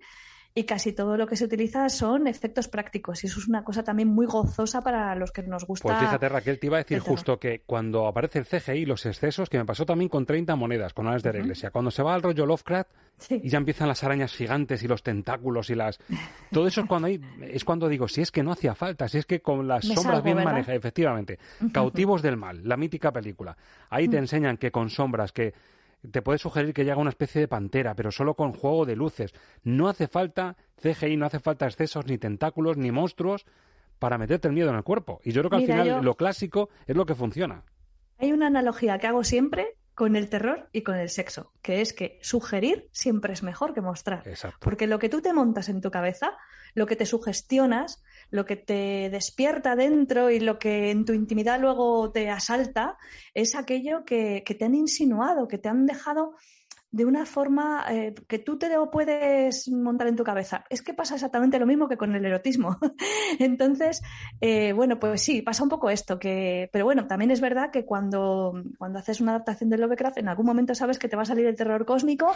y 0.58 0.64
casi 0.64 0.94
todo 0.94 1.18
lo 1.18 1.26
que 1.26 1.36
se 1.36 1.44
utiliza 1.44 1.86
son 1.90 2.26
efectos 2.26 2.66
prácticos 2.66 3.22
y 3.22 3.26
eso 3.26 3.40
es 3.40 3.46
una 3.46 3.62
cosa 3.62 3.84
también 3.84 4.08
muy 4.08 4.24
gozosa 4.24 4.80
para 4.80 5.14
los 5.14 5.30
que 5.30 5.42
nos 5.42 5.66
gusta. 5.66 5.86
Pues 5.86 5.98
fíjate 5.98 6.30
Raquel, 6.30 6.58
te 6.58 6.66
iba 6.68 6.78
a 6.78 6.82
decir 6.82 6.98
justo 6.98 7.38
que 7.38 7.60
cuando 7.66 8.06
aparece 8.06 8.38
el 8.38 8.46
CGI, 8.46 8.86
los 8.86 9.04
excesos, 9.04 9.50
que 9.50 9.58
me 9.58 9.66
pasó 9.66 9.84
también 9.84 10.08
con 10.08 10.24
30 10.24 10.56
monedas, 10.56 10.94
con 10.94 11.06
Alas 11.08 11.22
de 11.22 11.34
la 11.34 11.40
Iglesia, 11.40 11.70
cuando 11.70 11.90
se 11.90 12.02
va 12.02 12.14
al 12.14 12.22
rollo 12.22 12.46
Lovecraft 12.46 12.90
y 13.28 13.50
ya 13.50 13.58
empiezan 13.58 13.86
las 13.86 14.02
arañas 14.02 14.32
gigantes 14.32 14.82
y 14.82 14.88
los 14.88 15.02
tentáculos 15.02 15.68
y 15.68 15.74
las... 15.74 15.98
Todo 16.50 16.66
eso 16.66 16.80
es 16.80 16.86
cuando, 16.86 17.08
hay... 17.08 17.20
es 17.42 17.62
cuando 17.62 17.86
digo, 17.86 18.08
si 18.08 18.22
es 18.22 18.30
que 18.30 18.42
no 18.42 18.52
hacía 18.52 18.74
falta, 18.74 19.08
si 19.08 19.18
es 19.18 19.26
que 19.26 19.42
con 19.42 19.68
las 19.68 19.84
sombras 19.84 20.22
bien 20.24 20.36
manejadas, 20.38 20.78
efectivamente. 20.78 21.38
Cautivos 21.70 22.22
del 22.22 22.38
mal, 22.38 22.66
la 22.66 22.78
mítica 22.78 23.12
película. 23.12 23.54
Ahí 23.90 24.08
te 24.08 24.16
mm. 24.16 24.20
enseñan 24.20 24.56
que 24.56 24.70
con 24.70 24.88
sombras, 24.88 25.32
que 25.32 25.52
te 26.10 26.22
puede 26.22 26.38
sugerir 26.38 26.72
que 26.72 26.84
llega 26.84 26.96
una 26.96 27.10
especie 27.10 27.40
de 27.40 27.48
pantera, 27.48 27.94
pero 27.94 28.10
solo 28.10 28.34
con 28.34 28.52
juego 28.52 28.86
de 28.86 28.96
luces. 28.96 29.34
No 29.62 29.88
hace 29.88 30.08
falta 30.08 30.56
CGI, 30.80 31.16
no 31.16 31.26
hace 31.26 31.40
falta 31.40 31.66
excesos, 31.66 32.06
ni 32.06 32.18
tentáculos, 32.18 32.76
ni 32.76 32.90
monstruos 32.90 33.46
para 33.98 34.18
meterte 34.18 34.48
el 34.48 34.54
miedo 34.54 34.70
en 34.70 34.76
el 34.76 34.84
cuerpo. 34.84 35.20
Y 35.24 35.32
yo 35.32 35.42
creo 35.42 35.50
que 35.50 35.56
al 35.56 35.66
final 35.66 36.04
lo 36.04 36.14
clásico 36.16 36.68
es 36.86 36.96
lo 36.96 37.06
que 37.06 37.14
funciona. 37.14 37.64
Hay 38.18 38.32
una 38.32 38.46
analogía 38.46 38.98
que 38.98 39.06
hago 39.06 39.24
siempre 39.24 39.76
con 39.94 40.14
el 40.14 40.28
terror 40.28 40.68
y 40.72 40.82
con 40.82 40.96
el 40.96 41.08
sexo, 41.08 41.52
que 41.62 41.80
es 41.80 41.94
que 41.94 42.18
sugerir 42.22 42.88
siempre 42.92 43.32
es 43.32 43.42
mejor 43.42 43.72
que 43.72 43.80
mostrar. 43.80 44.22
Porque 44.60 44.86
lo 44.86 44.98
que 44.98 45.08
tú 45.08 45.22
te 45.22 45.32
montas 45.32 45.70
en 45.70 45.80
tu 45.80 45.90
cabeza, 45.90 46.32
lo 46.74 46.86
que 46.86 46.96
te 46.96 47.06
sugestionas, 47.06 48.04
lo 48.30 48.44
que 48.44 48.56
te 48.56 49.08
despierta 49.10 49.76
dentro 49.76 50.30
y 50.30 50.40
lo 50.40 50.58
que 50.58 50.90
en 50.90 51.04
tu 51.04 51.12
intimidad 51.12 51.60
luego 51.60 52.10
te 52.10 52.30
asalta, 52.30 52.98
es 53.34 53.54
aquello 53.54 54.04
que, 54.04 54.42
que 54.44 54.54
te 54.54 54.64
han 54.64 54.74
insinuado, 54.74 55.48
que 55.48 55.58
te 55.58 55.68
han 55.68 55.86
dejado 55.86 56.34
de 56.96 57.04
una 57.04 57.26
forma 57.26 57.84
eh, 57.90 58.14
que 58.26 58.38
tú 58.38 58.58
te 58.58 58.70
lo 58.70 58.90
puedes 58.90 59.68
montar 59.68 60.06
en 60.06 60.16
tu 60.16 60.24
cabeza. 60.24 60.64
Es 60.70 60.80
que 60.80 60.94
pasa 60.94 61.14
exactamente 61.14 61.58
lo 61.58 61.66
mismo 61.66 61.88
que 61.88 61.98
con 61.98 62.14
el 62.14 62.24
erotismo. 62.24 62.78
Entonces, 63.38 64.02
eh, 64.40 64.72
bueno, 64.72 64.98
pues 64.98 65.20
sí, 65.20 65.42
pasa 65.42 65.62
un 65.62 65.68
poco 65.68 65.90
esto, 65.90 66.18
que, 66.18 66.70
pero 66.72 66.86
bueno, 66.86 67.06
también 67.06 67.30
es 67.30 67.42
verdad 67.42 67.70
que 67.70 67.84
cuando, 67.84 68.54
cuando 68.78 68.98
haces 68.98 69.20
una 69.20 69.32
adaptación 69.32 69.68
de 69.68 69.76
Lovecraft, 69.76 70.16
en 70.16 70.28
algún 70.28 70.46
momento 70.46 70.74
sabes 70.74 70.98
que 70.98 71.06
te 71.06 71.16
va 71.16 71.22
a 71.22 71.26
salir 71.26 71.44
el 71.44 71.54
terror 71.54 71.84
cósmico 71.84 72.32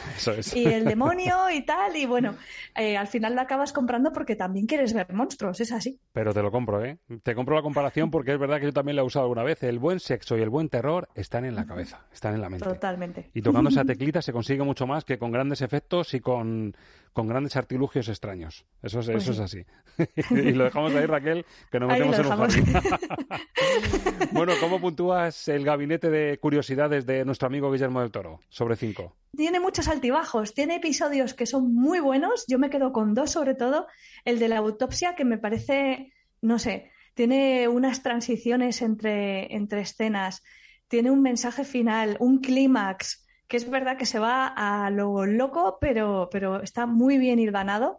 y 0.55 0.67
el 0.67 0.85
demonio 0.85 1.49
y 1.55 1.65
tal, 1.65 1.97
y 1.97 2.05
bueno, 2.05 2.35
eh, 2.77 2.99
al 2.99 3.07
final 3.07 3.35
lo 3.35 3.41
acabas 3.41 3.73
comprando 3.73 4.13
porque 4.13 4.37
también 4.37 4.67
quieres 4.67 4.93
ver 4.93 5.11
monstruos, 5.15 5.59
es 5.63 5.73
así. 5.73 5.99
Pero 6.13 6.35
te 6.35 6.43
lo 6.43 6.51
compro, 6.51 6.85
¿eh? 6.85 6.99
Te 7.23 7.35
compro 7.35 7.57
la 7.57 7.63
comparación 7.63 8.11
porque 8.11 8.35
es 8.35 8.39
verdad 8.39 8.61
que 8.61 8.67
yo 8.67 8.73
también 8.75 8.97
lo 8.97 9.03
he 9.03 9.07
usado 9.07 9.25
alguna 9.25 9.43
vez. 9.43 9.63
El 9.63 9.79
buen 9.79 10.01
sexo 10.01 10.37
y 10.37 10.43
el 10.43 10.51
buen 10.51 10.69
terror 10.69 11.09
están 11.15 11.47
en 11.47 11.55
la 11.55 11.65
cabeza, 11.65 12.07
están 12.13 12.35
en 12.35 12.43
la 12.43 12.51
mente. 12.51 12.67
Totalmente. 12.67 13.31
Y 13.33 13.41
tocando 13.41 13.71
esa 13.71 13.85
teclita 13.87 14.21
se 14.21 14.35
consigue 14.35 14.50
mucho 14.59 14.87
más 14.87 15.05
que 15.05 15.19
con 15.19 15.31
grandes 15.31 15.63
efectos 15.63 16.15
y 16.15 16.21
con, 16.21 16.77
con 17.13 17.29
grandes 17.29 17.57
artilugios 17.57 18.09
extraños. 18.09 18.65
Eso 18.83 19.01
es, 19.01 19.07
pues 19.07 19.23
eso 19.23 19.33
es 19.33 19.41
así. 19.41 19.65
y 20.31 20.53
lo 20.53 20.65
dejamos 20.65 20.95
ahí, 20.95 21.07
Raquel, 21.07 21.45
que 21.71 21.81
nos 21.81 21.89
metemos 21.89 22.19
en 22.19 22.27
un 22.27 22.37
jardín. 22.37 22.65
bueno, 24.33 24.53
¿cómo 24.61 24.81
puntúas 24.81 25.49
el 25.49 25.65
gabinete 25.65 26.11
de 26.11 26.39
curiosidades 26.39 27.07
de 27.07 27.25
nuestro 27.25 27.47
amigo 27.47 27.71
Guillermo 27.71 28.01
del 28.01 28.11
Toro? 28.11 28.41
Sobre 28.49 28.77
cinco. 28.77 29.17
Tiene 29.37 29.61
muchos 29.61 29.89
altibajos, 29.89 30.55
tiene 30.55 30.77
episodios 30.77 31.35
que 31.35 31.47
son 31.47 31.75
muy 31.75 32.01
buenos. 32.01 32.45
Yo 32.49 32.59
me 32.59 32.71
quedo 32.71 32.93
con 32.93 33.15
dos, 33.15 33.31
sobre 33.31 33.55
todo 33.55 33.87
el 34.25 34.39
de 34.39 34.49
la 34.49 34.59
autopsia, 34.59 35.15
que 35.15 35.25
me 35.25 35.39
parece, 35.39 36.13
no 36.41 36.59
sé, 36.59 36.91
tiene 37.15 37.69
unas 37.69 38.03
transiciones 38.03 38.83
entre, 38.83 39.55
entre 39.55 39.83
escenas, 39.83 40.43
tiene 40.89 41.11
un 41.11 41.23
mensaje 41.23 41.65
final, 41.65 42.17
un 42.19 42.39
clímax 42.39 43.27
que 43.51 43.57
es 43.57 43.69
verdad 43.69 43.99
que 43.99 44.07
se 44.07 44.21
va 44.21 44.47
a 44.47 44.91
lo 44.91 45.27
loco, 45.27 45.79
pero, 45.81 46.29
pero 46.31 46.63
está 46.63 46.87
muy 46.87 47.19
bien 47.19 47.41
hilvanado. 47.41 47.99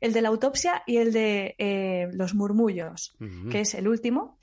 El 0.00 0.12
de 0.12 0.22
la 0.22 0.28
autopsia 0.28 0.82
y 0.86 0.96
el 0.96 1.12
de 1.12 1.54
eh, 1.58 2.08
los 2.12 2.34
murmullos, 2.34 3.16
que 3.48 3.60
es 3.60 3.74
el 3.74 3.86
último, 3.86 4.38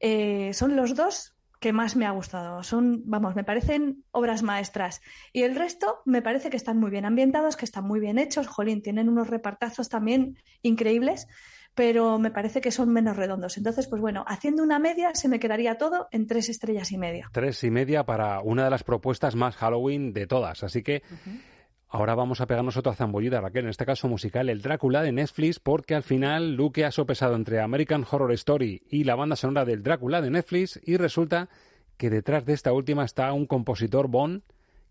eh, 0.00 0.50
son 0.54 0.76
los 0.76 0.96
dos 0.96 1.36
que 1.60 1.74
más 1.74 1.94
me 1.94 2.06
ha 2.06 2.10
gustado. 2.12 2.62
Son, 2.62 3.02
vamos, 3.04 3.36
me 3.36 3.44
parecen 3.44 4.02
obras 4.10 4.42
maestras. 4.42 5.02
Y 5.34 5.42
el 5.42 5.54
resto 5.54 5.98
me 6.06 6.22
parece 6.22 6.48
que 6.48 6.56
están 6.56 6.78
muy 6.78 6.90
bien 6.90 7.04
ambientados, 7.04 7.56
que 7.58 7.66
están 7.66 7.84
muy 7.84 8.00
bien 8.00 8.18
hechos. 8.18 8.46
Jolín, 8.46 8.80
tienen 8.80 9.10
unos 9.10 9.28
repartazos 9.28 9.90
también 9.90 10.38
increíbles 10.62 11.26
pero 11.78 12.18
me 12.18 12.32
parece 12.32 12.60
que 12.60 12.72
son 12.72 12.92
menos 12.92 13.16
redondos. 13.16 13.56
Entonces, 13.56 13.86
pues 13.86 14.02
bueno, 14.02 14.24
haciendo 14.26 14.64
una 14.64 14.80
media 14.80 15.14
se 15.14 15.28
me 15.28 15.38
quedaría 15.38 15.78
todo 15.78 16.08
en 16.10 16.26
tres 16.26 16.48
estrellas 16.48 16.90
y 16.90 16.98
media. 16.98 17.30
Tres 17.32 17.62
y 17.62 17.70
media 17.70 18.02
para 18.02 18.40
una 18.40 18.64
de 18.64 18.70
las 18.70 18.82
propuestas 18.82 19.36
más 19.36 19.54
Halloween 19.54 20.12
de 20.12 20.26
todas. 20.26 20.64
Así 20.64 20.82
que 20.82 21.04
ahora 21.88 22.16
vamos 22.16 22.40
a 22.40 22.46
pegarnos 22.46 22.76
otra 22.76 22.94
zambullida, 22.94 23.40
Raquel, 23.40 23.66
en 23.66 23.70
este 23.70 23.86
caso 23.86 24.08
musical, 24.08 24.48
el 24.48 24.60
Drácula 24.60 25.02
de 25.02 25.12
Netflix, 25.12 25.60
porque 25.60 25.94
al 25.94 26.02
final 26.02 26.56
Luke 26.56 26.84
ha 26.84 26.90
sopesado 26.90 27.36
entre 27.36 27.60
American 27.60 28.04
Horror 28.10 28.32
Story 28.32 28.82
y 28.90 29.04
la 29.04 29.14
banda 29.14 29.36
sonora 29.36 29.64
del 29.64 29.84
Drácula 29.84 30.20
de 30.20 30.30
Netflix 30.30 30.80
y 30.82 30.96
resulta 30.96 31.48
que 31.96 32.10
detrás 32.10 32.44
de 32.44 32.54
esta 32.54 32.72
última 32.72 33.04
está 33.04 33.32
un 33.32 33.46
compositor 33.46 34.08
Bond 34.08 34.42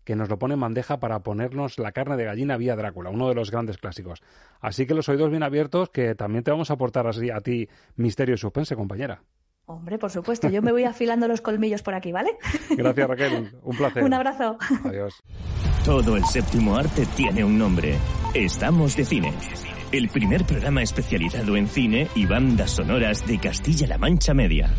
que 0.08 0.16
nos 0.16 0.30
lo 0.30 0.38
pone 0.38 0.54
en 0.54 0.60
bandeja 0.60 0.98
para 1.00 1.18
ponernos 1.18 1.78
la 1.78 1.92
carne 1.92 2.16
de 2.16 2.24
gallina 2.24 2.56
vía 2.56 2.74
Drácula, 2.74 3.10
uno 3.10 3.28
de 3.28 3.34
los 3.34 3.50
grandes 3.50 3.76
clásicos. 3.76 4.22
Así 4.58 4.86
que 4.86 4.94
los 4.94 5.06
oídos 5.10 5.28
bien 5.28 5.42
abiertos, 5.42 5.90
que 5.90 6.14
también 6.14 6.42
te 6.42 6.50
vamos 6.50 6.70
a 6.70 6.74
aportar 6.74 7.06
así 7.06 7.28
a 7.28 7.42
ti 7.42 7.68
misterio 7.96 8.34
y 8.34 8.38
suspense, 8.38 8.74
compañera. 8.74 9.22
Hombre, 9.66 9.98
por 9.98 10.10
supuesto, 10.10 10.48
yo 10.48 10.62
me 10.62 10.72
voy 10.72 10.84
afilando 10.84 11.28
los 11.28 11.42
colmillos 11.42 11.82
por 11.82 11.92
aquí, 11.92 12.10
¿vale? 12.10 12.30
Gracias, 12.70 13.06
Raquel, 13.06 13.52
un 13.62 13.76
placer. 13.76 14.02
un 14.02 14.14
abrazo. 14.14 14.56
Adiós. 14.82 15.22
Todo 15.84 16.16
el 16.16 16.24
séptimo 16.24 16.74
arte 16.74 17.04
tiene 17.14 17.44
un 17.44 17.58
nombre. 17.58 17.98
Estamos 18.32 18.96
de 18.96 19.04
cine. 19.04 19.34
El 19.92 20.08
primer 20.08 20.46
programa 20.46 20.82
especializado 20.82 21.54
en 21.54 21.68
cine 21.68 22.08
y 22.14 22.24
bandas 22.24 22.70
sonoras 22.70 23.26
de 23.26 23.38
Castilla-La 23.38 23.98
Mancha 23.98 24.32
Media. 24.32 24.70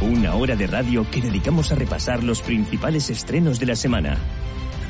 Una 0.00 0.34
hora 0.34 0.56
de 0.56 0.66
radio 0.66 1.06
que 1.10 1.22
dedicamos 1.22 1.72
a 1.72 1.74
repasar 1.74 2.22
los 2.22 2.42
principales 2.42 3.08
estrenos 3.08 3.58
de 3.58 3.66
la 3.66 3.76
semana, 3.76 4.18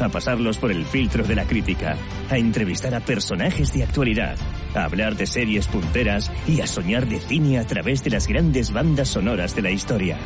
a 0.00 0.08
pasarlos 0.08 0.58
por 0.58 0.72
el 0.72 0.84
filtro 0.84 1.22
de 1.22 1.36
la 1.36 1.44
crítica, 1.44 1.96
a 2.28 2.36
entrevistar 2.38 2.92
a 2.92 2.98
personajes 3.00 3.72
de 3.72 3.84
actualidad, 3.84 4.36
a 4.74 4.82
hablar 4.82 5.14
de 5.14 5.26
series 5.26 5.68
punteras 5.68 6.32
y 6.48 6.60
a 6.60 6.66
soñar 6.66 7.06
de 7.06 7.20
cine 7.20 7.60
a 7.60 7.66
través 7.66 8.02
de 8.02 8.10
las 8.10 8.26
grandes 8.26 8.72
bandas 8.72 9.08
sonoras 9.08 9.54
de 9.54 9.62
la 9.62 9.70
historia. 9.70 10.18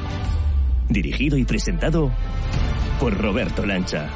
Dirigido 0.89 1.37
y 1.37 1.45
presentado 1.45 2.11
por 2.99 3.17
Roberto 3.21 3.67
Lancha. 3.67 4.09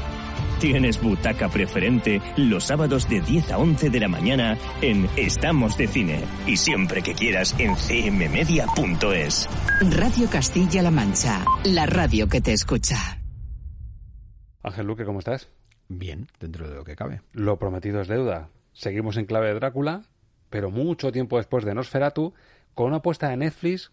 Tienes 0.65 0.99
butaca 0.99 1.51
preferente 1.51 2.23
los 2.39 2.65
sábados 2.65 3.07
de 3.07 3.21
10 3.21 3.51
a 3.51 3.59
11 3.59 3.91
de 3.91 4.01
la 4.01 4.09
mañana 4.09 4.57
en 4.81 5.11
Estamos 5.15 5.77
de 5.77 5.87
Cine 5.87 6.25
y 6.47 6.57
siempre 6.57 7.03
que 7.03 7.13
quieras 7.13 7.55
en 7.59 7.75
cmmedia.es. 7.75 9.47
Radio 9.95 10.31
Castilla-La 10.31 10.91
Mancha, 10.91 11.45
la 11.65 11.85
radio 11.85 12.31
que 12.31 12.41
te 12.41 12.55
escucha. 12.55 12.97
Ángel 14.63 14.87
Luque, 14.87 15.05
¿cómo 15.05 15.19
estás? 15.19 15.51
Bien, 15.91 16.29
dentro 16.41 16.67
de 16.67 16.77
lo 16.77 16.85
que 16.85 16.97
cabe. 16.97 17.21
Lo 17.33 17.59
prometido 17.59 18.01
es 18.01 18.09
deuda. 18.09 18.49
Seguimos 18.73 19.19
en 19.19 19.27
clave 19.27 19.49
de 19.49 19.55
Drácula, 19.57 20.05
pero 20.49 20.71
mucho 20.71 21.13
tiempo 21.13 21.37
después 21.37 21.67
de 21.67 21.75
Nosferatu, 21.75 22.33
con 22.73 22.87
una 22.87 22.97
apuesta 22.97 23.29
de 23.29 23.37
Netflix 23.37 23.93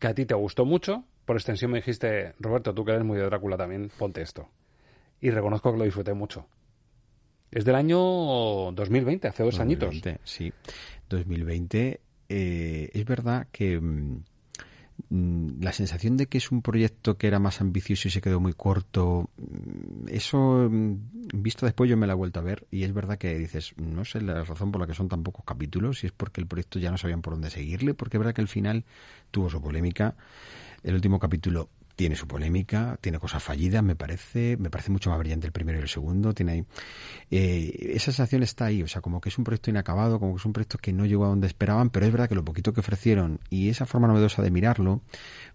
que 0.00 0.08
a 0.08 0.14
ti 0.14 0.26
te 0.26 0.34
gustó 0.34 0.64
mucho. 0.64 1.04
Por 1.24 1.36
extensión 1.36 1.70
me 1.70 1.78
dijiste, 1.78 2.34
Roberto, 2.40 2.74
tú 2.74 2.84
que 2.84 2.90
eres 2.90 3.04
muy 3.04 3.16
de 3.16 3.26
Drácula 3.26 3.56
también, 3.56 3.92
ponte 3.96 4.22
esto 4.22 4.48
y 5.20 5.30
reconozco 5.30 5.72
que 5.72 5.78
lo 5.78 5.84
disfruté 5.84 6.14
mucho. 6.14 6.46
Es 7.50 7.64
del 7.64 7.74
año 7.74 7.98
2020, 7.98 9.28
hace 9.28 9.42
dos 9.42 9.56
2020, 9.56 10.08
añitos. 10.08 10.30
Sí, 10.30 10.52
2020. 11.08 12.00
Eh, 12.28 12.90
es 12.92 13.04
verdad 13.04 13.48
que 13.50 13.80
mm, 13.80 14.22
mm, 15.08 15.60
la 15.60 15.72
sensación 15.72 16.16
de 16.16 16.26
que 16.26 16.38
es 16.38 16.52
un 16.52 16.62
proyecto 16.62 17.18
que 17.18 17.26
era 17.26 17.40
más 17.40 17.60
ambicioso 17.60 18.06
y 18.06 18.12
se 18.12 18.20
quedó 18.20 18.38
muy 18.38 18.52
corto, 18.52 19.30
mm, 19.36 20.08
eso 20.08 20.68
visto 20.70 21.66
después 21.66 21.90
yo 21.90 21.96
me 21.96 22.06
la 22.06 22.12
he 22.12 22.16
vuelto 22.16 22.38
a 22.38 22.44
ver 22.44 22.68
y 22.70 22.84
es 22.84 22.94
verdad 22.94 23.18
que 23.18 23.36
dices, 23.36 23.74
no 23.78 24.04
sé 24.04 24.20
la 24.20 24.44
razón 24.44 24.70
por 24.70 24.80
la 24.80 24.86
que 24.86 24.94
son 24.94 25.08
tan 25.08 25.24
pocos 25.24 25.44
capítulos, 25.44 25.98
si 25.98 26.06
es 26.06 26.12
porque 26.12 26.40
el 26.40 26.46
proyecto 26.46 26.78
ya 26.78 26.92
no 26.92 26.98
sabían 26.98 27.20
por 27.20 27.32
dónde 27.32 27.50
seguirle, 27.50 27.94
porque 27.94 28.16
es 28.16 28.20
verdad 28.20 28.34
que 28.34 28.42
el 28.42 28.48
final 28.48 28.84
tuvo 29.32 29.50
su 29.50 29.60
polémica. 29.60 30.14
El 30.84 30.94
último 30.94 31.18
capítulo 31.18 31.68
tiene 32.00 32.16
su 32.16 32.26
polémica, 32.26 32.96
tiene 33.02 33.18
cosas 33.18 33.42
fallidas, 33.42 33.82
me 33.82 33.94
parece, 33.94 34.56
me 34.56 34.70
parece 34.70 34.90
mucho 34.90 35.10
más 35.10 35.18
brillante 35.18 35.46
el 35.46 35.52
primero 35.52 35.78
y 35.78 35.82
el 35.82 35.88
segundo, 35.90 36.32
tiene 36.32 36.52
ahí, 36.52 36.64
eh, 37.30 37.92
esa 37.94 38.06
sensación 38.06 38.42
está 38.42 38.64
ahí, 38.64 38.82
o 38.82 38.88
sea, 38.88 39.02
como 39.02 39.20
que 39.20 39.28
es 39.28 39.36
un 39.36 39.44
proyecto 39.44 39.68
inacabado, 39.68 40.18
como 40.18 40.32
que 40.32 40.38
es 40.38 40.46
un 40.46 40.54
proyecto 40.54 40.78
que 40.78 40.94
no 40.94 41.04
llegó 41.04 41.26
a 41.26 41.28
donde 41.28 41.46
esperaban, 41.46 41.90
pero 41.90 42.06
es 42.06 42.12
verdad 42.12 42.26
que 42.26 42.34
lo 42.34 42.42
poquito 42.42 42.72
que 42.72 42.80
ofrecieron 42.80 43.38
y 43.50 43.68
esa 43.68 43.84
forma 43.84 44.08
novedosa 44.08 44.40
de 44.40 44.50
mirarlo, 44.50 45.02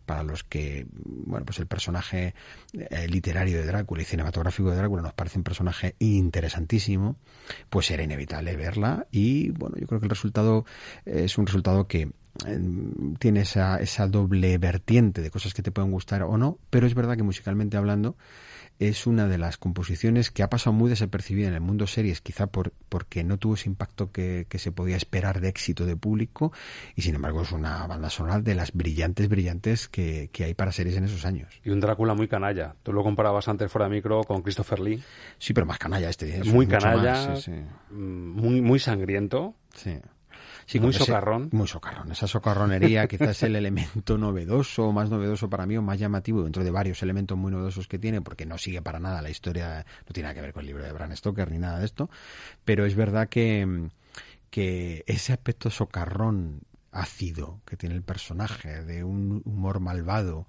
para 0.06 0.24
los 0.24 0.44
que, 0.44 0.88
bueno, 0.94 1.46
pues 1.46 1.60
el 1.60 1.68
personaje 1.68 2.34
eh, 2.74 3.08
literario 3.08 3.58
de 3.58 3.66
Drácula 3.66 4.02
y 4.02 4.06
cinematográfico 4.06 4.70
de 4.70 4.78
Drácula 4.78 5.02
nos 5.02 5.14
parece 5.14 5.38
un 5.38 5.44
personaje 5.44 5.96
interesantísimo, 6.00 7.18
pues 7.70 7.90
era 7.92 8.04
inevitable 8.04 8.56
verla 8.56 9.08
y, 9.12 9.50
bueno, 9.50 9.76
yo 9.80 9.88
creo 9.88 10.00
que 10.00 10.06
el 10.06 10.12
resultado 10.12 10.66
es 11.06 11.38
un 11.38 11.48
resultado 11.48 11.88
que 11.88 12.12
tiene 13.20 13.42
esa, 13.42 13.78
esa 13.78 14.08
doble 14.08 14.58
vertiente 14.58 15.22
de 15.22 15.32
cosas 15.32 15.54
que 15.54 15.62
te 15.62 15.72
pueden 15.72 15.92
gustar 15.92 16.24
o 16.24 16.38
no, 16.38 16.60
pero 16.70 16.86
es 16.86 16.94
verdad 16.94 17.16
que 17.16 17.24
musicalmente 17.24 17.78
hablando 17.78 18.18
es 18.80 19.08
una 19.08 19.28
de 19.28 19.38
las 19.38 19.58
composiciones 19.58 20.32
que 20.32 20.44
ha 20.44 20.50
pasado 20.50 20.74
muy 20.74 20.90
desapercibida 20.90 21.48
en 21.48 21.54
el 21.54 21.62
mundo 21.62 21.88
series, 21.88 22.22
quizá 22.22 22.48
por, 22.48 22.74
porque 22.90 23.24
no 23.24 23.38
tuvo 23.38 23.56
ese 23.56 23.70
impacto 23.70 24.12
que, 24.12 24.48
se 24.56 24.72
podía 24.72 24.96
esperar 24.96 25.42
de 25.42 25.50
éxito 25.50 25.86
de 25.86 25.98
público, 25.98 26.52
y 26.96 27.02
sin 27.02 27.16
embargo 27.16 27.42
es 27.42 27.52
una 27.52 27.86
banda 27.88 28.10
sonora 28.10 28.40
de 28.40 28.56
las 28.56 28.72
brillantes, 28.72 29.28
brillantes 29.28 29.88
que, 29.88 30.30
que 30.32 30.46
hay 30.46 30.54
para 30.54 30.72
series 30.72 30.96
en 30.96 31.04
esos 31.04 31.26
años. 31.26 31.60
Y 31.64 31.70
un 31.70 31.80
Drácula 31.80 32.14
muy 32.14 32.28
canalla. 32.28 32.76
Tú 32.84 32.94
lo 32.94 33.04
comparabas 33.04 33.48
antes 33.48 33.72
fuera 33.72 33.88
de 33.88 33.96
micro 33.96 34.24
con 34.24 34.42
Christopher 34.42 34.80
Lee. 34.80 35.04
Sí, 35.38 35.54
pero 35.54 35.66
más 35.66 35.78
canalla 35.78 36.10
este. 36.10 36.40
Es 36.40 36.48
muy 36.48 36.68
canalla, 36.68 37.36
mm, 37.92 37.96
muy, 37.96 38.62
muy 38.62 38.80
sangriento. 38.80 39.56
Sí 39.76 40.00
muy 40.80 40.94
socarrón. 40.94 41.50
muy 41.52 41.68
socarrón. 41.68 42.12
Esa 42.12 42.28
socarronería 42.28 43.08
quizás 43.08 43.30
es 43.30 43.44
el 43.44 43.56
elemento 43.56 44.18
novedoso, 44.18 44.92
más 44.92 45.10
novedoso 45.10 45.50
para 45.50 45.66
mí 45.66 45.78
o 45.78 45.82
más 45.82 46.00
llamativo 46.00 46.44
dentro 46.44 46.64
de 46.64 46.72
varios 46.72 47.02
elementos 47.04 47.38
muy 47.38 47.52
novedosos 47.52 47.88
que 47.88 48.00
tiene, 48.00 48.22
porque 48.22 48.46
no 48.46 48.58
sigue 48.58 48.82
para 48.82 49.00
nada 49.00 49.22
la 49.22 49.30
historia, 49.30 49.86
no 50.08 50.14
tiene 50.14 50.26
nada 50.28 50.36
que 50.36 50.42
ver 50.42 50.54
con 50.54 50.62
el 50.62 50.68
libro 50.68 50.84
de 50.84 50.92
Bram 50.92 51.16
Stoker 51.16 51.52
ni 51.52 51.58
nada 51.58 51.80
de 51.80 51.86
esto, 51.86 52.10
pero 52.64 52.86
es 52.86 52.96
verdad 52.96 53.30
que, 53.30 53.90
que 54.50 55.04
ese 55.08 55.34
aspecto 55.34 55.70
socarrón 55.70 56.62
ácido 56.96 57.62
que 57.66 57.76
tiene 57.76 57.94
el 57.94 58.04
personaje, 58.04 58.84
de 58.84 59.04
un 59.04 59.42
humor 59.46 59.80
malvado, 59.82 60.48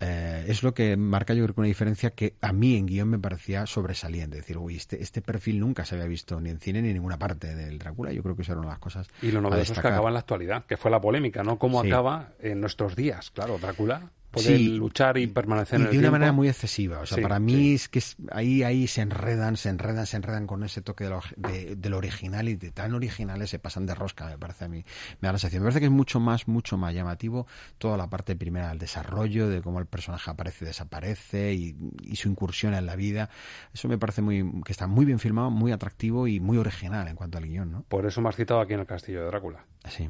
eh, 0.00 0.44
es 0.48 0.62
lo 0.62 0.74
que 0.74 0.96
marca 0.96 1.34
yo 1.34 1.44
creo 1.44 1.54
que 1.54 1.60
una 1.60 1.68
diferencia 1.68 2.10
que 2.10 2.36
a 2.40 2.52
mí 2.52 2.76
en 2.76 2.86
guion 2.86 3.08
me 3.08 3.18
parecía 3.18 3.66
sobresaliente. 3.66 4.36
decir, 4.36 4.58
uy, 4.58 4.76
este, 4.76 5.02
este 5.02 5.22
perfil 5.22 5.60
nunca 5.60 5.84
se 5.84 5.94
había 5.94 6.06
visto 6.06 6.40
ni 6.40 6.50
en 6.50 6.60
cine 6.60 6.82
ni 6.82 6.88
en 6.88 6.94
ninguna 6.94 7.18
parte 7.18 7.54
del 7.54 7.78
Drácula. 7.78 8.12
Yo 8.12 8.22
creo 8.22 8.36
que 8.36 8.42
eso 8.42 8.52
era 8.52 8.60
una 8.60 8.70
de 8.70 8.74
las 8.74 8.80
cosas. 8.80 9.08
Y 9.22 9.30
lo 9.30 9.40
novedoso 9.40 9.72
es 9.72 9.78
que 9.80 9.88
acaba 9.88 10.08
en 10.08 10.14
la 10.14 10.20
actualidad, 10.20 10.66
que 10.66 10.76
fue 10.76 10.90
la 10.90 11.00
polémica, 11.00 11.42
¿no? 11.42 11.58
Cómo 11.58 11.80
acaba 11.80 12.30
en 12.40 12.60
nuestros 12.60 12.96
días, 12.96 13.30
claro, 13.30 13.58
Drácula 13.58 14.10
poder 14.34 14.60
luchar 14.60 15.18
y 15.18 15.26
permanecer 15.26 15.80
en 15.80 15.86
el 15.86 15.92
de 15.92 15.98
una 15.98 16.10
manera 16.10 16.32
muy 16.32 16.48
excesiva. 16.48 17.00
O 17.00 17.06
sea, 17.06 17.22
para 17.22 17.38
mí 17.38 17.74
es 17.74 17.88
que 17.88 18.02
ahí, 18.32 18.62
ahí 18.62 18.86
se 18.86 19.02
enredan, 19.02 19.56
se 19.56 19.68
enredan, 19.68 20.06
se 20.06 20.16
enredan 20.16 20.46
con 20.46 20.64
ese 20.64 20.82
toque 20.82 21.04
de 21.04 21.10
lo, 21.10 21.20
de, 21.36 21.90
lo, 21.90 21.98
original 21.98 22.48
y 22.48 22.56
de 22.56 22.70
tan 22.70 22.94
originales 22.94 23.50
se 23.50 23.58
pasan 23.58 23.86
de 23.86 23.94
rosca, 23.94 24.26
me 24.26 24.38
parece 24.38 24.64
a 24.64 24.68
mí. 24.68 24.84
Me 25.20 25.28
da 25.28 25.32
la 25.32 25.38
sensación. 25.38 25.62
Me 25.62 25.66
parece 25.66 25.80
que 25.80 25.86
es 25.86 25.92
mucho 25.92 26.20
más, 26.20 26.48
mucho 26.48 26.76
más 26.76 26.94
llamativo 26.94 27.46
toda 27.78 27.96
la 27.96 28.08
parte 28.08 28.36
primera 28.36 28.68
del 28.68 28.78
desarrollo, 28.78 29.48
de 29.48 29.62
cómo 29.62 29.78
el 29.78 29.86
personaje 29.86 30.30
aparece 30.30 30.64
y 30.64 30.68
desaparece 30.68 31.54
y, 31.54 31.76
su 32.14 32.28
incursión 32.28 32.74
en 32.74 32.86
la 32.86 32.96
vida. 32.96 33.30
Eso 33.72 33.88
me 33.88 33.98
parece 33.98 34.22
muy 34.22 34.62
que 34.64 34.72
está 34.72 34.86
muy 34.86 35.04
bien 35.04 35.18
filmado, 35.18 35.50
muy 35.50 35.72
atractivo 35.72 36.26
y 36.26 36.40
muy 36.40 36.58
original 36.58 37.08
en 37.08 37.16
cuanto 37.16 37.38
al 37.38 37.46
guion, 37.46 37.70
¿no? 37.70 37.84
Por 37.88 38.06
eso 38.06 38.20
me 38.20 38.28
has 38.28 38.36
citado 38.36 38.60
aquí 38.60 38.74
en 38.74 38.80
el 38.80 38.86
castillo 38.86 39.20
de 39.20 39.26
Drácula. 39.26 39.64
Sí. 39.88 40.08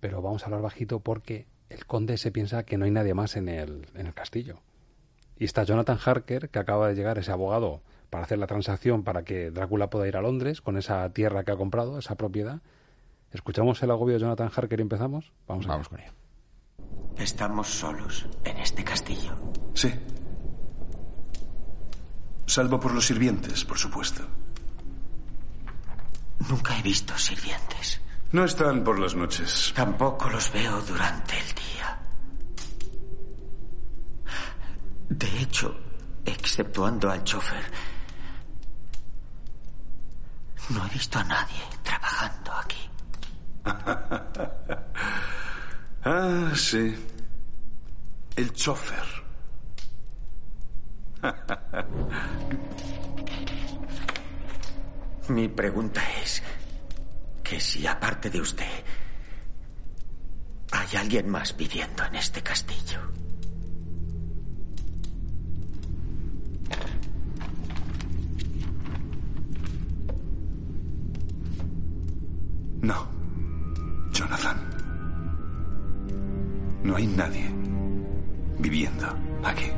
Pero 0.00 0.20
vamos 0.20 0.42
a 0.42 0.46
hablar 0.46 0.60
bajito 0.60 1.00
porque 1.00 1.46
el 1.68 1.86
conde 1.86 2.16
se 2.16 2.30
piensa 2.30 2.64
que 2.64 2.78
no 2.78 2.84
hay 2.84 2.90
nadie 2.90 3.14
más 3.14 3.36
en 3.36 3.48
el, 3.48 3.86
en 3.94 4.06
el 4.06 4.14
castillo. 4.14 4.60
Y 5.38 5.44
está 5.44 5.64
Jonathan 5.64 5.98
Harker, 6.04 6.48
que 6.48 6.58
acaba 6.58 6.88
de 6.88 6.94
llegar, 6.94 7.18
ese 7.18 7.32
abogado, 7.32 7.82
para 8.10 8.24
hacer 8.24 8.38
la 8.38 8.46
transacción 8.46 9.02
para 9.02 9.24
que 9.24 9.50
Drácula 9.50 9.90
pueda 9.90 10.06
ir 10.06 10.16
a 10.16 10.22
Londres 10.22 10.60
con 10.60 10.76
esa 10.76 11.08
tierra 11.10 11.42
que 11.44 11.50
ha 11.50 11.56
comprado, 11.56 11.98
esa 11.98 12.14
propiedad. 12.14 12.60
¿Escuchamos 13.32 13.82
el 13.82 13.90
agobio 13.90 14.14
de 14.14 14.20
Jonathan 14.20 14.50
Harker 14.54 14.78
y 14.78 14.82
empezamos? 14.82 15.32
Vamos, 15.48 15.66
Vamos 15.66 15.88
con 15.88 16.00
ello. 16.00 16.12
Estamos 17.18 17.68
solos 17.68 18.26
en 18.44 18.56
este 18.58 18.84
castillo. 18.84 19.34
Sí. 19.74 19.92
Salvo 22.46 22.78
por 22.78 22.94
los 22.94 23.06
sirvientes, 23.06 23.64
por 23.64 23.78
supuesto. 23.78 24.22
Nunca 26.48 26.78
he 26.78 26.82
visto 26.82 27.16
sirvientes. 27.18 28.00
No 28.34 28.44
están 28.44 28.82
por 28.82 28.98
las 28.98 29.14
noches. 29.14 29.72
Tampoco 29.76 30.28
los 30.28 30.52
veo 30.52 30.82
durante 30.82 31.38
el 31.38 31.46
día. 31.54 32.00
De 35.08 35.40
hecho, 35.40 35.78
exceptuando 36.24 37.12
al 37.12 37.22
chofer, 37.22 37.62
no 40.70 40.84
he 40.84 40.88
visto 40.88 41.20
a 41.20 41.22
nadie 41.22 41.62
trabajando 41.84 42.52
aquí. 42.54 42.90
ah, 46.04 46.50
sí. 46.56 46.92
El 48.34 48.52
chofer. 48.52 49.22
Mi 55.28 55.46
pregunta 55.46 56.02
es, 56.20 56.42
que 57.44 57.60
si 57.60 57.86
aparte 57.86 58.30
de 58.30 58.40
usted 58.40 58.84
hay 60.72 60.96
alguien 60.96 61.28
más 61.28 61.56
viviendo 61.56 62.04
en 62.04 62.16
este 62.16 62.42
castillo. 62.42 63.00
No, 72.80 73.06
Jonathan. 74.12 74.56
No 76.82 76.96
hay 76.96 77.06
nadie 77.06 77.50
viviendo 78.58 79.06
aquí. 79.44 79.70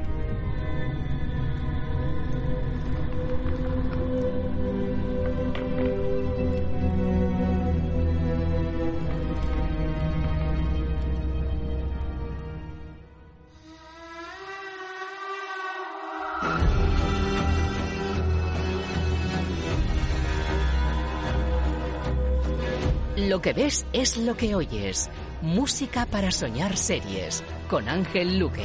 Lo 23.37 23.43
que 23.43 23.53
ves 23.53 23.85
es 23.93 24.17
lo 24.17 24.35
que 24.35 24.55
oyes. 24.55 25.11
Música 25.43 26.07
para 26.07 26.31
soñar 26.31 26.75
series. 26.75 27.45
Con 27.69 27.87
Ángel 27.87 28.39
Luque. 28.39 28.65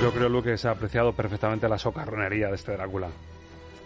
Yo 0.00 0.10
creo, 0.10 0.30
Luke, 0.30 0.52
que 0.52 0.56
se 0.56 0.68
ha 0.68 0.70
apreciado 0.70 1.12
perfectamente 1.12 1.68
la 1.68 1.76
socarronería 1.76 2.48
de 2.48 2.54
este 2.54 2.72
Drácula. 2.72 3.10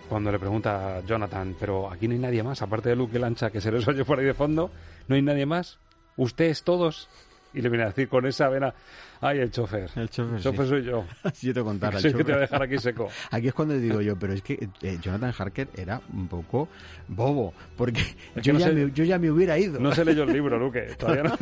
Cuando 0.08 0.30
le 0.30 0.38
pregunta 0.38 0.98
a 0.98 1.00
Jonathan, 1.00 1.56
pero 1.58 1.90
aquí 1.90 2.06
no 2.06 2.14
hay 2.14 2.20
nadie 2.20 2.44
más, 2.44 2.62
aparte 2.62 2.90
de 2.90 2.94
Luke 2.94 3.18
Lancha, 3.18 3.50
que 3.50 3.60
se 3.60 3.72
les 3.72 3.88
oye 3.88 4.04
por 4.04 4.20
ahí 4.20 4.24
de 4.24 4.34
fondo, 4.34 4.70
¿no 5.08 5.16
hay 5.16 5.22
nadie 5.22 5.46
más? 5.46 5.80
Ustedes 6.18 6.62
todos. 6.62 7.08
Y 7.54 7.62
le 7.62 7.70
viene 7.70 7.84
a 7.84 7.86
decir 7.86 8.10
con 8.10 8.26
esa 8.26 8.48
vena, 8.50 8.74
ay, 9.22 9.38
el 9.38 9.50
chofer. 9.50 9.88
El 9.96 10.10
chofer, 10.10 10.66
soy 10.66 10.84
yo. 10.84 11.06
yo 11.40 11.54
te 11.54 11.62
contar. 11.62 11.94
El 12.04 12.14
que 12.14 12.22
te 12.22 12.24
voy 12.24 12.34
a 12.34 12.38
dejar 12.40 12.62
aquí 12.62 12.76
seco. 12.76 13.08
Aquí 13.30 13.48
es 13.48 13.54
cuando 13.54 13.74
digo 13.74 14.02
yo, 14.02 14.16
pero 14.18 14.34
es 14.34 14.42
que 14.42 14.68
eh, 14.82 14.98
Jonathan 15.00 15.32
Harker 15.36 15.68
era 15.74 16.00
un 16.12 16.28
poco 16.28 16.68
bobo, 17.08 17.54
porque 17.76 18.02
yo, 18.36 18.52
ya 18.52 18.70
me, 18.70 18.92
yo, 18.92 19.04
ya 19.04 19.18
me, 19.18 19.30
hubiera 19.30 19.58
ido. 19.58 19.80
No 19.80 19.92
se 19.92 20.04
leyó 20.04 20.24
el 20.24 20.32
libro, 20.32 20.58
Luque, 20.58 20.94
todavía 20.98 21.22
no. 21.22 21.36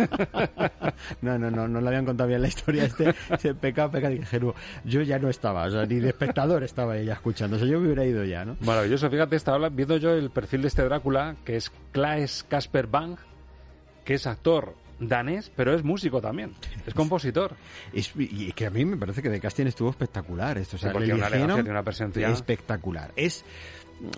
no, 1.23 1.39
no, 1.39 1.51
no, 1.51 1.69
no 1.69 1.81
le 1.81 1.89
habían 1.89 2.05
contado 2.05 2.29
bien 2.29 2.41
la 2.41 2.49
historia. 2.49 2.85
Este 2.85 3.13
se 3.39 3.55
peca, 3.55 3.91
peca, 3.91 4.09
dije, 4.09 4.41
yo 4.85 5.03
ya 5.03 5.19
no 5.19 5.29
estaba, 5.29 5.65
o 5.65 5.71
sea, 5.71 5.87
ni 5.87 5.97
de 5.97 6.11
espectador 6.11 6.63
estaba 6.63 6.97
ella 6.97 7.15
escuchando, 7.15 7.57
o 7.57 7.59
sea, 7.59 7.69
yo 7.69 7.81
me 7.81 7.87
hubiera 7.87 8.05
ido 8.05 8.25
ya, 8.25 8.45
¿no? 8.45 8.57
Maravilloso, 8.61 9.11
fíjate, 9.11 9.35
estaba 9.35 9.69
viendo 9.71 9.97
yo 9.97 10.13
el 10.13 10.31
perfil 10.31 10.63
de 10.63 10.69
este 10.69 10.85
Drácula, 10.85 11.35
que 11.45 11.57
es 11.57 11.73
Klaes 11.93 12.45
Casper 12.49 12.87
Bang, 12.87 13.17
que 14.07 14.15
es 14.15 14.27
actor 14.27 14.75
danés, 14.99 15.53
pero 15.55 15.75
es 15.75 15.85
músico 15.85 16.23
también, 16.23 16.55
es 16.87 16.95
compositor. 16.95 17.55
y 17.93 18.53
que 18.53 18.67
a 18.67 18.71
mí 18.71 18.85
me 18.87 18.97
parece 18.97 19.21
que 19.21 19.29
de 19.29 19.41
casting 19.41 19.67
estuvo 19.67 19.91
espectacular 19.91 20.57
esto, 20.57 20.77
o 20.77 20.79
sea, 20.79 20.95
le 20.95 21.13
una, 21.13 21.57
una 21.57 21.83
presencia 21.83 22.31
espectacular. 22.31 23.13
Es 23.17 23.45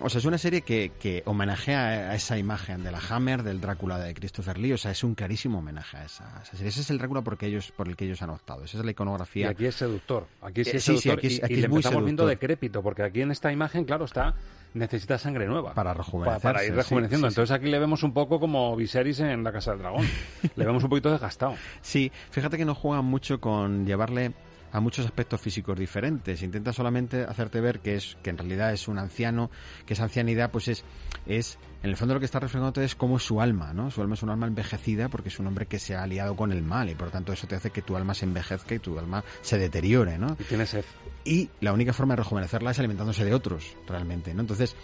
o 0.01 0.09
sea, 0.09 0.19
es 0.19 0.25
una 0.25 0.37
serie 0.37 0.61
que, 0.61 0.91
que 0.99 1.23
homenajea 1.25 2.11
a 2.11 2.15
esa 2.15 2.37
imagen 2.37 2.83
de 2.83 2.91
la 2.91 2.99
Hammer, 3.09 3.43
del 3.43 3.61
Drácula 3.61 3.97
de 3.97 4.13
Christopher 4.13 4.57
Lee. 4.57 4.73
O 4.73 4.77
sea, 4.77 4.91
es 4.91 5.03
un 5.03 5.15
clarísimo 5.15 5.59
homenaje 5.59 5.97
a 5.97 6.05
esa, 6.05 6.45
serie. 6.45 6.67
Ese 6.67 6.81
es 6.81 6.89
el 6.89 6.97
Drácula 6.97 7.21
porque 7.21 7.47
ellos, 7.47 7.71
por 7.71 7.87
el 7.87 7.95
que 7.95 8.05
ellos 8.05 8.21
han 8.21 8.29
optado. 8.29 8.63
Esa 8.63 8.79
es 8.79 8.85
la 8.85 8.91
iconografía. 8.91 9.47
Y 9.47 9.49
aquí 9.49 9.65
es 9.65 9.75
seductor. 9.75 10.27
Aquí 10.41 10.63
sí 10.63 10.71
eh, 10.71 10.77
es 10.77 10.83
seductor. 10.83 11.19
y, 11.23 11.29
le 11.39 11.77
estamos 11.77 12.03
viendo 12.03 12.25
decrépito, 12.25 12.83
porque 12.83 13.03
aquí 13.03 13.21
en 13.21 13.31
esta 13.31 13.51
imagen, 13.51 13.85
claro, 13.85 14.05
está 14.05 14.35
necesita 14.73 15.17
sangre 15.17 15.47
nueva. 15.47 15.73
Para 15.73 15.93
rejuvenecer. 15.93 16.41
Para, 16.41 16.63
ir 16.63 16.75
rejuveneciendo. 16.75 17.27
Entonces 17.27 17.55
aquí 17.55 17.67
le 17.67 17.79
vemos 17.79 18.03
un 18.03 18.13
poco 18.13 18.39
como 18.39 18.75
Viserys 18.75 19.19
en 19.21 19.43
la 19.43 19.51
Casa 19.51 19.71
del 19.71 19.79
Dragón. 19.79 20.05
le 20.55 20.65
vemos 20.65 20.83
un 20.83 20.89
poquito 20.89 21.11
desgastado. 21.11 21.55
Sí, 21.81 22.11
fíjate 22.31 22.57
que 22.57 22.65
no 22.65 22.75
juegan 22.75 23.05
mucho 23.05 23.39
con 23.39 23.85
llevarle 23.85 24.33
a 24.71 24.79
muchos 24.79 25.05
aspectos 25.05 25.41
físicos 25.41 25.77
diferentes. 25.77 26.41
Intenta 26.41 26.73
solamente 26.73 27.23
hacerte 27.23 27.61
ver 27.61 27.79
que 27.79 27.95
es 27.95 28.17
que 28.23 28.29
en 28.29 28.37
realidad 28.37 28.73
es 28.73 28.87
un 28.87 28.99
anciano, 28.99 29.49
que 29.85 29.93
esa 29.93 30.03
ancianidad 30.03 30.51
pues 30.51 30.67
es 30.67 30.83
es 31.25 31.57
en 31.83 31.89
el 31.89 31.95
fondo 31.95 32.13
lo 32.13 32.19
que 32.19 32.25
está 32.25 32.39
reflejando 32.39 32.81
es 32.81 32.95
cómo 32.95 33.17
es 33.17 33.23
su 33.23 33.39
alma, 33.39 33.73
¿no? 33.73 33.89
Su 33.89 34.01
alma 34.01 34.15
es 34.15 34.23
un 34.23 34.29
alma 34.29 34.47
envejecida 34.47 35.07
porque 35.07 35.29
es 35.29 35.39
un 35.39 35.47
hombre 35.47 35.65
que 35.65 35.79
se 35.79 35.95
ha 35.95 36.03
aliado 36.03 36.35
con 36.35 36.51
el 36.51 36.61
mal 36.61 36.89
y 36.89 36.95
por 36.95 37.07
lo 37.07 37.11
tanto 37.11 37.31
eso 37.31 37.47
te 37.47 37.55
hace 37.55 37.69
que 37.69 37.81
tu 37.81 37.95
alma 37.95 38.13
se 38.13 38.25
envejezca 38.25 38.75
y 38.75 38.79
tu 38.79 38.99
alma 38.99 39.23
se 39.41 39.57
deteriore, 39.57 40.17
¿no? 40.17 40.35
Y 40.39 40.43
tiene 40.43 40.65
sed. 40.65 40.83
Y 41.23 41.49
la 41.61 41.71
única 41.71 41.93
forma 41.93 42.13
de 42.13 42.17
rejuvenecerla 42.17 42.71
es 42.71 42.79
alimentándose 42.79 43.23
de 43.23 43.33
otros, 43.33 43.77
realmente, 43.87 44.33
¿no? 44.33 44.41
Entonces, 44.41 44.75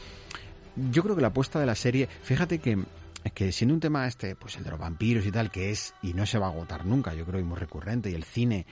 yo 0.76 1.04
creo 1.04 1.16
que 1.16 1.22
la 1.22 1.30
apuesta 1.30 1.60
de 1.60 1.66
la 1.66 1.76
serie, 1.76 2.08
fíjate 2.24 2.60
que 2.60 2.78
que 3.34 3.52
siendo 3.52 3.74
un 3.74 3.80
tema 3.80 4.08
este, 4.08 4.36
pues 4.36 4.56
el 4.58 4.64
de 4.64 4.70
los 4.70 4.80
vampiros 4.80 5.26
y 5.26 5.32
tal, 5.32 5.50
que 5.50 5.72
es, 5.72 5.94
y 6.02 6.14
no 6.14 6.26
se 6.26 6.38
va 6.38 6.48
a 6.48 6.50
agotar 6.50 6.86
nunca, 6.86 7.14
yo 7.14 7.26
creo, 7.26 7.40
y 7.40 7.44
muy 7.44 7.58
recurrente, 7.58 8.12
y 8.12 8.14
el 8.14 8.24
cine 8.24 8.66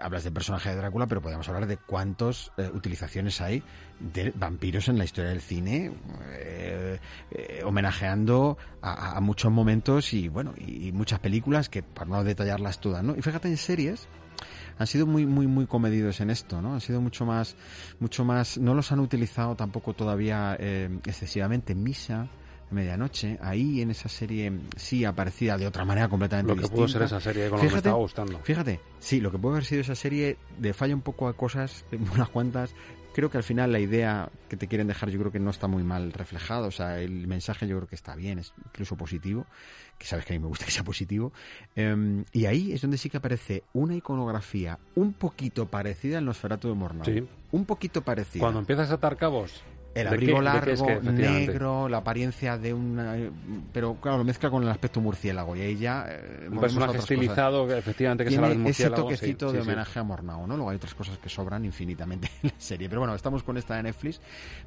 hablas 0.00 0.24
del 0.24 0.32
personaje 0.32 0.70
de 0.70 0.76
Drácula, 0.76 1.06
pero 1.06 1.20
podemos 1.20 1.48
hablar 1.48 1.66
de 1.66 1.76
cuántas 1.76 2.52
eh, 2.56 2.70
utilizaciones 2.72 3.40
hay 3.40 3.62
de 4.00 4.32
vampiros 4.34 4.88
en 4.88 4.98
la 4.98 5.04
historia 5.04 5.30
del 5.30 5.40
cine, 5.40 5.92
eh, 6.32 6.98
eh, 7.30 7.62
homenajeando 7.64 8.58
a, 8.80 9.20
muchos 9.20 9.52
momentos 9.52 10.12
y 10.12 10.28
bueno, 10.28 10.54
y, 10.56 10.92
muchas 10.92 11.20
películas 11.20 11.68
que 11.68 11.82
para 11.82 12.10
no 12.10 12.24
detallarlas 12.24 12.80
todas, 12.80 13.04
¿no? 13.04 13.14
Y 13.16 13.22
fíjate 13.22 13.48
en 13.48 13.56
series 13.56 14.08
han 14.78 14.86
sido 14.86 15.06
muy 15.06 15.26
muy 15.26 15.46
muy 15.46 15.66
comedidos 15.66 16.20
en 16.20 16.30
esto, 16.30 16.60
¿no? 16.60 16.74
Han 16.74 16.80
sido 16.80 17.00
mucho 17.00 17.24
más 17.24 17.56
mucho 18.00 18.24
más 18.24 18.58
no 18.58 18.74
los 18.74 18.90
han 18.90 19.00
utilizado 19.00 19.54
tampoco 19.54 19.94
todavía 19.94 20.56
excesivamente 21.04 21.74
Misa 21.74 22.28
medianoche, 22.72 23.38
ahí 23.42 23.80
en 23.82 23.90
esa 23.90 24.08
serie 24.08 24.52
sí 24.76 25.04
aparecida 25.04 25.56
de 25.58 25.66
otra 25.66 25.84
manera 25.84 26.08
completamente 26.08 26.48
lo 26.50 26.56
que 26.56 26.62
distinta. 26.62 26.76
pudo 26.76 26.88
ser 26.88 27.02
esa 27.02 27.20
serie 27.20 27.48
con 27.48 27.58
lo 27.58 27.64
que 27.64 27.70
me 27.70 27.76
estaba 27.76 27.96
gustando. 27.96 28.38
Fíjate, 28.40 28.80
sí, 28.98 29.20
lo 29.20 29.30
que 29.30 29.38
puede 29.38 29.54
haber 29.56 29.64
sido 29.64 29.80
esa 29.82 29.94
serie 29.94 30.36
de 30.58 30.72
falla 30.72 30.94
un 30.94 31.02
poco 31.02 31.28
a 31.28 31.34
cosas, 31.34 31.84
unas 32.14 32.28
cuantas, 32.28 32.74
creo 33.14 33.30
que 33.30 33.36
al 33.36 33.42
final 33.44 33.70
la 33.72 33.78
idea 33.78 34.30
que 34.48 34.56
te 34.56 34.66
quieren 34.68 34.86
dejar 34.86 35.10
yo 35.10 35.18
creo 35.18 35.30
que 35.30 35.38
no 35.38 35.50
está 35.50 35.68
muy 35.68 35.82
mal 35.82 36.12
reflejado, 36.14 36.68
o 36.68 36.70
sea, 36.70 36.98
el 37.00 37.26
mensaje 37.26 37.66
yo 37.68 37.76
creo 37.76 37.88
que 37.88 37.94
está 37.94 38.14
bien, 38.16 38.38
es 38.38 38.54
incluso 38.66 38.96
positivo, 38.96 39.44
que 39.98 40.06
sabes 40.06 40.24
que 40.24 40.32
a 40.32 40.36
mí 40.36 40.40
me 40.40 40.48
gusta 40.48 40.64
que 40.64 40.70
sea 40.70 40.82
positivo, 40.82 41.32
em, 41.76 42.24
y 42.32 42.46
ahí 42.46 42.72
es 42.72 42.80
donde 42.80 42.96
sí 42.96 43.10
que 43.10 43.18
aparece 43.18 43.64
una 43.74 43.94
iconografía 43.94 44.78
un 44.94 45.12
poquito 45.12 45.66
parecida 45.66 46.18
al 46.18 46.24
Nosferatu 46.24 46.68
de 46.68 46.74
Mornau, 46.74 47.04
Sí. 47.04 47.22
un 47.50 47.66
poquito 47.66 48.00
parecida. 48.00 48.40
Cuando 48.40 48.60
empiezas 48.60 48.90
a 48.90 48.94
atar 48.94 49.16
cabos. 49.18 49.62
El 49.94 50.04
¿de 50.04 50.08
abrigo 50.08 50.38
qué- 50.38 50.44
largo, 50.44 50.70
es 50.72 50.82
que, 50.82 50.92
efectivamente? 50.92 51.46
negro, 51.52 51.88
la 51.88 51.98
apariencia 51.98 52.56
de 52.56 52.72
una... 52.72 53.14
Pero 53.72 53.94
claro, 54.00 54.18
lo 54.18 54.24
mezcla 54.24 54.48
con 54.50 54.62
el 54.62 54.68
aspecto 54.70 55.00
murciélago 55.00 55.54
y 55.54 55.60
ahí 55.60 55.76
ya... 55.76 56.06
eh, 56.08 56.48
Un 56.50 56.58
personaje 56.60 56.96
estilizado 56.96 57.66
que 57.68 57.76
efectivamente 57.78 58.24
que 58.24 58.30
se 58.30 58.36
Tiene 58.36 58.48
la 58.48 58.54
del 58.54 58.66
ese 58.66 58.88
toquecito 58.90 59.48
sí, 59.50 59.52
de 59.56 59.58
sí, 59.60 59.64
sí. 59.64 59.68
homenaje 59.70 59.98
a 59.98 60.02
Mornau, 60.02 60.46
¿no? 60.46 60.56
Luego 60.56 60.70
hay 60.70 60.76
otras 60.76 60.94
cosas 60.94 61.18
que 61.18 61.28
sobran 61.28 61.64
infinitamente 61.66 62.28
en 62.42 62.48
la 62.48 62.54
serie. 62.58 62.88
Pero 62.88 63.00
bueno, 63.02 63.14
estamos 63.14 63.42
con 63.42 63.58
esta 63.58 63.76
de 63.76 63.82
Netflix. 63.82 64.20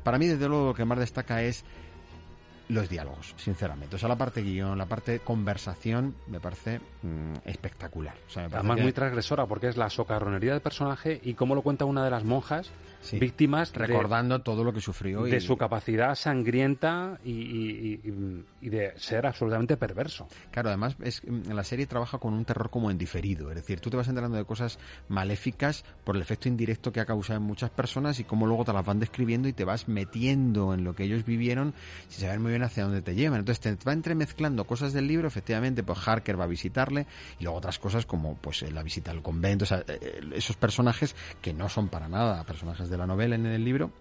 Para 0.04 0.20
mí, 0.20 0.28
desde 0.28 0.48
luego, 0.48 0.68
lo 0.68 0.74
que 0.76 0.86
más 0.86 1.00
destaca 1.00 1.42
es 1.42 1.66
los 2.70 2.90
diálogos, 2.90 3.34
sinceramente. 3.38 3.96
O 3.96 4.00
sea, 4.00 4.10
la 4.10 4.18
parte 4.18 4.42
guion, 4.42 4.78
la 4.78 4.86
parte 4.88 5.20
conversación, 5.20 6.16
me 6.28 6.40
parece 6.40 6.80
mm, 7.04 7.34
espectacular. 7.46 8.16
O 8.28 8.30
sea, 8.32 8.44
me 8.44 8.50
parece 8.50 8.58
Además 8.60 8.76
que- 8.78 8.84
muy 8.84 8.94
transgresora 8.94 9.46
porque 9.46 9.68
es 9.68 9.78
la 9.78 9.90
socarronería 9.90 10.52
del 10.54 10.62
personaje 10.62 11.20
y 11.24 11.34
cómo 11.36 11.54
lo 11.56 11.62
cuenta 11.62 11.86
una 11.86 12.04
de 12.04 12.10
las 12.12 12.24
monjas 12.24 12.72
víctimas 13.12 13.72
de- 13.72 13.86
recordando 13.86 14.42
todo 14.42 14.64
lo 14.64 14.74
que 14.74 14.82
sufrió 14.82 15.24
de 15.24 15.38
y- 15.38 15.42
su 15.42 15.58
capacidad 15.58 16.16
sangrienta 16.16 17.20
y, 17.24 17.32
y- 17.32 18.46
y- 18.62 18.70
de 18.70 18.94
ser 18.98 19.28
absolutamente 19.28 19.78
perverso. 19.78 20.28
Claro, 20.52 20.70
además 20.70 20.96
es, 21.04 21.22
mm, 21.24 21.52
la 21.52 21.64
serie 21.64 21.86
trabaja 21.86 22.18
con 22.18 22.34
un 22.34 22.46
terror 22.46 22.72
como 22.72 22.90
en 22.90 22.98
diferido, 22.98 23.50
es 23.50 23.56
decir, 23.58 23.80
tú 23.80 23.92
te 23.92 23.98
vas 23.98 24.08
enterando 24.08 24.38
de 24.38 24.46
cosas 24.46 24.80
maléficas 25.08 25.86
por 26.04 26.16
el 26.16 26.22
efecto 26.24 26.48
indirecto 26.48 26.92
que 26.92 27.00
ha 27.00 27.06
causado 27.06 27.38
en 27.38 27.46
muchas 27.46 27.70
personas 27.70 28.20
y 28.20 28.24
cómo 28.24 28.48
luego 28.48 28.66
te 28.66 28.74
las 28.74 28.86
van 28.86 29.00
describiendo 29.00 29.48
y 29.48 29.54
te 29.54 29.66
vas 29.66 29.88
metiendo 29.88 30.74
en 30.74 30.84
lo 30.84 30.96
que 30.96 31.04
ellos 31.04 31.26
vivieron 31.26 31.74
sin 32.08 32.22
saber 32.26 32.40
muy 32.40 32.52
hacia 32.64 32.84
dónde 32.84 33.02
te 33.02 33.16
llevan. 33.16 33.40
Entonces 33.40 33.60
te 33.60 33.86
va 33.86 33.94
entremezclando 33.94 34.66
cosas 34.66 34.94
del 34.94 35.08
libro, 35.08 35.28
efectivamente, 35.28 35.84
pues 35.84 36.00
Harker 36.08 36.40
va 36.40 36.46
a 36.46 36.48
visitarle 36.48 37.06
y 37.40 37.44
luego 37.44 37.58
otras 37.58 37.80
cosas 37.80 38.06
como 38.06 38.36
pues 38.38 38.64
eh, 38.64 38.72
la 38.72 38.84
visita 38.84 39.12
al 39.12 39.22
convento, 39.22 39.66
sea, 39.66 39.84
eh, 39.88 40.22
esos 40.34 40.56
personajes 40.58 41.16
que 41.42 41.54
no 41.54 41.70
son 41.70 41.90
para 41.90 42.08
nada 42.08 42.44
personajes 42.44 42.90
de 42.90 42.98
la 42.98 43.08
novela 43.08 43.36
en 43.36 43.46
el 43.46 43.64
libro 43.64 43.92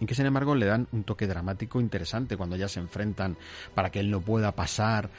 y 0.00 0.06
que 0.06 0.14
sin 0.14 0.26
embargo 0.26 0.54
le 0.54 0.66
dan 0.66 0.88
un 0.92 1.04
toque 1.04 1.26
dramático 1.26 1.80
interesante 1.80 2.36
cuando 2.36 2.56
ya 2.56 2.68
se 2.68 2.80
enfrentan 2.80 3.36
para 3.74 3.90
que 3.90 4.00
él 4.00 4.10
no 4.10 4.20
pueda 4.20 4.52
pasar 4.52 5.10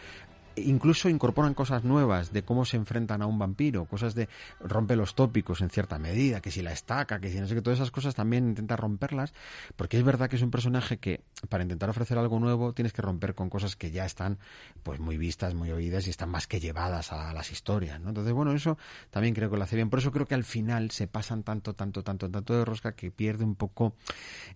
incluso 0.58 1.10
incorporan 1.10 1.53
cosas 1.53 1.84
nuevas 1.84 2.32
de 2.34 2.43
cómo 2.43 2.66
se 2.66 2.78
enfrentan 2.78 3.22
a 3.22 3.26
un 3.26 3.39
vampiro, 3.39 3.86
cosas 3.86 4.16
de 4.16 4.30
rompe 4.60 4.95
los 4.95 5.16
tópicos 5.16 5.62
en 5.62 5.70
cierta 5.70 5.99
medida, 5.99 6.41
que 6.41 6.51
si 6.51 6.62
la 6.62 6.72
estaca, 6.72 7.20
que 7.20 7.30
si 7.30 7.39
no 7.39 7.47
sé 7.47 7.56
qué, 7.56 7.62
todas 7.62 7.80
esas 7.80 7.91
cosas 7.91 8.16
también 8.16 8.47
intenta 8.49 8.76
romperlas, 8.76 9.34
porque 9.76 9.97
es 9.97 10.03
verdad 10.03 10.30
que 10.30 10.36
es 10.36 10.41
un 10.41 10.51
personaje 10.51 10.97
que 10.97 11.22
para 11.49 11.64
intentar 11.64 11.89
ofrecer 11.89 12.18
algo 12.18 12.39
nuevo 12.39 12.74
tienes 12.74 12.93
que 12.93 13.01
romper 13.01 13.36
con 13.36 13.49
cosas 13.49 13.76
que 13.76 13.91
ya 13.91 14.06
están 14.06 14.38
pues 14.84 14.99
muy 14.99 15.18
vistas, 15.18 15.53
muy 15.53 15.72
oídas 15.72 16.08
y 16.08 16.10
están 16.10 16.30
más 16.30 16.47
que 16.47 16.60
llevadas 16.60 17.12
a 17.12 17.34
las 17.34 17.51
historias, 17.51 17.99
¿no? 17.99 18.10
Entonces, 18.10 18.34
bueno, 18.34 18.53
eso 18.53 18.78
también 19.10 19.34
creo 19.34 19.49
que 19.49 19.58
lo 19.58 19.64
hace 19.64 19.76
bien. 19.76 19.89
Por 19.89 19.99
eso 19.99 20.12
creo 20.12 20.26
que 20.26 20.36
al 20.36 20.43
final 20.43 20.91
se 20.91 21.08
pasan 21.08 21.43
tanto, 21.43 21.74
tanto, 21.74 22.03
tanto, 22.03 22.30
tanto 22.30 22.58
de 22.58 22.66
rosca 22.66 22.93
que 22.93 23.12
pierde 23.12 23.43
un 23.43 23.56
poco 23.56 23.95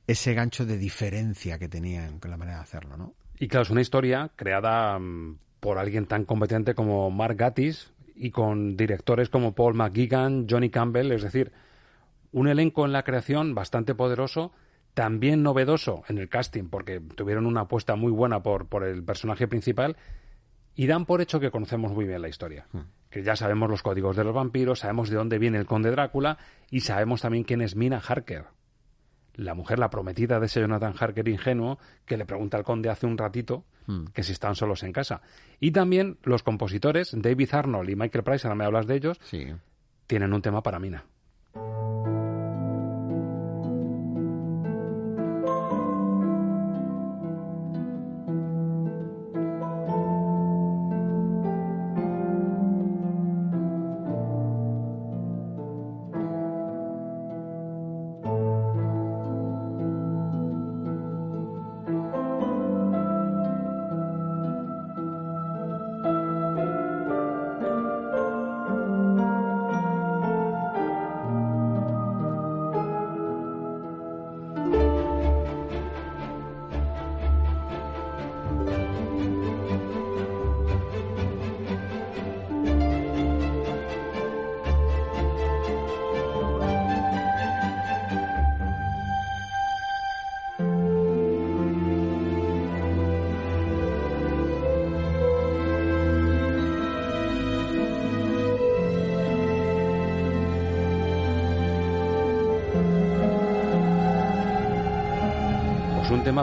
ese 0.08 0.34
gancho 0.34 0.66
de 0.66 0.78
diferencia 0.78 1.60
que 1.60 1.68
tenían 1.68 2.20
con 2.20 2.32
la 2.32 2.38
manera 2.38 2.58
de 2.58 2.64
hacerlo, 2.64 2.98
¿no? 2.98 3.14
Y 3.38 3.48
claro, 3.48 3.64
es 3.64 3.70
una 3.70 3.82
historia 3.82 4.32
creada 4.36 5.00
mm, 5.00 5.38
por 5.60 5.78
alguien 5.78 6.06
tan 6.06 6.26
competente 6.26 6.76
como 6.76 7.10
Mark 7.12 7.36
Gatiss 7.36 7.92
y 8.16 8.32
con 8.32 8.76
directores 8.76 9.30
como 9.30 9.54
Paul 9.54 9.76
McGuigan, 9.76 10.48
Johnny 10.50 10.70
Campbell, 10.70 11.12
es 11.12 11.24
decir, 11.24 11.52
un 12.32 12.48
elenco 12.48 12.86
en 12.86 12.92
la 12.92 13.04
creación 13.04 13.56
bastante 13.56 13.96
poderoso, 13.96 14.52
también 14.94 15.44
novedoso 15.44 16.04
en 16.08 16.18
el 16.18 16.30
casting, 16.30 16.66
porque 16.70 17.00
tuvieron 17.00 17.46
una 17.46 17.62
apuesta 17.62 17.96
muy 17.96 18.12
buena 18.12 18.44
por, 18.44 18.68
por 18.68 18.84
el 18.84 19.04
personaje 19.04 19.48
principal, 19.48 19.96
y 20.76 20.88
dan 20.88 21.06
por 21.06 21.22
hecho 21.22 21.40
que 21.40 21.52
conocemos 21.52 21.92
muy 21.92 22.06
bien 22.06 22.22
la 22.22 22.30
historia. 22.30 22.68
Que 23.10 23.24
ya 23.24 23.36
sabemos 23.36 23.70
los 23.70 23.84
códigos 23.84 24.16
de 24.16 24.24
los 24.24 24.34
vampiros, 24.34 24.80
sabemos 24.80 25.10
de 25.10 25.18
dónde 25.18 25.40
viene 25.40 25.58
el 25.58 25.66
conde 25.66 25.92
Drácula 25.92 26.38
y 26.70 26.82
sabemos 26.82 27.22
también 27.22 27.44
quién 27.44 27.62
es 27.62 27.76
Mina 27.76 28.02
Harker, 28.06 28.46
la 29.40 29.54
mujer, 29.54 29.80
la 29.80 29.90
prometida 29.90 30.40
de 30.40 30.46
ese 30.46 30.62
Jonathan 30.62 30.94
Harker 31.00 31.28
ingenuo, 31.28 31.80
que 32.06 32.18
le 32.18 32.26
pregunta 32.26 32.58
al 32.58 32.64
conde 32.64 32.90
hace 32.90 33.06
un 33.06 33.18
ratito 33.18 33.66
Hmm. 33.90 34.06
que 34.14 34.22
si 34.22 34.34
están 34.34 34.54
solos 34.54 34.84
en 34.84 34.94
casa. 34.94 35.22
Y 35.60 35.72
también 35.72 36.20
los 36.22 36.44
compositores, 36.44 37.10
David 37.12 37.50
Arnold 37.52 37.90
y 37.90 37.96
Michael 37.96 38.24
Price, 38.24 38.46
ahora 38.46 38.56
me 38.56 38.64
hablas 38.66 38.86
de 38.86 38.96
ellos, 38.96 39.20
tienen 40.06 40.32
un 40.32 40.44
tema 40.44 40.62
para 40.62 40.78
Mina. 40.78 41.06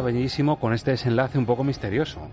Bellísimo 0.07 0.59
con 0.59 0.72
este 0.72 0.92
desenlace 0.92 1.38
un 1.38 1.46
poco 1.46 1.64
misterioso. 1.64 2.28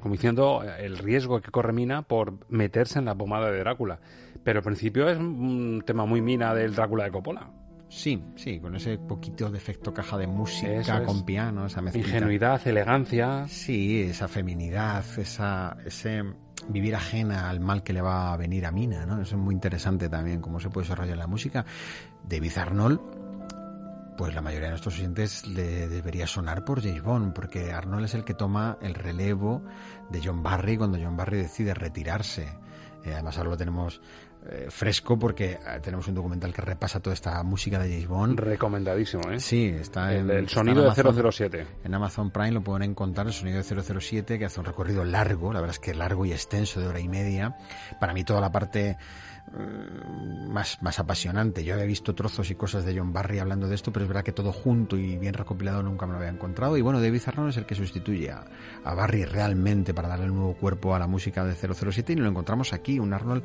Como 0.00 0.14
diciendo 0.14 0.62
eh, 0.64 0.86
el 0.86 0.98
riesgo 0.98 1.40
que 1.40 1.50
corre 1.50 1.72
Mina 1.72 2.02
por 2.02 2.38
meterse 2.48 2.98
en 2.98 3.04
la 3.04 3.14
pomada 3.14 3.50
de 3.50 3.58
Drácula. 3.58 4.00
Pero 4.42 4.60
al 4.60 4.64
principio 4.64 5.08
es 5.08 5.18
un 5.18 5.82
tema 5.86 6.06
muy 6.06 6.22
Mina 6.22 6.54
del 6.54 6.74
Drácula 6.74 7.04
de 7.04 7.10
Coppola. 7.10 7.50
Sí, 7.88 8.22
sí, 8.36 8.60
con 8.60 8.76
ese 8.76 8.98
poquito 8.98 9.50
de 9.50 9.58
efecto 9.58 9.92
caja 9.92 10.16
de 10.16 10.28
música 10.28 10.98
es. 10.98 11.06
con 11.06 11.24
piano, 11.24 11.66
esa 11.66 11.82
mezclita. 11.82 12.08
Ingenuidad, 12.08 12.66
elegancia. 12.66 13.46
Sí, 13.48 14.02
esa 14.02 14.28
feminidad, 14.28 15.04
esa, 15.18 15.76
ese 15.84 16.22
vivir 16.68 16.94
ajena 16.94 17.50
al 17.50 17.58
mal 17.58 17.82
que 17.82 17.92
le 17.92 18.00
va 18.00 18.32
a 18.32 18.36
venir 18.36 18.64
a 18.64 18.70
Mina, 18.70 19.06
¿no? 19.06 19.20
Eso 19.20 19.34
es 19.34 19.42
muy 19.42 19.54
interesante 19.54 20.08
también, 20.08 20.40
cómo 20.40 20.60
se 20.60 20.70
puede 20.70 20.84
desarrollar 20.84 21.18
la 21.18 21.26
música. 21.26 21.66
David 22.28 22.58
Arnold, 22.58 23.00
pues 24.20 24.34
la 24.34 24.42
mayoría 24.42 24.66
de 24.66 24.72
nuestros 24.72 24.98
oyentes 24.98 25.46
le 25.46 25.88
debería 25.88 26.26
sonar 26.26 26.62
por 26.62 26.82
James 26.82 27.02
Bond, 27.02 27.32
porque 27.32 27.72
Arnold 27.72 28.04
es 28.04 28.12
el 28.12 28.22
que 28.22 28.34
toma 28.34 28.76
el 28.82 28.92
relevo 28.92 29.62
de 30.10 30.20
John 30.22 30.42
Barry 30.42 30.76
cuando 30.76 30.98
John 31.02 31.16
Barry 31.16 31.38
decide 31.38 31.72
retirarse. 31.72 32.52
Eh, 33.02 33.14
además 33.14 33.38
ahora 33.38 33.48
lo 33.48 33.56
tenemos 33.56 34.02
eh, 34.48 34.66
fresco 34.70 35.18
porque 35.18 35.52
eh, 35.52 35.58
tenemos 35.82 36.08
un 36.08 36.14
documental 36.14 36.52
que 36.52 36.62
repasa 36.62 37.00
toda 37.00 37.14
esta 37.14 37.42
música 37.42 37.78
de 37.78 37.90
James 37.90 38.08
Bond. 38.08 38.38
Recomendadísimo, 38.40 39.30
¿eh? 39.30 39.38
Sí, 39.40 39.66
está 39.66 40.12
El- 40.14 40.30
en 40.30 40.36
el 40.38 40.48
sonido 40.48 40.86
en 40.88 40.94
de 40.94 41.00
Amazon. 41.02 41.32
007. 41.32 41.66
En 41.84 41.94
Amazon 41.94 42.30
Prime 42.30 42.52
lo 42.52 42.62
pueden 42.62 42.90
encontrar, 42.90 43.26
el 43.26 43.32
sonido 43.32 43.58
de 43.58 43.64
007, 44.00 44.38
que 44.38 44.44
hace 44.46 44.58
un 44.60 44.66
recorrido 44.66 45.04
largo, 45.04 45.52
la 45.52 45.60
verdad 45.60 45.74
es 45.74 45.80
que 45.80 45.94
largo 45.94 46.24
y 46.24 46.32
extenso 46.32 46.80
de 46.80 46.86
hora 46.88 47.00
y 47.00 47.08
media. 47.08 47.56
Para 48.00 48.14
mí 48.14 48.24
toda 48.24 48.40
la 48.40 48.50
parte 48.50 48.96
mm, 49.52 50.50
más, 50.50 50.80
más 50.82 50.98
apasionante. 50.98 51.64
Yo 51.64 51.74
había 51.74 51.86
visto 51.86 52.14
trozos 52.14 52.50
y 52.50 52.54
cosas 52.54 52.84
de 52.84 52.96
John 52.98 53.12
Barry 53.12 53.38
hablando 53.38 53.68
de 53.68 53.74
esto, 53.74 53.92
pero 53.92 54.04
es 54.04 54.08
verdad 54.08 54.22
que 54.24 54.32
todo 54.32 54.52
junto 54.52 54.96
y 54.96 55.16
bien 55.16 55.34
recopilado 55.34 55.82
nunca 55.82 56.06
me 56.06 56.12
lo 56.12 56.18
había 56.18 56.30
encontrado. 56.30 56.76
Y 56.76 56.82
bueno, 56.82 57.00
David 57.00 57.22
Arnold 57.26 57.50
es 57.50 57.56
el 57.56 57.66
que 57.66 57.74
sustituye 57.74 58.30
a, 58.30 58.44
a 58.84 58.94
Barry 58.94 59.24
realmente 59.24 59.94
para 59.94 60.08
darle 60.08 60.30
un 60.30 60.36
nuevo 60.36 60.54
cuerpo 60.54 60.94
a 60.94 60.98
la 60.98 61.06
música 61.06 61.44
de 61.44 61.54
007 61.54 62.12
y 62.12 62.16
lo 62.16 62.28
encontramos 62.28 62.72
aquí, 62.72 62.98
un 62.98 63.12
Arnold 63.12 63.42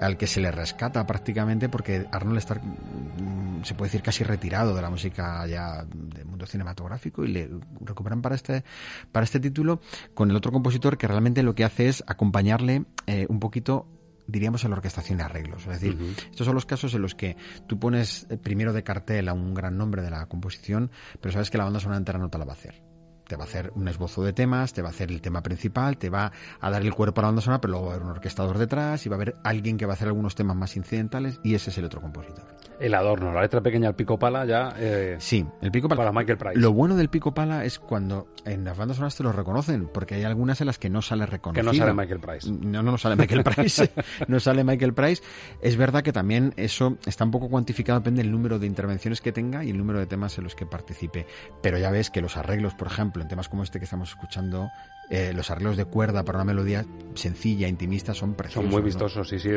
al 0.00 0.16
que 0.16 0.26
se 0.34 0.40
le 0.40 0.50
rescata 0.50 1.06
prácticamente 1.06 1.68
porque 1.68 2.08
Arnold 2.10 2.38
está 2.38 2.56
mm, 2.56 3.62
se 3.62 3.74
puede 3.74 3.88
decir 3.88 4.02
casi 4.02 4.24
retirado 4.24 4.74
de 4.74 4.82
la 4.82 4.90
música 4.90 5.46
ya 5.46 5.84
del 5.84 6.24
mundo 6.24 6.44
cinematográfico 6.44 7.24
y 7.24 7.28
le 7.28 7.50
recuperan 7.80 8.20
para 8.20 8.34
este 8.34 8.64
para 9.12 9.22
este 9.22 9.38
título 9.38 9.80
con 10.12 10.30
el 10.30 10.36
otro 10.36 10.50
compositor 10.50 10.98
que 10.98 11.06
realmente 11.06 11.44
lo 11.44 11.54
que 11.54 11.62
hace 11.62 11.86
es 11.86 12.02
acompañarle 12.08 12.84
eh, 13.06 13.26
un 13.28 13.38
poquito 13.38 13.86
diríamos 14.26 14.64
en 14.64 14.70
la 14.70 14.78
orquestación 14.78 15.18
de 15.18 15.24
arreglos. 15.24 15.66
Es 15.66 15.80
decir, 15.80 15.98
estos 16.30 16.46
son 16.46 16.54
los 16.54 16.64
casos 16.64 16.94
en 16.94 17.02
los 17.02 17.14
que 17.14 17.36
tú 17.68 17.78
pones 17.78 18.26
eh, 18.30 18.38
primero 18.38 18.72
de 18.72 18.82
cartel 18.82 19.28
a 19.28 19.34
un 19.34 19.54
gran 19.54 19.76
nombre 19.76 20.02
de 20.02 20.10
la 20.10 20.26
composición, 20.26 20.90
pero 21.20 21.30
sabes 21.30 21.50
que 21.50 21.58
la 21.58 21.64
banda 21.64 21.78
sonora 21.78 21.98
entera 21.98 22.18
no 22.18 22.30
te 22.30 22.38
la 22.38 22.46
va 22.46 22.54
a 22.54 22.56
hacer 22.56 22.82
te 23.26 23.36
va 23.36 23.44
a 23.44 23.46
hacer 23.46 23.72
un 23.74 23.88
esbozo 23.88 24.22
de 24.22 24.32
temas, 24.32 24.72
te 24.72 24.82
va 24.82 24.88
a 24.88 24.90
hacer 24.90 25.10
el 25.10 25.20
tema 25.20 25.42
principal, 25.42 25.96
te 25.96 26.10
va 26.10 26.32
a 26.60 26.70
dar 26.70 26.82
el 26.82 26.94
cuerpo 26.94 27.20
a 27.20 27.22
la 27.22 27.28
banda 27.28 27.42
sonora, 27.42 27.60
pero 27.60 27.72
luego 27.72 27.86
va 27.86 27.92
a 27.92 27.94
haber 27.96 28.06
un 28.06 28.12
orquestador 28.12 28.58
detrás 28.58 29.04
y 29.06 29.08
va 29.08 29.16
a 29.16 29.18
haber 29.18 29.36
alguien 29.44 29.76
que 29.76 29.86
va 29.86 29.92
a 29.92 29.94
hacer 29.94 30.08
algunos 30.08 30.34
temas 30.34 30.56
más 30.56 30.76
incidentales 30.76 31.40
y 31.42 31.54
ese 31.54 31.70
es 31.70 31.78
el 31.78 31.84
otro 31.84 32.00
compositor. 32.00 32.44
El 32.80 32.94
adorno, 32.94 33.32
la 33.32 33.40
letra 33.40 33.60
pequeña, 33.60 33.88
el 33.88 33.94
pico 33.94 34.18
pala 34.18 34.44
ya. 34.44 34.74
Eh, 34.76 35.16
sí, 35.20 35.46
el 35.62 35.70
pico 35.70 35.88
pala. 35.88 36.02
Para 36.02 36.12
Michael 36.12 36.38
Price. 36.38 36.58
Lo 36.58 36.72
bueno 36.72 36.96
del 36.96 37.08
pico 37.08 37.32
pala 37.32 37.64
es 37.64 37.78
cuando 37.78 38.26
en 38.44 38.64
las 38.64 38.76
bandas 38.76 38.96
sonoras 38.96 39.16
te 39.16 39.22
lo 39.22 39.32
reconocen, 39.32 39.88
porque 39.92 40.16
hay 40.16 40.24
algunas 40.24 40.60
en 40.60 40.66
las 40.66 40.78
que 40.78 40.90
no 40.90 41.00
sale 41.00 41.24
reconocido. 41.24 41.70
Que 41.70 41.78
no 41.78 41.84
sale 41.84 41.94
Michael 41.94 42.20
Price. 42.20 42.50
No, 42.50 42.82
no, 42.82 42.90
no 42.90 42.98
sale 42.98 43.16
Michael 43.16 43.44
Price. 43.44 43.90
no 44.26 44.40
sale 44.40 44.64
Michael 44.64 44.92
Price. 44.92 45.22
Es 45.62 45.76
verdad 45.76 46.02
que 46.02 46.12
también 46.12 46.52
eso 46.56 46.98
está 47.06 47.24
un 47.24 47.30
poco 47.30 47.48
cuantificado, 47.48 48.00
depende 48.00 48.22
del 48.22 48.32
número 48.32 48.58
de 48.58 48.66
intervenciones 48.66 49.20
que 49.20 49.32
tenga 49.32 49.64
y 49.64 49.70
el 49.70 49.78
número 49.78 50.00
de 50.00 50.06
temas 50.06 50.36
en 50.38 50.44
los 50.44 50.56
que 50.56 50.66
participe. 50.66 51.26
Pero 51.62 51.78
ya 51.78 51.90
ves 51.90 52.10
que 52.10 52.20
los 52.20 52.36
arreglos, 52.36 52.74
por 52.74 52.88
ejemplo, 52.88 53.13
en 53.22 53.28
temas 53.28 53.48
como 53.48 53.62
este 53.62 53.78
que 53.78 53.84
estamos 53.84 54.10
escuchando, 54.10 54.70
eh, 55.10 55.32
los 55.34 55.50
arreglos 55.50 55.76
de 55.76 55.84
cuerda 55.84 56.24
para 56.24 56.38
una 56.38 56.46
melodía 56.46 56.86
sencilla, 57.14 57.68
intimista, 57.68 58.14
son 58.14 58.34
preciosos. 58.34 58.64
Son 58.64 58.72
muy 58.72 58.82
vistosos, 58.82 59.28
sí, 59.28 59.38
sí, 59.38 59.50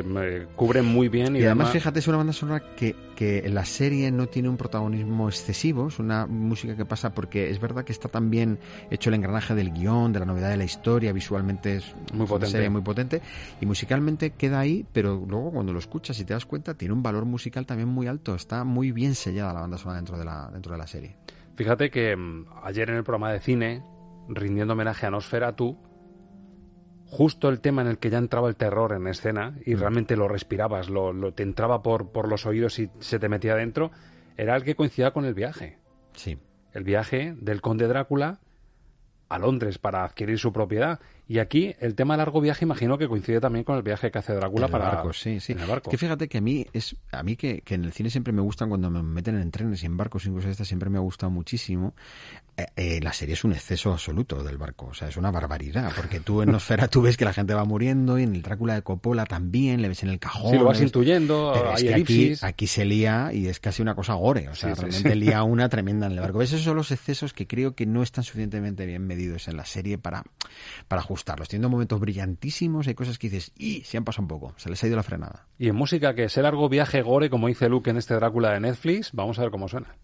cubren 0.56 0.86
muy 0.86 1.08
bien. 1.08 1.36
Y, 1.38 1.44
además, 1.44 1.72
fíjate, 1.72 2.00
es 2.00 2.08
una 2.08 2.18
banda 2.18 2.34
sonora 2.34 2.62
que, 2.76 2.96
que 3.16 3.40
en 3.40 3.56
la 3.56 3.64
serie 3.64 4.12
no 4.12 4.28
tiene 4.28 4.50
un 4.50 4.58
protagonismo 4.58 5.30
excesivo, 5.30 5.88
es 5.88 6.00
una 6.00 6.28
música 6.28 6.76
que 6.76 6.86
pasa 6.86 7.14
porque 7.14 7.50
es 7.50 7.62
verdad 7.62 7.86
que 7.86 7.94
está 7.94 8.10
también 8.10 8.60
hecho 8.92 9.10
el 9.10 9.16
engranaje 9.16 9.56
del 9.56 9.72
guion, 9.72 10.12
de 10.12 10.20
la 10.20 10.26
novedad 10.26 10.50
de 10.50 10.58
la 10.58 10.66
historia, 10.66 11.14
visualmente 11.14 11.78
es 11.78 11.96
muy 12.14 12.28
potente. 12.28 12.36
una 12.36 12.48
serie 12.48 12.70
muy 12.70 12.82
potente 12.82 13.22
y 13.62 13.66
musicalmente 13.66 14.32
queda 14.32 14.60
ahí, 14.60 14.86
pero 14.92 15.26
luego 15.28 15.52
cuando 15.52 15.72
lo 15.72 15.80
escuchas 15.80 16.20
y 16.20 16.26
te 16.26 16.34
das 16.34 16.46
cuenta, 16.46 16.74
tiene 16.74 16.94
un 16.94 17.02
valor 17.02 17.24
musical 17.24 17.66
también 17.66 17.88
muy 17.88 18.08
alto, 18.08 18.36
está 18.36 18.66
muy 18.66 18.92
bien 18.92 19.16
sellada 19.16 19.54
la 19.54 19.62
banda 19.62 19.78
sonora 19.78 19.98
dentro 19.98 20.18
de 20.18 20.26
la, 20.26 20.50
dentro 20.52 20.74
de 20.74 20.78
la 20.78 20.88
serie. 20.88 21.16
Fíjate 21.58 21.90
que 21.90 22.16
mm, 22.16 22.46
ayer 22.64 22.90
en 22.90 22.98
el 22.98 23.04
programa 23.04 23.34
de 23.34 23.40
cine 23.40 23.84
rindiendo 24.30 24.74
homenaje 24.74 25.08
a 25.08 25.10
Nosferatu, 25.12 25.78
justo 27.08 27.50
el 27.50 27.62
tema 27.62 27.82
en 27.82 27.88
el 27.88 27.98
que 27.98 28.12
ya 28.12 28.20
entraba 28.20 28.48
el 28.48 28.56
terror 28.56 28.94
en 28.94 29.08
escena 29.08 29.58
y 29.66 29.74
mm. 29.74 29.80
realmente 29.80 30.16
lo 30.16 30.28
respirabas, 30.28 30.88
lo, 30.90 31.34
te 31.34 31.44
entraba 31.44 31.82
por, 31.82 32.12
por 32.12 32.28
los 32.28 32.46
oídos 32.46 32.78
y 32.78 32.92
se 33.00 33.18
te 33.18 33.28
metía 33.28 33.56
dentro, 33.56 33.92
era 34.38 34.56
el 34.56 34.64
que 34.64 34.76
coincidía 34.76 35.12
con 35.12 35.26
el 35.26 35.34
viaje. 35.34 35.80
Sí. 36.14 36.38
El 36.74 36.84
viaje 36.84 37.34
del 37.40 37.62
conde 37.62 37.88
Drácula 37.88 38.40
a 39.28 39.40
Londres 39.40 39.80
para 39.80 40.04
adquirir 40.04 40.38
su 40.38 40.54
propiedad 40.54 41.00
y 41.28 41.40
aquí 41.40 41.76
el 41.80 41.96
tema 41.96 42.16
largo 42.18 42.42
viaje 42.42 42.66
imagino 42.66 42.98
que 42.98 43.08
coincide 43.08 43.40
también 43.40 43.64
con 43.64 43.76
el 43.76 43.84
viaje 43.84 44.12
que 44.12 44.20
hace 44.20 44.34
Drácula 44.34 44.68
para 44.68 44.90
barcos, 44.90 45.20
sí, 45.20 45.40
sí. 45.40 45.54
En 45.54 45.60
el 45.60 45.68
barco. 45.68 45.90
Que 45.90 45.98
fíjate 45.98 46.28
que 46.28 46.38
a 46.38 46.42
mí 46.42 46.66
es 46.74 46.96
a 47.12 47.24
mí 47.24 47.36
que, 47.36 47.62
que, 47.62 47.76
en 47.76 47.84
el 47.84 47.92
cine 47.92 48.10
siempre 48.10 48.34
me 48.34 48.42
gustan 48.42 48.70
cuando 48.70 48.90
me 48.90 49.04
meten 49.04 49.38
en 49.40 49.52
trenes 49.52 49.84
y 49.84 49.86
en 49.86 49.98
barcos 49.98 50.26
incluso 50.26 50.50
esta 50.50 50.66
siempre 50.66 50.90
me 50.90 50.98
ha 50.98 51.02
gustado 51.02 51.30
muchísimo. 51.30 51.94
Eh, 52.60 52.66
eh, 52.76 53.00
la 53.04 53.14
serie 53.14 53.34
es 53.34 53.44
un 53.44 53.54
exceso 53.54 53.92
absoluto 53.92 54.44
del 54.44 54.58
barco, 54.58 54.88
o 54.88 54.94
sea, 54.96 55.08
es 55.10 55.18
una 55.18 55.30
barbaridad, 55.30 55.92
porque 55.96 56.20
tú 56.20 56.42
en 56.42 56.52
Nosfera 56.52 56.88
tú 56.88 57.04
ves 57.04 57.16
que 57.16 57.24
la 57.24 57.32
gente 57.32 57.54
va 57.54 57.66
muriendo 57.66 58.18
y 58.18 58.24
en 58.24 58.34
el 58.34 58.42
Drácula 58.42 58.74
de 58.74 58.82
Coppola 58.82 59.26
también 59.26 59.80
le 59.84 59.90
ves 59.90 60.02
en 60.02 60.10
el 60.10 60.18
cajón. 60.18 60.52
Sí, 60.54 60.58
lo 60.58 60.66
vas 60.66 60.82
intuyendo, 60.82 61.52
pero 61.54 61.74
es 61.74 61.84
que 61.84 61.94
aquí, 61.94 62.34
aquí, 62.42 62.66
se 62.66 62.84
lía 62.84 63.30
y 63.32 63.48
es 63.48 63.60
casi 63.60 63.84
una 63.84 63.94
cosa 63.94 64.16
gore, 64.16 64.50
o 64.50 64.56
sea, 64.56 64.74
realmente 64.74 65.16
lía 65.16 65.44
una 65.44 65.70
tremenda 65.70 66.08
en 66.08 66.14
el 66.14 66.20
barco. 66.20 66.42
Esos 66.42 66.62
son 66.62 66.78
los 66.78 66.90
excesos 66.90 67.32
que 67.32 67.46
creo 67.46 67.76
que 67.76 67.86
no 67.86 68.02
están 68.02 68.24
suficientemente 68.24 68.88
bien 68.88 69.06
medidos 69.06 69.48
en 69.48 69.56
la 69.56 69.66
serie 69.66 70.00
para, 70.00 70.24
para 70.88 71.04
ajustarlos. 71.18 71.50
Teniendo 71.50 71.70
momentos 71.70 72.00
brillantísimos, 72.00 72.88
hay 72.88 72.94
cosas 72.94 73.18
que 73.18 73.30
dices, 73.30 73.52
y 73.58 73.82
se 73.82 73.98
han 73.98 74.06
pasado 74.06 74.24
un 74.24 74.28
poco, 74.28 74.54
se 74.58 74.70
les 74.70 74.82
ha 74.84 74.88
ido 74.88 74.96
la 74.96 75.04
frenada. 75.04 75.48
Y 75.58 75.68
en 75.68 75.76
música, 75.76 76.14
que 76.14 76.26
es 76.26 76.38
el 76.38 76.44
largo 76.44 76.70
viaje 76.70 77.02
gore, 77.02 77.30
como 77.30 77.48
dice 77.48 77.70
Luke 77.70 77.90
en 77.90 77.98
este 77.98 78.14
Drácula 78.14 78.52
de 78.52 78.60
Netflix, 78.60 79.12
vamos 79.14 79.40
a 79.40 79.42
ver 79.42 79.52
cómo 79.52 79.68
suena. 79.68 79.96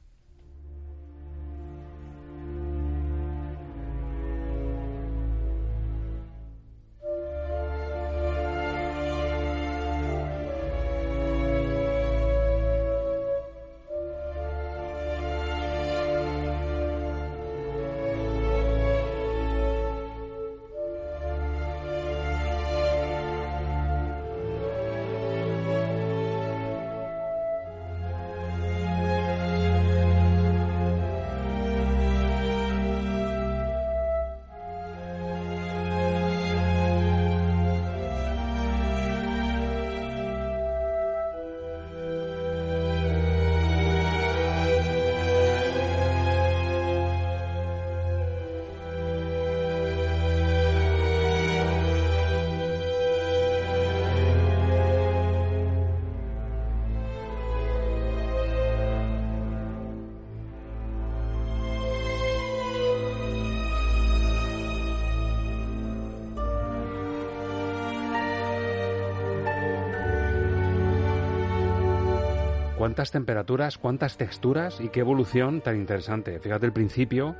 Cuántas 72.93 73.09
temperaturas, 73.09 73.79
cuántas 73.79 74.17
texturas 74.17 74.79
y 74.79 74.89
qué 74.89 74.99
evolución 74.99 75.61
tan 75.61 75.77
interesante. 75.77 76.39
Fíjate 76.39 76.67
el 76.67 76.73
principio, 76.73 77.35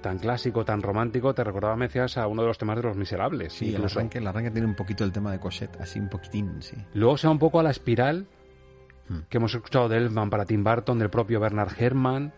tan 0.00 0.20
clásico, 0.20 0.64
tan 0.64 0.80
romántico, 0.80 1.34
te 1.34 1.42
recordaba, 1.42 1.74
me 1.74 1.86
decías, 1.88 2.16
a 2.18 2.28
uno 2.28 2.42
de 2.42 2.48
los 2.48 2.56
temas 2.56 2.76
de 2.76 2.84
Los 2.84 2.96
Miserables. 2.96 3.52
Sí, 3.52 3.74
el 3.74 3.84
arranque, 3.84 4.18
el 4.18 4.26
arranque 4.28 4.52
tiene 4.52 4.68
un 4.68 4.76
poquito 4.76 5.02
el 5.02 5.10
tema 5.10 5.32
de 5.32 5.40
Cosette, 5.40 5.80
así 5.80 5.98
un 5.98 6.08
poquitín, 6.08 6.62
sí. 6.62 6.76
Luego 6.94 7.18
se 7.18 7.26
va 7.26 7.32
un 7.32 7.40
poco 7.40 7.58
a 7.58 7.64
la 7.64 7.72
espiral 7.72 8.28
hmm. 9.08 9.22
que 9.28 9.38
hemos 9.38 9.52
escuchado 9.52 9.88
de 9.88 9.96
Elfman 9.96 10.30
para 10.30 10.44
Tim 10.44 10.62
Burton, 10.62 11.00
del 11.00 11.10
propio 11.10 11.40
Bernard 11.40 11.72
Herrmann. 11.76 12.32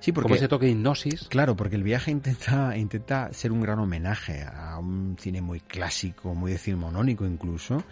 Sí, 0.00 0.10
porque 0.10 0.24
como 0.24 0.34
ese 0.34 0.48
toque 0.48 0.66
de 0.66 0.72
hipnosis. 0.72 1.28
Claro, 1.28 1.54
porque 1.54 1.76
el 1.76 1.84
viaje 1.84 2.10
intenta 2.10 2.76
intenta 2.76 3.32
ser 3.32 3.52
un 3.52 3.60
gran 3.60 3.78
homenaje 3.78 4.42
a 4.42 4.76
un 4.80 5.14
cine 5.20 5.40
muy 5.40 5.60
clásico, 5.60 6.34
muy 6.34 6.50
decimonónico 6.50 7.24
incluso, 7.24 7.84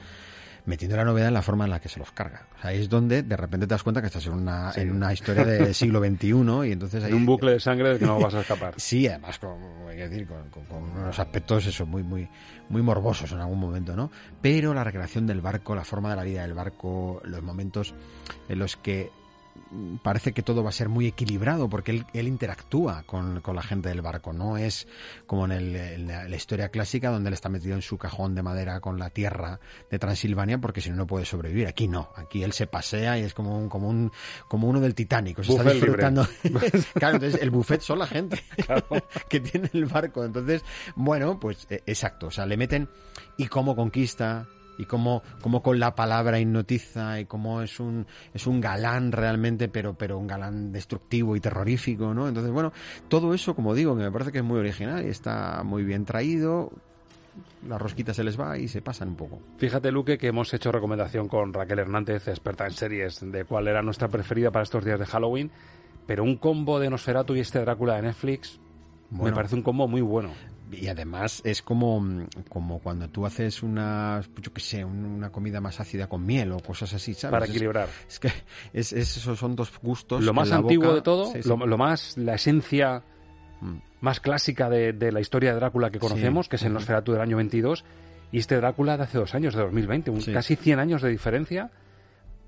metiendo 0.66 0.96
la 0.96 1.04
novedad 1.04 1.28
en 1.28 1.34
la 1.34 1.42
forma 1.42 1.64
en 1.64 1.70
la 1.70 1.80
que 1.80 1.88
se 1.88 1.98
los 1.98 2.10
carga. 2.10 2.46
O 2.58 2.60
sea, 2.60 2.70
ahí 2.70 2.80
es 2.80 2.88
donde 2.88 3.22
de 3.22 3.36
repente 3.36 3.66
te 3.66 3.74
das 3.74 3.82
cuenta 3.82 4.00
que 4.00 4.08
estás 4.08 4.26
en 4.26 4.34
una, 4.34 4.72
en 4.74 4.90
una 4.90 5.12
historia 5.12 5.44
del 5.44 5.74
siglo 5.74 6.00
XXI 6.00 6.68
y 6.68 6.72
entonces 6.72 7.04
hay... 7.04 7.12
un 7.12 7.24
bucle 7.24 7.52
de 7.52 7.60
sangre 7.60 7.90
del 7.90 7.98
que 7.98 8.06
no 8.06 8.20
vas 8.20 8.34
a 8.34 8.40
escapar. 8.40 8.74
sí, 8.76 9.06
además 9.06 9.38
con, 9.38 9.56
hay 9.88 9.96
que 9.96 10.08
decir, 10.08 10.26
con, 10.26 10.50
con, 10.50 10.82
unos 10.82 11.18
aspectos 11.18 11.66
eso, 11.66 11.86
muy, 11.86 12.02
muy, 12.02 12.28
muy 12.68 12.82
morbosos 12.82 13.30
en 13.32 13.38
algún 13.38 13.60
momento, 13.60 13.96
¿no? 13.96 14.10
Pero 14.42 14.74
la 14.74 14.84
recreación 14.84 15.26
del 15.26 15.40
barco, 15.40 15.74
la 15.74 15.84
forma 15.84 16.10
de 16.10 16.16
la 16.16 16.24
vida 16.24 16.42
del 16.42 16.54
barco, 16.54 17.20
los 17.24 17.42
momentos 17.42 17.94
en 18.48 18.58
los 18.58 18.76
que 18.76 19.10
parece 20.02 20.32
que 20.32 20.42
todo 20.42 20.62
va 20.62 20.70
a 20.70 20.72
ser 20.72 20.88
muy 20.88 21.06
equilibrado 21.06 21.68
porque 21.68 21.92
él, 21.92 22.06
él 22.12 22.28
interactúa 22.28 23.04
con, 23.04 23.40
con, 23.40 23.54
la 23.54 23.62
gente 23.62 23.88
del 23.88 24.02
barco. 24.02 24.32
No 24.32 24.56
es 24.56 24.86
como 25.26 25.44
en, 25.44 25.52
el, 25.52 26.06
la, 26.06 26.36
historia 26.36 26.68
clásica 26.70 27.10
donde 27.10 27.28
él 27.28 27.34
está 27.34 27.48
metido 27.48 27.74
en 27.74 27.82
su 27.82 27.98
cajón 27.98 28.34
de 28.34 28.42
madera 28.42 28.80
con 28.80 28.98
la 28.98 29.10
tierra 29.10 29.60
de 29.90 29.98
Transilvania 29.98 30.58
porque 30.58 30.80
si 30.80 30.90
no 30.90 30.96
no 30.96 31.06
puede 31.06 31.24
sobrevivir. 31.24 31.66
Aquí 31.68 31.86
no. 31.86 32.10
Aquí 32.16 32.42
él 32.42 32.52
se 32.52 32.66
pasea 32.66 33.18
y 33.18 33.22
es 33.22 33.34
como 33.34 33.56
un, 33.56 33.68
como 33.68 33.88
un, 33.88 34.10
como 34.48 34.68
uno 34.68 34.80
del 34.80 34.94
Titanic. 34.94 35.42
Se 35.42 35.52
está 35.52 35.70
disfrutando. 35.70 36.26
claro, 36.94 37.16
entonces 37.16 37.40
el 37.40 37.50
buffet 37.50 37.80
son 37.80 38.00
la 38.00 38.06
gente 38.06 38.42
que 39.28 39.40
tiene 39.40 39.70
el 39.72 39.86
barco. 39.86 40.24
Entonces, 40.24 40.64
bueno, 40.96 41.38
pues 41.38 41.66
e, 41.70 41.82
exacto. 41.86 42.28
O 42.28 42.30
sea, 42.30 42.46
le 42.46 42.56
meten 42.56 42.88
y 43.36 43.46
cómo 43.46 43.76
conquista 43.76 44.46
y 44.78 44.84
cómo, 44.84 45.22
cómo 45.42 45.62
con 45.62 45.78
la 45.78 45.94
palabra 45.94 46.38
hipnotiza 46.38 47.20
y 47.20 47.24
cómo 47.24 47.62
es 47.62 47.80
un, 47.80 48.06
es 48.34 48.46
un 48.46 48.60
galán 48.60 49.12
realmente, 49.12 49.68
pero, 49.68 49.94
pero 49.94 50.18
un 50.18 50.26
galán 50.26 50.72
destructivo 50.72 51.36
y 51.36 51.40
terrorífico, 51.40 52.14
¿no? 52.14 52.28
Entonces, 52.28 52.52
bueno, 52.52 52.72
todo 53.08 53.34
eso, 53.34 53.54
como 53.54 53.74
digo, 53.74 53.96
que 53.96 54.04
me 54.04 54.12
parece 54.12 54.32
que 54.32 54.38
es 54.38 54.44
muy 54.44 54.58
original 54.58 55.04
y 55.04 55.08
está 55.08 55.62
muy 55.64 55.84
bien 55.84 56.04
traído, 56.04 56.72
la 57.68 57.78
rosquita 57.78 58.14
se 58.14 58.24
les 58.24 58.38
va 58.38 58.58
y 58.58 58.68
se 58.68 58.82
pasan 58.82 59.08
un 59.08 59.16
poco. 59.16 59.40
Fíjate, 59.58 59.90
Luque, 59.90 60.18
que 60.18 60.28
hemos 60.28 60.52
hecho 60.54 60.72
recomendación 60.72 61.28
con 61.28 61.52
Raquel 61.52 61.80
Hernández, 61.80 62.28
experta 62.28 62.64
en 62.64 62.72
series, 62.72 63.20
de 63.20 63.44
cuál 63.44 63.68
era 63.68 63.82
nuestra 63.82 64.08
preferida 64.08 64.50
para 64.50 64.62
estos 64.62 64.84
días 64.84 64.98
de 64.98 65.06
Halloween, 65.06 65.50
pero 66.06 66.22
un 66.22 66.36
combo 66.36 66.78
de 66.78 66.90
Nosferatu 66.90 67.34
y 67.34 67.40
este 67.40 67.60
Drácula 67.60 67.96
de 67.96 68.02
Netflix 68.02 68.60
me 69.10 69.32
parece 69.32 69.54
un 69.54 69.62
combo 69.62 69.88
muy 69.88 70.00
bueno. 70.00 70.30
Y 70.72 70.88
además 70.88 71.42
es 71.44 71.62
como, 71.62 72.26
como 72.48 72.80
cuando 72.80 73.08
tú 73.08 73.24
haces 73.24 73.62
una, 73.62 74.22
yo 74.40 74.52
qué 74.52 74.60
sé, 74.60 74.84
una 74.84 75.30
comida 75.30 75.60
más 75.60 75.78
ácida 75.80 76.08
con 76.08 76.26
miel 76.26 76.52
o 76.52 76.60
cosas 76.60 76.92
así, 76.92 77.14
¿sabes? 77.14 77.32
Para 77.32 77.46
equilibrar. 77.46 77.88
Es, 78.08 78.18
que 78.18 78.32
es, 78.72 78.92
esos 78.92 79.38
son 79.38 79.54
dos 79.54 79.72
gustos. 79.80 80.24
Lo 80.24 80.34
más 80.34 80.50
antiguo 80.50 80.92
de 80.92 81.02
todo, 81.02 81.32
Lo, 81.44 81.78
más, 81.78 82.16
la 82.16 82.34
esencia 82.34 83.02
mm. 83.60 83.76
más 84.00 84.20
clásica 84.20 84.68
de, 84.68 85.12
la 85.12 85.20
historia 85.20 85.52
de 85.52 85.56
Drácula 85.56 85.90
que 85.90 86.00
conocemos, 86.00 86.48
que 86.48 86.56
es 86.56 86.62
el 86.64 86.72
Nosferatu 86.72 87.12
del 87.12 87.20
año 87.20 87.36
22, 87.36 87.84
y 88.32 88.38
este 88.38 88.56
Drácula 88.56 88.96
de 88.96 89.04
hace 89.04 89.18
dos 89.18 89.34
años, 89.34 89.54
de 89.54 89.62
2020, 89.62 90.32
casi 90.32 90.56
100 90.56 90.80
años 90.80 91.02
de 91.02 91.10
diferencia 91.10 91.70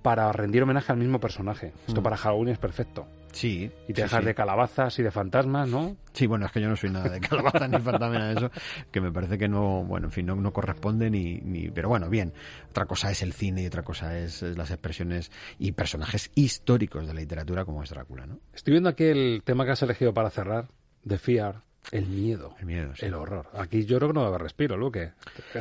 para 0.02 0.30
rendir 0.32 0.62
homenaje 0.62 0.90
al 0.92 0.98
mismo 0.98 1.20
personaje. 1.20 1.72
Esto 1.86 2.00
mm. 2.00 2.04
para 2.04 2.16
Halloween 2.16 2.48
es 2.48 2.58
perfecto. 2.58 3.06
Sí. 3.32 3.70
Y 3.86 3.92
te 3.92 4.02
dejas 4.02 4.24
de 4.24 4.34
calabazas 4.34 4.98
y 4.98 5.02
de 5.02 5.10
fantasmas, 5.10 5.68
¿no? 5.68 5.96
Sí, 6.12 6.26
bueno, 6.26 6.46
es 6.46 6.52
que 6.52 6.60
yo 6.60 6.68
no 6.68 6.76
soy 6.76 6.90
nada 6.90 7.08
de 7.08 7.20
calabazas 7.20 7.68
ni 7.68 7.78
fantasmas 7.78 8.36
eso, 8.36 8.50
que 8.90 9.00
me 9.00 9.12
parece 9.12 9.38
que 9.38 9.48
no, 9.48 9.84
bueno, 9.84 10.08
en 10.08 10.12
fin, 10.12 10.26
no, 10.26 10.34
no 10.36 10.52
corresponde 10.52 11.10
ni, 11.10 11.38
ni... 11.38 11.70
Pero 11.70 11.88
bueno, 11.88 12.08
bien. 12.08 12.32
Otra 12.70 12.86
cosa 12.86 13.10
es 13.10 13.22
el 13.22 13.32
cine 13.32 13.62
y 13.62 13.66
otra 13.66 13.82
cosa 13.82 14.18
es, 14.18 14.42
las 14.42 14.70
expresiones 14.70 15.30
y 15.58 15.72
personajes 15.72 16.30
históricos 16.34 17.06
de 17.06 17.14
la 17.14 17.20
literatura 17.20 17.64
como 17.64 17.82
es 17.82 17.90
Drácula, 17.90 18.26
¿no? 18.26 18.40
Estoy 18.52 18.72
viendo 18.72 18.88
aquí 18.88 19.04
el 19.04 19.42
tema 19.44 19.64
que 19.64 19.72
has 19.72 19.82
elegido 19.82 20.12
para 20.12 20.30
cerrar, 20.30 20.68
de 21.04 21.18
Fear, 21.18 21.62
el 21.90 22.06
miedo. 22.06 22.54
El 22.60 22.66
miedo, 22.66 22.92
El 22.98 23.14
horror. 23.14 23.46
Aquí 23.54 23.84
yo 23.84 23.96
creo 23.96 24.08
que 24.08 24.14
no 24.14 24.20
va 24.20 24.26
a 24.26 24.28
haber 24.28 24.42
respiro, 24.42 24.76
Luque. 24.76 25.12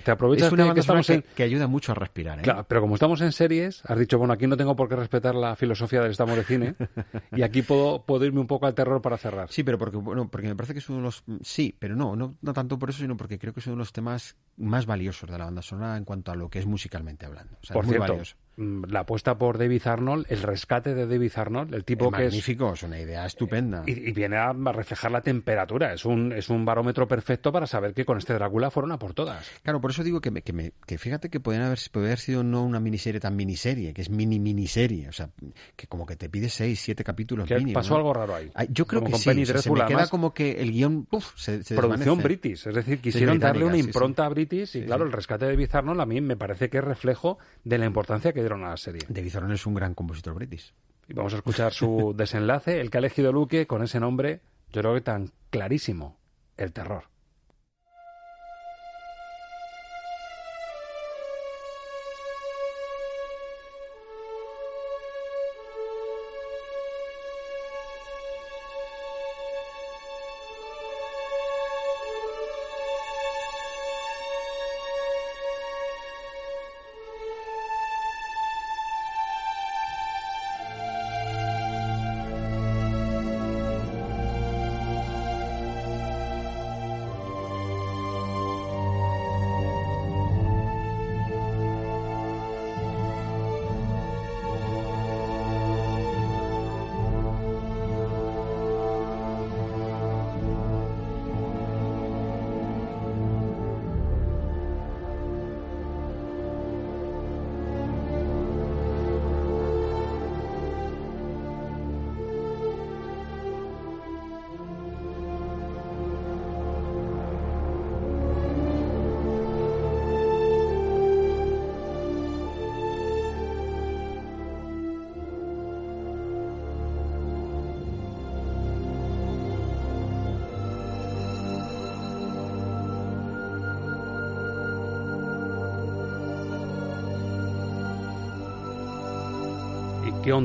Te 0.04 0.12
aprovechas 0.12 0.48
es 0.48 0.54
una 0.54 0.74
que, 0.74 0.82
estamos 0.82 1.10
en... 1.10 1.24
que, 1.36 1.44
ayuda 1.44 1.68
mucho 1.68 1.94
a 1.94 1.96
respirar, 1.96 2.40
¿eh? 2.40 2.42
Claro, 2.42 2.66
pero 2.68 2.82
como 2.82 2.96
estamos 2.96 3.22
en 3.22 3.32
series, 3.32 3.82
has 3.86 3.98
dicho, 3.98 4.18
bueno, 4.18 4.34
aquí 4.34 4.46
no 4.46 4.58
tengo 4.58 4.76
por 4.76 4.90
qué 4.90 4.96
respetar 4.96 5.36
la 5.36 5.56
filosofía 5.56 6.02
del 6.02 6.12
estamos 6.12 6.36
de 6.36 6.44
cine 6.44 6.76
y 7.32 7.44
aquí 7.44 7.62
puedo, 7.62 8.04
puedo 8.04 8.26
irme 8.26 8.42
un 8.42 8.48
poco 8.48 8.66
al 8.66 8.74
terror 8.74 9.02
para 9.02 9.18
cerrar. 9.18 9.50
Sí, 9.50 9.64
pero 9.64 9.78
porque, 9.78 9.98
bueno, 9.98 10.28
porque 10.30 10.48
me 10.48 10.56
parece 10.56 10.74
que 10.74 10.80
es 10.80 10.90
uno 10.90 10.98
de 10.98 11.04
los... 11.04 11.24
Sí, 11.42 11.74
pero 11.78 11.96
no, 11.96 12.16
no, 12.16 12.36
no 12.42 12.54
tanto 12.54 12.78
por 12.78 12.90
eso, 12.90 13.00
sino 13.00 13.16
porque 13.16 13.40
creo 13.40 13.54
que 13.54 13.62
es 13.62 13.68
uno 13.68 13.78
de 13.78 13.80
los 13.80 13.94
temas 13.94 14.36
más 14.58 14.86
valiosos 14.86 15.30
de 15.30 15.38
la 15.38 15.46
banda 15.46 15.62
sonora 15.62 15.96
en 15.96 16.04
cuanto 16.04 16.32
a 16.32 16.36
lo 16.36 16.50
que 16.50 16.60
es 16.60 16.66
musicalmente 16.66 17.26
hablando. 17.26 17.58
O 17.62 17.66
sea, 17.66 17.74
por 17.74 17.86
muy 17.86 17.94
cierto, 17.94 18.12
valioso. 18.12 18.36
Mm, 18.58 18.86
la 18.90 19.02
apuesta 19.02 19.38
por 19.38 19.60
David 19.60 19.86
Arnold, 19.86 20.26
el 20.30 20.42
rescate 20.42 20.96
de 20.96 21.06
David 21.06 21.32
Arnold, 21.36 21.76
el 21.76 21.86
tipo 21.86 22.12
que 22.12 22.24
magnífico, 22.24 22.74
es, 22.74 22.82
una 22.82 23.00
idea 23.00 23.24
estupenda. 23.24 23.84
Y, 23.86 24.12
viene 24.14 24.38
a 24.38 24.52
reflejar 24.52 25.12
la 25.12 25.22
temperatura, 25.22 25.94
es 25.94 26.06
un, 26.06 26.32
es 26.32 26.50
un 26.50 26.66
barómetro 26.66 27.08
perfecto 27.08 27.52
para 27.52 27.68
saber 27.68 27.94
que 27.94 28.04
con 28.04 28.18
este 28.18 28.34
Drácula 28.34 28.72
fueron 28.72 28.92
a 28.94 28.98
por 28.98 29.14
todas. 29.14 29.48
Claro, 29.62 29.80
por 29.80 29.92
eso 29.92 30.04
digo 30.04 30.22
que, 30.22 30.32
que, 30.42 30.74
que 30.88 30.98
fíjate 30.98 31.30
que 31.30 31.40
podrían 31.40 31.66
haber, 31.66 31.78
haber 31.94 32.18
sido 32.18 32.42
no 32.42 32.64
una 32.64 32.80
miniserie 32.80 33.20
tan 33.20 33.36
miniserie, 33.36 33.94
que 33.94 34.02
es 34.02 34.10
mini 34.10 34.40
miniserie, 34.40 35.08
o 35.08 35.12
sea, 35.14 35.30
que 35.76 35.86
como 35.86 36.08
que 36.08 36.16
te 36.16 36.28
pide 36.28 36.50
seis, 36.50 36.80
siete 36.80 37.04
capítulos 37.04 37.48
¿Qué 37.48 37.64
pasó 37.72 37.96
algo 37.96 38.12
raro 38.12 38.34
ahí? 38.34 38.50
Yo 38.70 38.88
creo 38.88 39.04
que 39.04 39.14
sí, 39.18 39.46
se 39.46 39.72
me 39.72 39.86
queda 39.86 40.08
como 40.08 40.34
que 40.34 40.60
el 40.60 40.72
guion 40.72 41.06
puf, 41.06 41.32
se, 41.36 41.60
Producción 41.76 42.24
british, 42.24 42.68
es 42.68 42.74
decir, 42.74 43.02
quisieron 43.02 43.38
darle 43.38 43.66
una 43.66 43.78
impronta 43.78 44.26
a 44.26 44.30
british 44.30 44.78
y 44.78 44.86
claro, 44.86 45.06
el 45.06 45.12
rescate 45.12 45.46
de 45.46 45.52
David 45.52 45.70
Arnold 45.74 46.02
a 46.02 46.06
mí 46.08 46.22
me 46.22 46.36
parece 46.36 46.72
que 46.72 46.80
es 46.80 46.84
reflejo 46.84 47.38
de 47.64 47.78
la 47.78 47.86
importancia 47.86 48.34
que 48.34 48.47
dieron 48.48 48.64
a 48.64 48.70
la 48.70 48.78
serie. 48.78 49.02
David 49.10 49.36
es 49.52 49.66
un 49.66 49.74
gran 49.74 49.94
compositor 49.94 50.34
british. 50.34 50.74
Y 51.10 51.14
vamos 51.14 51.34
a 51.34 51.38
escuchar 51.38 51.74
su 51.74 52.14
desenlace, 52.18 52.80
el 52.80 52.90
que 52.90 52.98
ha 52.98 53.00
elegido 53.00 53.32
Luque 53.32 53.68
con 53.68 53.84
ese 53.84 54.00
nombre, 54.00 54.42
yo 54.72 54.82
creo 54.82 54.94
que 54.94 55.02
tan 55.02 55.32
clarísimo, 55.50 56.18
el 56.56 56.72
terror. 56.72 57.04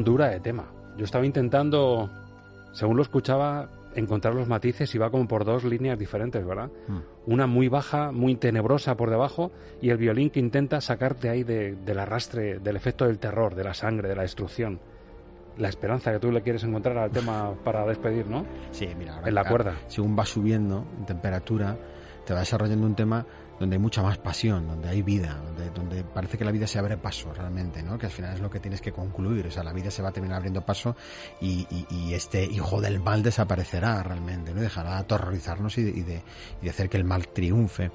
Hondura 0.03 0.28
de 0.28 0.40
tema. 0.40 0.66
Yo 0.96 1.05
estaba 1.05 1.24
intentando, 1.24 2.11
según 2.72 2.96
lo 2.96 3.03
escuchaba, 3.03 3.68
encontrar 3.94 4.34
los 4.34 4.48
matices 4.48 4.92
y 4.94 4.98
va 4.98 5.11
como 5.11 5.28
por 5.28 5.44
dos 5.44 5.62
líneas 5.62 5.96
diferentes, 5.96 6.44
¿verdad? 6.44 6.70
Mm. 6.88 7.30
Una 7.32 7.46
muy 7.46 7.68
baja, 7.68 8.11
muy 8.11 8.34
tenebrosa 8.34 8.96
por 8.96 9.11
debajo 9.11 9.53
y 9.80 9.90
el 9.90 9.98
violín 9.98 10.30
que 10.30 10.40
intenta 10.40 10.80
sacarte 10.80 11.28
ahí 11.28 11.44
del 11.44 11.98
arrastre, 11.98 12.59
del 12.59 12.74
efecto 12.74 13.07
del 13.07 13.20
terror, 13.20 13.55
de 13.55 13.62
la 13.62 13.74
sangre, 13.74 14.09
de 14.09 14.16
la 14.16 14.22
destrucción. 14.22 14.80
La 15.57 15.68
esperanza 15.68 16.11
que 16.11 16.18
tú 16.18 16.32
le 16.32 16.42
quieres 16.42 16.64
encontrar 16.64 16.98
al 16.98 17.11
tema 17.11 17.53
para 17.62 17.86
despedir, 17.86 18.26
¿no? 18.26 18.44
Sí, 18.72 18.88
mira, 18.98 19.20
en 19.24 19.34
la 19.34 19.44
cuerda. 19.44 19.76
Según 19.86 20.18
va 20.18 20.24
subiendo 20.24 20.84
en 20.98 21.07
temperatura, 21.07 21.76
te 22.24 22.32
va 22.32 22.40
desarrollando 22.40 22.86
un 22.86 22.94
tema 22.96 23.24
donde 23.62 23.76
hay 23.76 23.80
mucha 23.80 24.02
más 24.02 24.18
pasión, 24.18 24.66
donde 24.66 24.88
hay 24.88 25.02
vida, 25.02 25.40
donde, 25.72 26.02
parece 26.02 26.36
que 26.36 26.44
la 26.44 26.50
vida 26.50 26.66
se 26.66 26.80
abre 26.80 26.96
paso 26.96 27.32
realmente, 27.32 27.80
¿no? 27.80 27.96
Que 27.96 28.06
al 28.06 28.12
final 28.12 28.34
es 28.34 28.40
lo 28.40 28.50
que 28.50 28.58
tienes 28.58 28.80
que 28.80 28.90
concluir, 28.90 29.46
o 29.46 29.50
sea, 29.52 29.62
la 29.62 29.72
vida 29.72 29.88
se 29.88 30.02
va 30.02 30.08
a 30.08 30.12
terminar 30.12 30.38
abriendo 30.38 30.66
paso 30.66 30.96
y, 31.40 31.64
este 32.12 32.44
hijo 32.44 32.80
del 32.80 32.98
mal 32.98 33.22
desaparecerá 33.22 34.02
realmente, 34.02 34.52
¿no? 34.52 34.60
Dejará 34.60 34.94
de 34.94 34.96
aterrorizarnos 34.96 35.78
y 35.78 35.84
de, 35.84 36.22
y 36.60 36.64
de 36.64 36.70
hacer 36.70 36.88
que 36.88 36.96
el 36.96 37.04
mal 37.04 37.28
triunfe. 37.28 37.92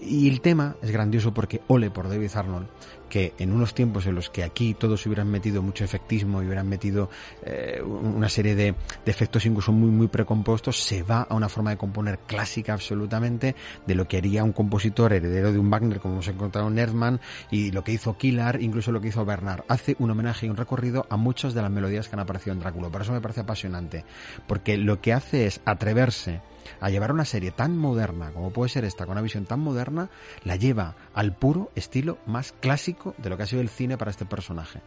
Y 0.00 0.28
el 0.28 0.40
tema 0.40 0.76
es 0.80 0.92
grandioso 0.92 1.34
porque 1.34 1.60
ole 1.66 1.90
por 1.90 2.08
David 2.08 2.30
Arnold, 2.32 2.68
que 3.12 3.34
en 3.38 3.52
unos 3.52 3.74
tiempos 3.74 4.06
en 4.06 4.14
los 4.14 4.30
que 4.30 4.42
aquí 4.42 4.72
todos 4.72 5.04
hubieran 5.04 5.30
metido 5.30 5.60
mucho 5.60 5.84
efectismo 5.84 6.40
y 6.40 6.46
hubieran 6.46 6.66
metido 6.66 7.10
eh, 7.44 7.82
una 7.82 8.30
serie 8.30 8.54
de, 8.54 8.74
efectos 9.04 9.44
incluso 9.44 9.70
muy 9.70 9.90
muy 9.90 10.08
precompuestos, 10.08 10.82
se 10.82 11.02
va 11.02 11.26
a 11.28 11.34
una 11.34 11.50
forma 11.50 11.68
de 11.68 11.76
componer 11.76 12.20
clásica 12.20 12.72
absolutamente 12.72 13.54
de 13.86 13.94
lo 13.94 14.08
que 14.08 14.16
haría 14.16 14.42
un 14.44 14.52
compositor 14.52 15.12
heredero 15.12 15.52
de 15.52 15.58
un 15.58 15.68
Wagner 15.68 16.00
como 16.00 16.14
hemos 16.14 16.28
encontrado 16.28 16.68
en 16.68 16.78
Erdmann 16.78 17.20
y 17.50 17.70
lo 17.70 17.84
que 17.84 17.92
hizo 17.92 18.16
Killar, 18.16 18.62
incluso 18.62 18.92
lo 18.92 19.02
que 19.02 19.08
hizo 19.08 19.26
Bernard. 19.26 19.64
Hace 19.68 19.94
un 19.98 20.10
homenaje 20.10 20.46
y 20.46 20.48
un 20.48 20.56
recorrido 20.56 21.04
a 21.10 21.18
muchas 21.18 21.52
de 21.52 21.60
las 21.60 21.70
melodías 21.70 22.08
que 22.08 22.16
han 22.16 22.20
aparecido 22.20 22.54
en 22.54 22.60
Drácula. 22.60 22.88
Por 22.88 23.02
eso 23.02 23.12
me 23.12 23.20
parece 23.20 23.42
apasionante, 23.42 24.06
porque 24.46 24.78
lo 24.78 25.02
que 25.02 25.12
hace 25.12 25.44
es 25.44 25.60
atreverse 25.66 26.40
a 26.80 26.90
llevar 26.90 27.12
una 27.12 27.24
serie 27.24 27.50
tan 27.50 27.76
moderna 27.76 28.30
como 28.32 28.50
puede 28.50 28.68
ser 28.68 28.84
esta, 28.84 29.04
con 29.04 29.12
una 29.12 29.22
visión 29.22 29.44
tan 29.44 29.60
moderna, 29.60 30.10
la 30.44 30.56
lleva 30.56 30.96
al 31.14 31.34
puro 31.34 31.70
estilo 31.74 32.18
más 32.26 32.52
clásico 32.52 33.14
de 33.18 33.30
lo 33.30 33.36
que 33.36 33.44
ha 33.44 33.46
sido 33.46 33.62
el 33.62 33.68
cine 33.68 33.98
para 33.98 34.10
este 34.10 34.24
personaje. 34.24 34.80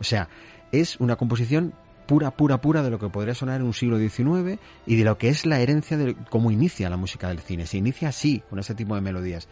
O 0.00 0.04
sea, 0.04 0.28
es 0.72 0.98
una 1.00 1.16
composición 1.16 1.74
pura, 2.06 2.30
pura, 2.32 2.60
pura 2.60 2.82
de 2.82 2.90
lo 2.90 2.98
que 2.98 3.08
podría 3.08 3.34
sonar 3.34 3.60
en 3.60 3.66
un 3.66 3.74
siglo 3.74 3.98
XIX 3.98 4.60
y 4.86 4.96
de 4.96 5.04
lo 5.04 5.18
que 5.18 5.28
es 5.28 5.46
la 5.46 5.60
herencia 5.60 5.96
de 5.96 6.14
cómo 6.30 6.50
inicia 6.50 6.90
la 6.90 6.96
música 6.96 7.28
del 7.28 7.40
cine. 7.40 7.66
Se 7.66 7.78
inicia 7.78 8.08
así, 8.08 8.42
con 8.50 8.58
ese 8.58 8.74
tipo 8.74 8.94
de 8.94 9.00
melodías. 9.00 9.48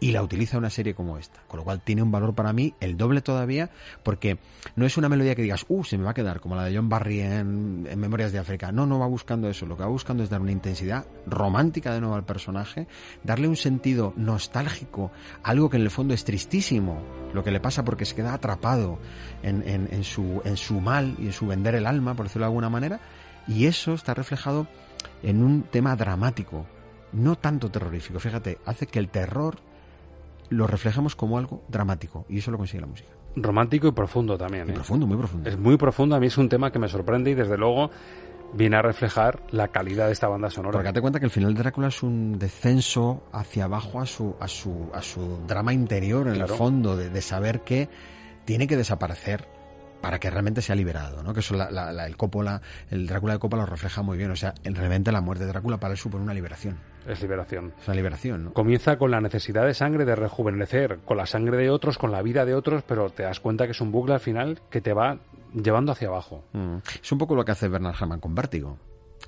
Y 0.00 0.12
la 0.12 0.22
utiliza 0.22 0.58
una 0.58 0.70
serie 0.70 0.94
como 0.94 1.18
esta. 1.18 1.40
Con 1.46 1.58
lo 1.58 1.64
cual 1.64 1.82
tiene 1.82 2.02
un 2.02 2.10
valor 2.10 2.34
para 2.34 2.52
mí 2.52 2.74
el 2.80 2.96
doble 2.96 3.20
todavía, 3.20 3.70
porque 4.02 4.38
no 4.74 4.86
es 4.86 4.96
una 4.96 5.08
melodía 5.08 5.34
que 5.34 5.42
digas, 5.42 5.66
uh, 5.68 5.84
se 5.84 5.98
me 5.98 6.04
va 6.04 6.10
a 6.10 6.14
quedar, 6.14 6.40
como 6.40 6.56
la 6.56 6.64
de 6.64 6.74
John 6.74 6.88
Barry 6.88 7.20
en, 7.20 7.82
Memorias 7.82 8.32
de 8.32 8.38
África. 8.38 8.72
No, 8.72 8.86
no 8.86 8.98
va 8.98 9.06
buscando 9.06 9.48
eso. 9.48 9.66
Lo 9.66 9.76
que 9.76 9.82
va 9.82 9.88
buscando 9.88 10.22
es 10.22 10.30
dar 10.30 10.40
una 10.40 10.52
intensidad 10.52 11.04
romántica 11.26 11.92
de 11.92 12.00
nuevo 12.00 12.14
al 12.14 12.24
personaje, 12.24 12.88
darle 13.22 13.46
un 13.46 13.56
sentido 13.56 14.14
nostálgico, 14.16 15.12
algo 15.42 15.68
que 15.68 15.76
en 15.76 15.82
el 15.82 15.90
fondo 15.90 16.14
es 16.14 16.24
tristísimo, 16.24 17.02
lo 17.34 17.44
que 17.44 17.50
le 17.50 17.60
pasa 17.60 17.84
porque 17.84 18.06
se 18.06 18.14
queda 18.14 18.32
atrapado 18.32 18.98
en, 19.42 19.62
en, 19.66 20.04
su, 20.04 20.40
en 20.44 20.56
su 20.56 20.80
mal 20.80 21.16
y 21.18 21.26
en 21.26 21.32
su 21.32 21.46
vender 21.46 21.74
el 21.74 21.86
alma, 21.86 22.14
por 22.14 22.26
decirlo 22.26 22.44
de 22.44 22.50
alguna 22.50 22.70
manera, 22.70 23.00
y 23.46 23.66
eso 23.66 23.94
está 23.94 24.14
reflejado 24.14 24.66
en 25.22 25.42
un 25.42 25.62
tema 25.62 25.96
dramático, 25.96 26.66
no 27.12 27.36
tanto 27.36 27.70
terrorífico. 27.70 28.18
Fíjate, 28.18 28.58
hace 28.64 28.86
que 28.86 28.98
el 28.98 29.08
terror 29.08 29.58
lo 30.50 30.66
reflejemos 30.66 31.16
como 31.16 31.38
algo 31.38 31.64
dramático 31.68 32.26
y 32.28 32.38
eso 32.38 32.50
lo 32.50 32.58
consigue 32.58 32.80
la 32.82 32.86
música. 32.86 33.10
Romántico 33.36 33.88
y 33.88 33.92
profundo 33.92 34.36
también. 34.36 34.68
¿eh? 34.68 34.72
profundo, 34.72 35.06
muy 35.06 35.16
profundo. 35.16 35.48
Es 35.48 35.58
muy 35.58 35.76
profundo, 35.76 36.16
a 36.16 36.20
mí 36.20 36.26
es 36.26 36.36
un 36.36 36.48
tema 36.48 36.70
que 36.70 36.78
me 36.78 36.88
sorprende 36.88 37.30
y 37.30 37.34
desde 37.34 37.56
luego 37.56 37.90
viene 38.52 38.76
a 38.76 38.82
reflejar 38.82 39.42
la 39.50 39.68
calidad 39.68 40.06
de 40.06 40.12
esta 40.12 40.28
banda 40.28 40.50
sonora. 40.50 40.72
Porque 40.72 40.88
date 40.88 41.00
cuenta 41.00 41.20
que 41.20 41.26
el 41.26 41.30
final 41.30 41.54
de 41.54 41.62
Drácula 41.62 41.88
es 41.88 42.02
un 42.02 42.38
descenso 42.38 43.22
hacia 43.32 43.64
abajo 43.64 44.00
a 44.00 44.06
su, 44.06 44.34
a 44.40 44.48
su, 44.48 44.90
a 44.92 45.02
su 45.02 45.38
drama 45.46 45.72
interior, 45.72 46.26
en 46.28 46.40
el 46.40 46.48
fondo, 46.48 46.96
de, 46.96 47.10
de 47.10 47.22
saber 47.22 47.60
que 47.60 47.88
tiene 48.44 48.66
que 48.66 48.76
desaparecer 48.76 49.46
para 50.00 50.18
que 50.18 50.30
realmente 50.30 50.62
sea 50.62 50.74
liberado, 50.74 51.22
¿no? 51.22 51.34
Que 51.34 51.40
eso 51.40 51.54
la, 51.54 52.06
el 52.06 52.16
Coppola, 52.16 52.60
el 52.90 53.06
Drácula 53.06 53.34
de 53.34 53.38
Coppola 53.38 53.62
lo 53.62 53.66
refleja 53.66 54.02
muy 54.02 54.16
bien. 54.16 54.30
O 54.30 54.36
sea, 54.36 54.54
realmente 54.64 55.12
la 55.12 55.20
muerte 55.20 55.44
de 55.44 55.50
Drácula 55.50 55.78
para 55.78 55.92
él 55.92 55.98
supone 55.98 56.24
una 56.24 56.34
liberación. 56.34 56.78
Es 57.06 57.20
liberación. 57.22 57.72
Es 57.80 57.88
una 57.88 57.96
liberación, 57.96 58.44
¿no? 58.44 58.52
Comienza 58.52 58.98
con 58.98 59.10
la 59.10 59.20
necesidad 59.20 59.66
de 59.66 59.74
sangre, 59.74 60.04
de 60.04 60.16
rejuvenecer, 60.16 60.98
con 61.04 61.16
la 61.16 61.26
sangre 61.26 61.56
de 61.56 61.70
otros, 61.70 61.98
con 61.98 62.12
la 62.12 62.22
vida 62.22 62.44
de 62.44 62.54
otros, 62.54 62.82
pero 62.86 63.10
te 63.10 63.22
das 63.22 63.40
cuenta 63.40 63.64
que 63.66 63.72
es 63.72 63.80
un 63.80 63.92
bucle 63.92 64.14
al 64.14 64.20
final 64.20 64.60
que 64.70 64.80
te 64.80 64.92
va 64.92 65.18
llevando 65.54 65.92
hacia 65.92 66.08
abajo. 66.08 66.44
Mm. 66.52 66.76
Es 67.02 67.12
un 67.12 67.18
poco 67.18 67.34
lo 67.34 67.44
que 67.44 67.52
hace 67.52 67.68
Bernard 67.68 67.94
Herrmann 67.94 68.20
con 68.20 68.34
Vértigo. 68.34 68.78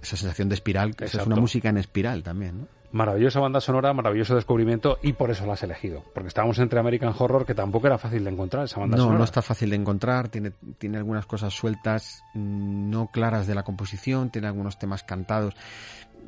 Esa 0.03 0.17
sensación 0.17 0.49
de 0.49 0.55
espiral, 0.55 0.97
que 0.97 1.05
es 1.05 1.15
una 1.15 1.37
música 1.37 1.69
en 1.69 1.77
espiral 1.77 2.23
también, 2.23 2.61
¿no? 2.61 2.67
Maravillosa 2.93 3.41
banda 3.41 3.61
sonora, 3.61 3.95
maravilloso 3.95 4.35
descubrimiento 4.35 4.99
y 5.03 5.15
por 5.15 5.31
eso 5.31 5.47
la 5.47 5.55
has 5.55 5.63
elegido. 5.63 6.05
Porque 6.13 6.29
estábamos 6.29 6.59
entre 6.59 6.79
American 6.79 7.15
Horror, 7.19 7.47
que 7.47 7.55
tampoco 7.55 7.87
era 7.87 7.97
fácil 7.97 8.23
de 8.23 8.31
encontrar 8.31 8.65
esa 8.65 8.81
banda 8.81 8.99
sonora. 8.99 9.15
No, 9.15 9.19
no 9.19 9.25
está 9.25 9.41
fácil 9.41 9.71
de 9.71 9.77
encontrar, 9.77 10.29
tiene, 10.29 10.53
tiene 10.77 10.99
algunas 10.99 11.25
cosas 11.25 11.55
sueltas, 11.55 12.23
mm, 12.35 12.91
no 12.91 13.07
claras 13.11 13.47
de 13.47 13.55
la 13.55 13.63
composición, 13.63 14.29
tiene 14.31 14.49
algunos 14.49 14.79
temas 14.79 15.05
cantados. 15.05 15.55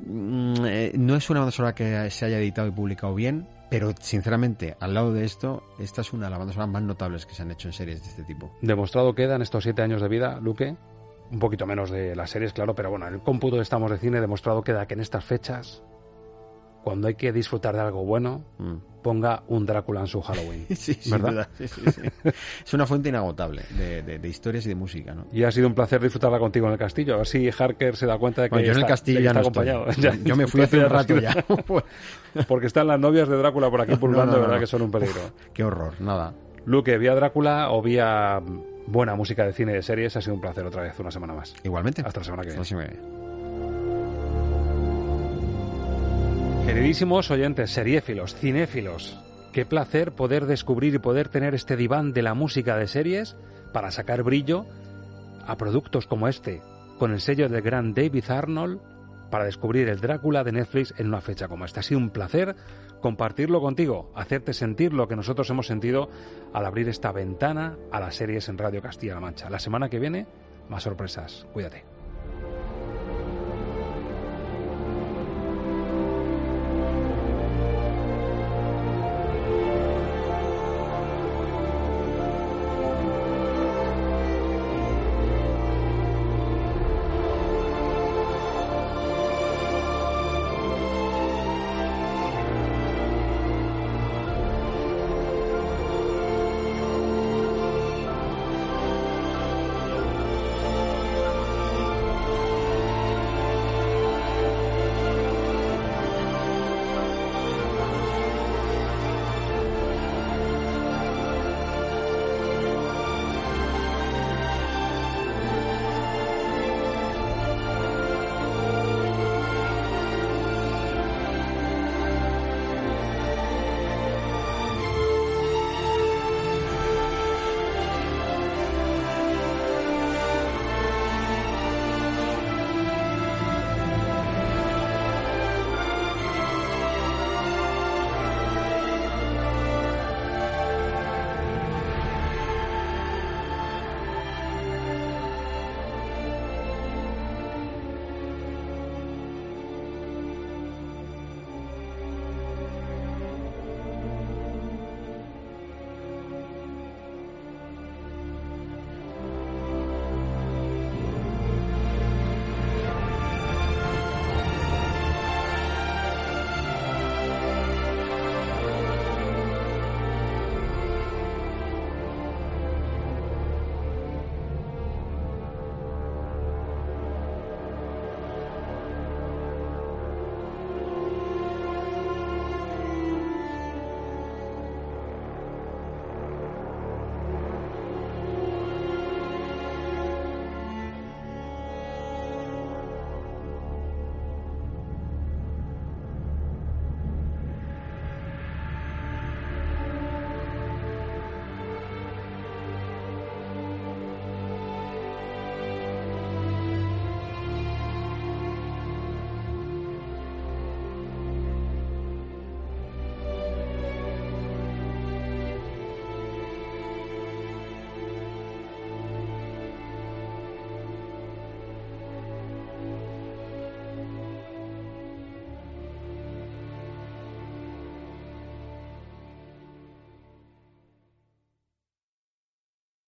Mm, 0.07 0.55
eh, 0.67 0.93
no 0.97 1.17
es 1.17 1.31
una 1.31 1.41
banda 1.41 1.53
sonora 1.53 1.75
que 1.75 2.11
se 2.11 2.25
haya 2.25 2.39
editado 2.39 2.69
y 2.69 2.71
publicado 2.71 3.15
bien, 3.15 3.47
pero 3.71 3.93
sinceramente, 4.01 4.77
al 4.81 4.95
lado 4.95 5.13
de 5.13 5.25
esto, 5.25 5.63
esta 5.79 6.03
es 6.03 6.13
una 6.13 6.27
de 6.27 6.31
las 6.31 6.39
bandas 6.39 6.55
sonoras 6.55 6.73
más 6.73 6.83
notables 6.83 7.27
que 7.27 7.35
se 7.35 7.43
han 7.43 7.51
hecho 7.51 7.69
en 7.69 7.73
series 7.73 8.03
de 8.03 8.09
este 8.09 8.23
tipo. 8.25 8.53
Demostrado 8.63 9.15
queda 9.15 9.37
en 9.37 9.43
estos 9.43 9.65
siete 9.65 9.83
años 9.83 10.03
de 10.03 10.09
vida, 10.09 10.39
Luque, 10.41 10.77
un 11.31 11.39
poquito 11.39 11.67
menos 11.67 11.91
de 11.91 12.15
las 12.15 12.31
series, 12.31 12.53
claro, 12.53 12.75
pero 12.75 12.91
bueno, 12.91 13.07
en 13.09 13.15
el 13.15 13.21
cómputo 13.21 13.61
Estamos 13.61 13.91
de 13.91 13.99
Cine 13.99 14.21
demostrado 14.21 14.63
queda 14.63 14.87
que 14.87 14.95
en 14.95 15.01
estas 15.01 15.25
fechas 15.25 15.83
cuando 16.85 17.09
hay 17.09 17.15
que 17.15 17.33
disfrutar 17.33 17.75
de 17.75 17.81
algo 17.81 18.05
bueno, 18.05 18.45
mm. 18.59 19.03
ponga 19.03 19.43
un 19.49 19.65
Drácula 19.65 20.01
en 20.01 20.07
su 20.07 20.21
Halloween. 20.21 20.67
sí, 20.77 20.99
¿verdad? 21.11 21.49
Sí, 21.57 21.67
sí, 21.67 21.81
es 22.65 22.75
una 22.75 22.87
fuente 22.87 23.09
inagotable 23.09 23.63
de, 23.73 24.29
historias 24.29 24.67
y 24.67 24.69
de 24.69 24.75
música. 24.75 25.15
¿no? 25.15 25.27
Y 25.33 25.45
ha 25.45 25.51
sido 25.51 25.67
un 25.67 25.75
placer 25.75 26.01
disfrutarla 26.03 26.39
contigo 26.39 26.67
en 26.67 26.75
el 26.75 26.79
castillo. 26.79 27.15
A 27.15 27.17
ver 27.19 27.27
si 27.27 27.49
Harker 27.49 27.97
se 27.97 28.07
da 28.07 28.19
cuenta 28.19 28.43
de 28.43 28.51
que, 28.51 28.63
yo 28.65 28.73
en 28.73 28.79
el 28.79 28.87
castillo 28.87 29.21
ya 29.21 29.31
está 29.31 29.41
acompañado. 29.41 29.87
yo 30.25 30.37
me 30.37 30.47
fui 30.47 30.61
hace 30.61 30.79
un 30.79 30.91
rato 30.91 31.19
ya. 31.19 31.35
Porque 32.49 32.67
están 32.67 32.87
las 32.87 33.01
novias 33.01 33.29
de 33.29 33.37
Drácula 33.39 33.71
por 33.71 33.81
aquí 33.81 33.97
pululando, 33.97 34.37
de 34.37 34.43
verdad 34.43 34.61
que 34.61 34.67
son 34.67 34.83
un 34.83 34.91
peligro. 34.91 35.33
Qué 35.55 35.65
horror, 35.65 35.95
nada. 36.01 36.35
Luque, 36.67 36.99
vía 36.99 37.15
Drácula 37.15 37.71
o 37.71 37.81
vía 37.81 38.43
buena 38.87 39.15
música 39.15 39.47
de 39.47 39.55
cine 39.55 39.73
y 39.73 39.77
de 39.77 39.83
series, 39.83 40.17
ha 40.17 40.21
sido 40.21 40.35
un 40.35 40.41
placer 40.43 40.67
otra 40.67 40.83
vez, 40.83 40.99
una 41.01 41.11
semana 41.11 41.33
más. 41.33 41.55
Igualmente. 41.65 42.03
Hasta 42.05 42.21
la 42.21 42.25
semana 42.25 42.43
que 42.43 42.49
viene. 42.51 43.24
Queridísimos 46.67 47.31
oyentes, 47.31 47.71
seriéfilos, 47.71 48.35
cinéfilos, 48.35 49.21
qué 49.53 49.67
placer 49.67 50.13
poder 50.13 50.47
descubrir 50.47 50.95
y 50.95 50.99
poder 50.99 51.29
tener 51.29 51.55
este 51.55 51.77
diván 51.77 52.13
de 52.13 52.23
la 52.23 52.33
música 52.35 52.77
de 52.77 52.89
series 52.89 53.37
para 53.73 53.91
sacar 53.91 54.23
brillo 54.23 54.65
a 55.47 55.57
productos 55.57 56.07
como 56.07 56.27
este, 56.27 56.63
con 56.99 57.13
el 57.13 57.21
sello 57.21 57.49
del 57.49 57.61
gran 57.61 57.93
David 57.93 58.31
Arnold, 58.31 58.81
para 59.31 59.45
descubrir 59.45 59.89
el 59.89 60.01
Drácula 60.01 60.43
de 60.43 60.53
Netflix 60.53 60.95
en 60.97 61.09
una 61.09 61.21
fecha 61.21 61.49
como 61.49 61.65
esta. 61.65 61.81
Ha 61.81 61.83
sido 61.83 62.01
un 62.01 62.11
placer 62.11 62.57
compartirlo 63.01 63.61
contigo, 63.61 64.11
hacerte 64.15 64.55
sentir 64.55 64.95
lo 64.95 65.07
que 65.07 65.17
nosotros 65.17 65.51
hemos 65.51 65.67
sentido 65.67 66.09
al 66.55 66.65
abrir 66.65 66.89
esta 66.89 67.13
ventana 67.13 67.77
a 67.93 68.01
las 68.01 68.15
series 68.15 68.49
en 68.49 68.57
Radio 68.57 68.81
Castilla-La 68.81 69.21
Mancha. 69.21 69.51
La 69.51 69.59
semana 69.59 69.91
que 69.91 69.99
viene, 69.99 70.27
más 70.71 70.85
sorpresas. 70.85 71.47
Cuídate. 71.53 71.94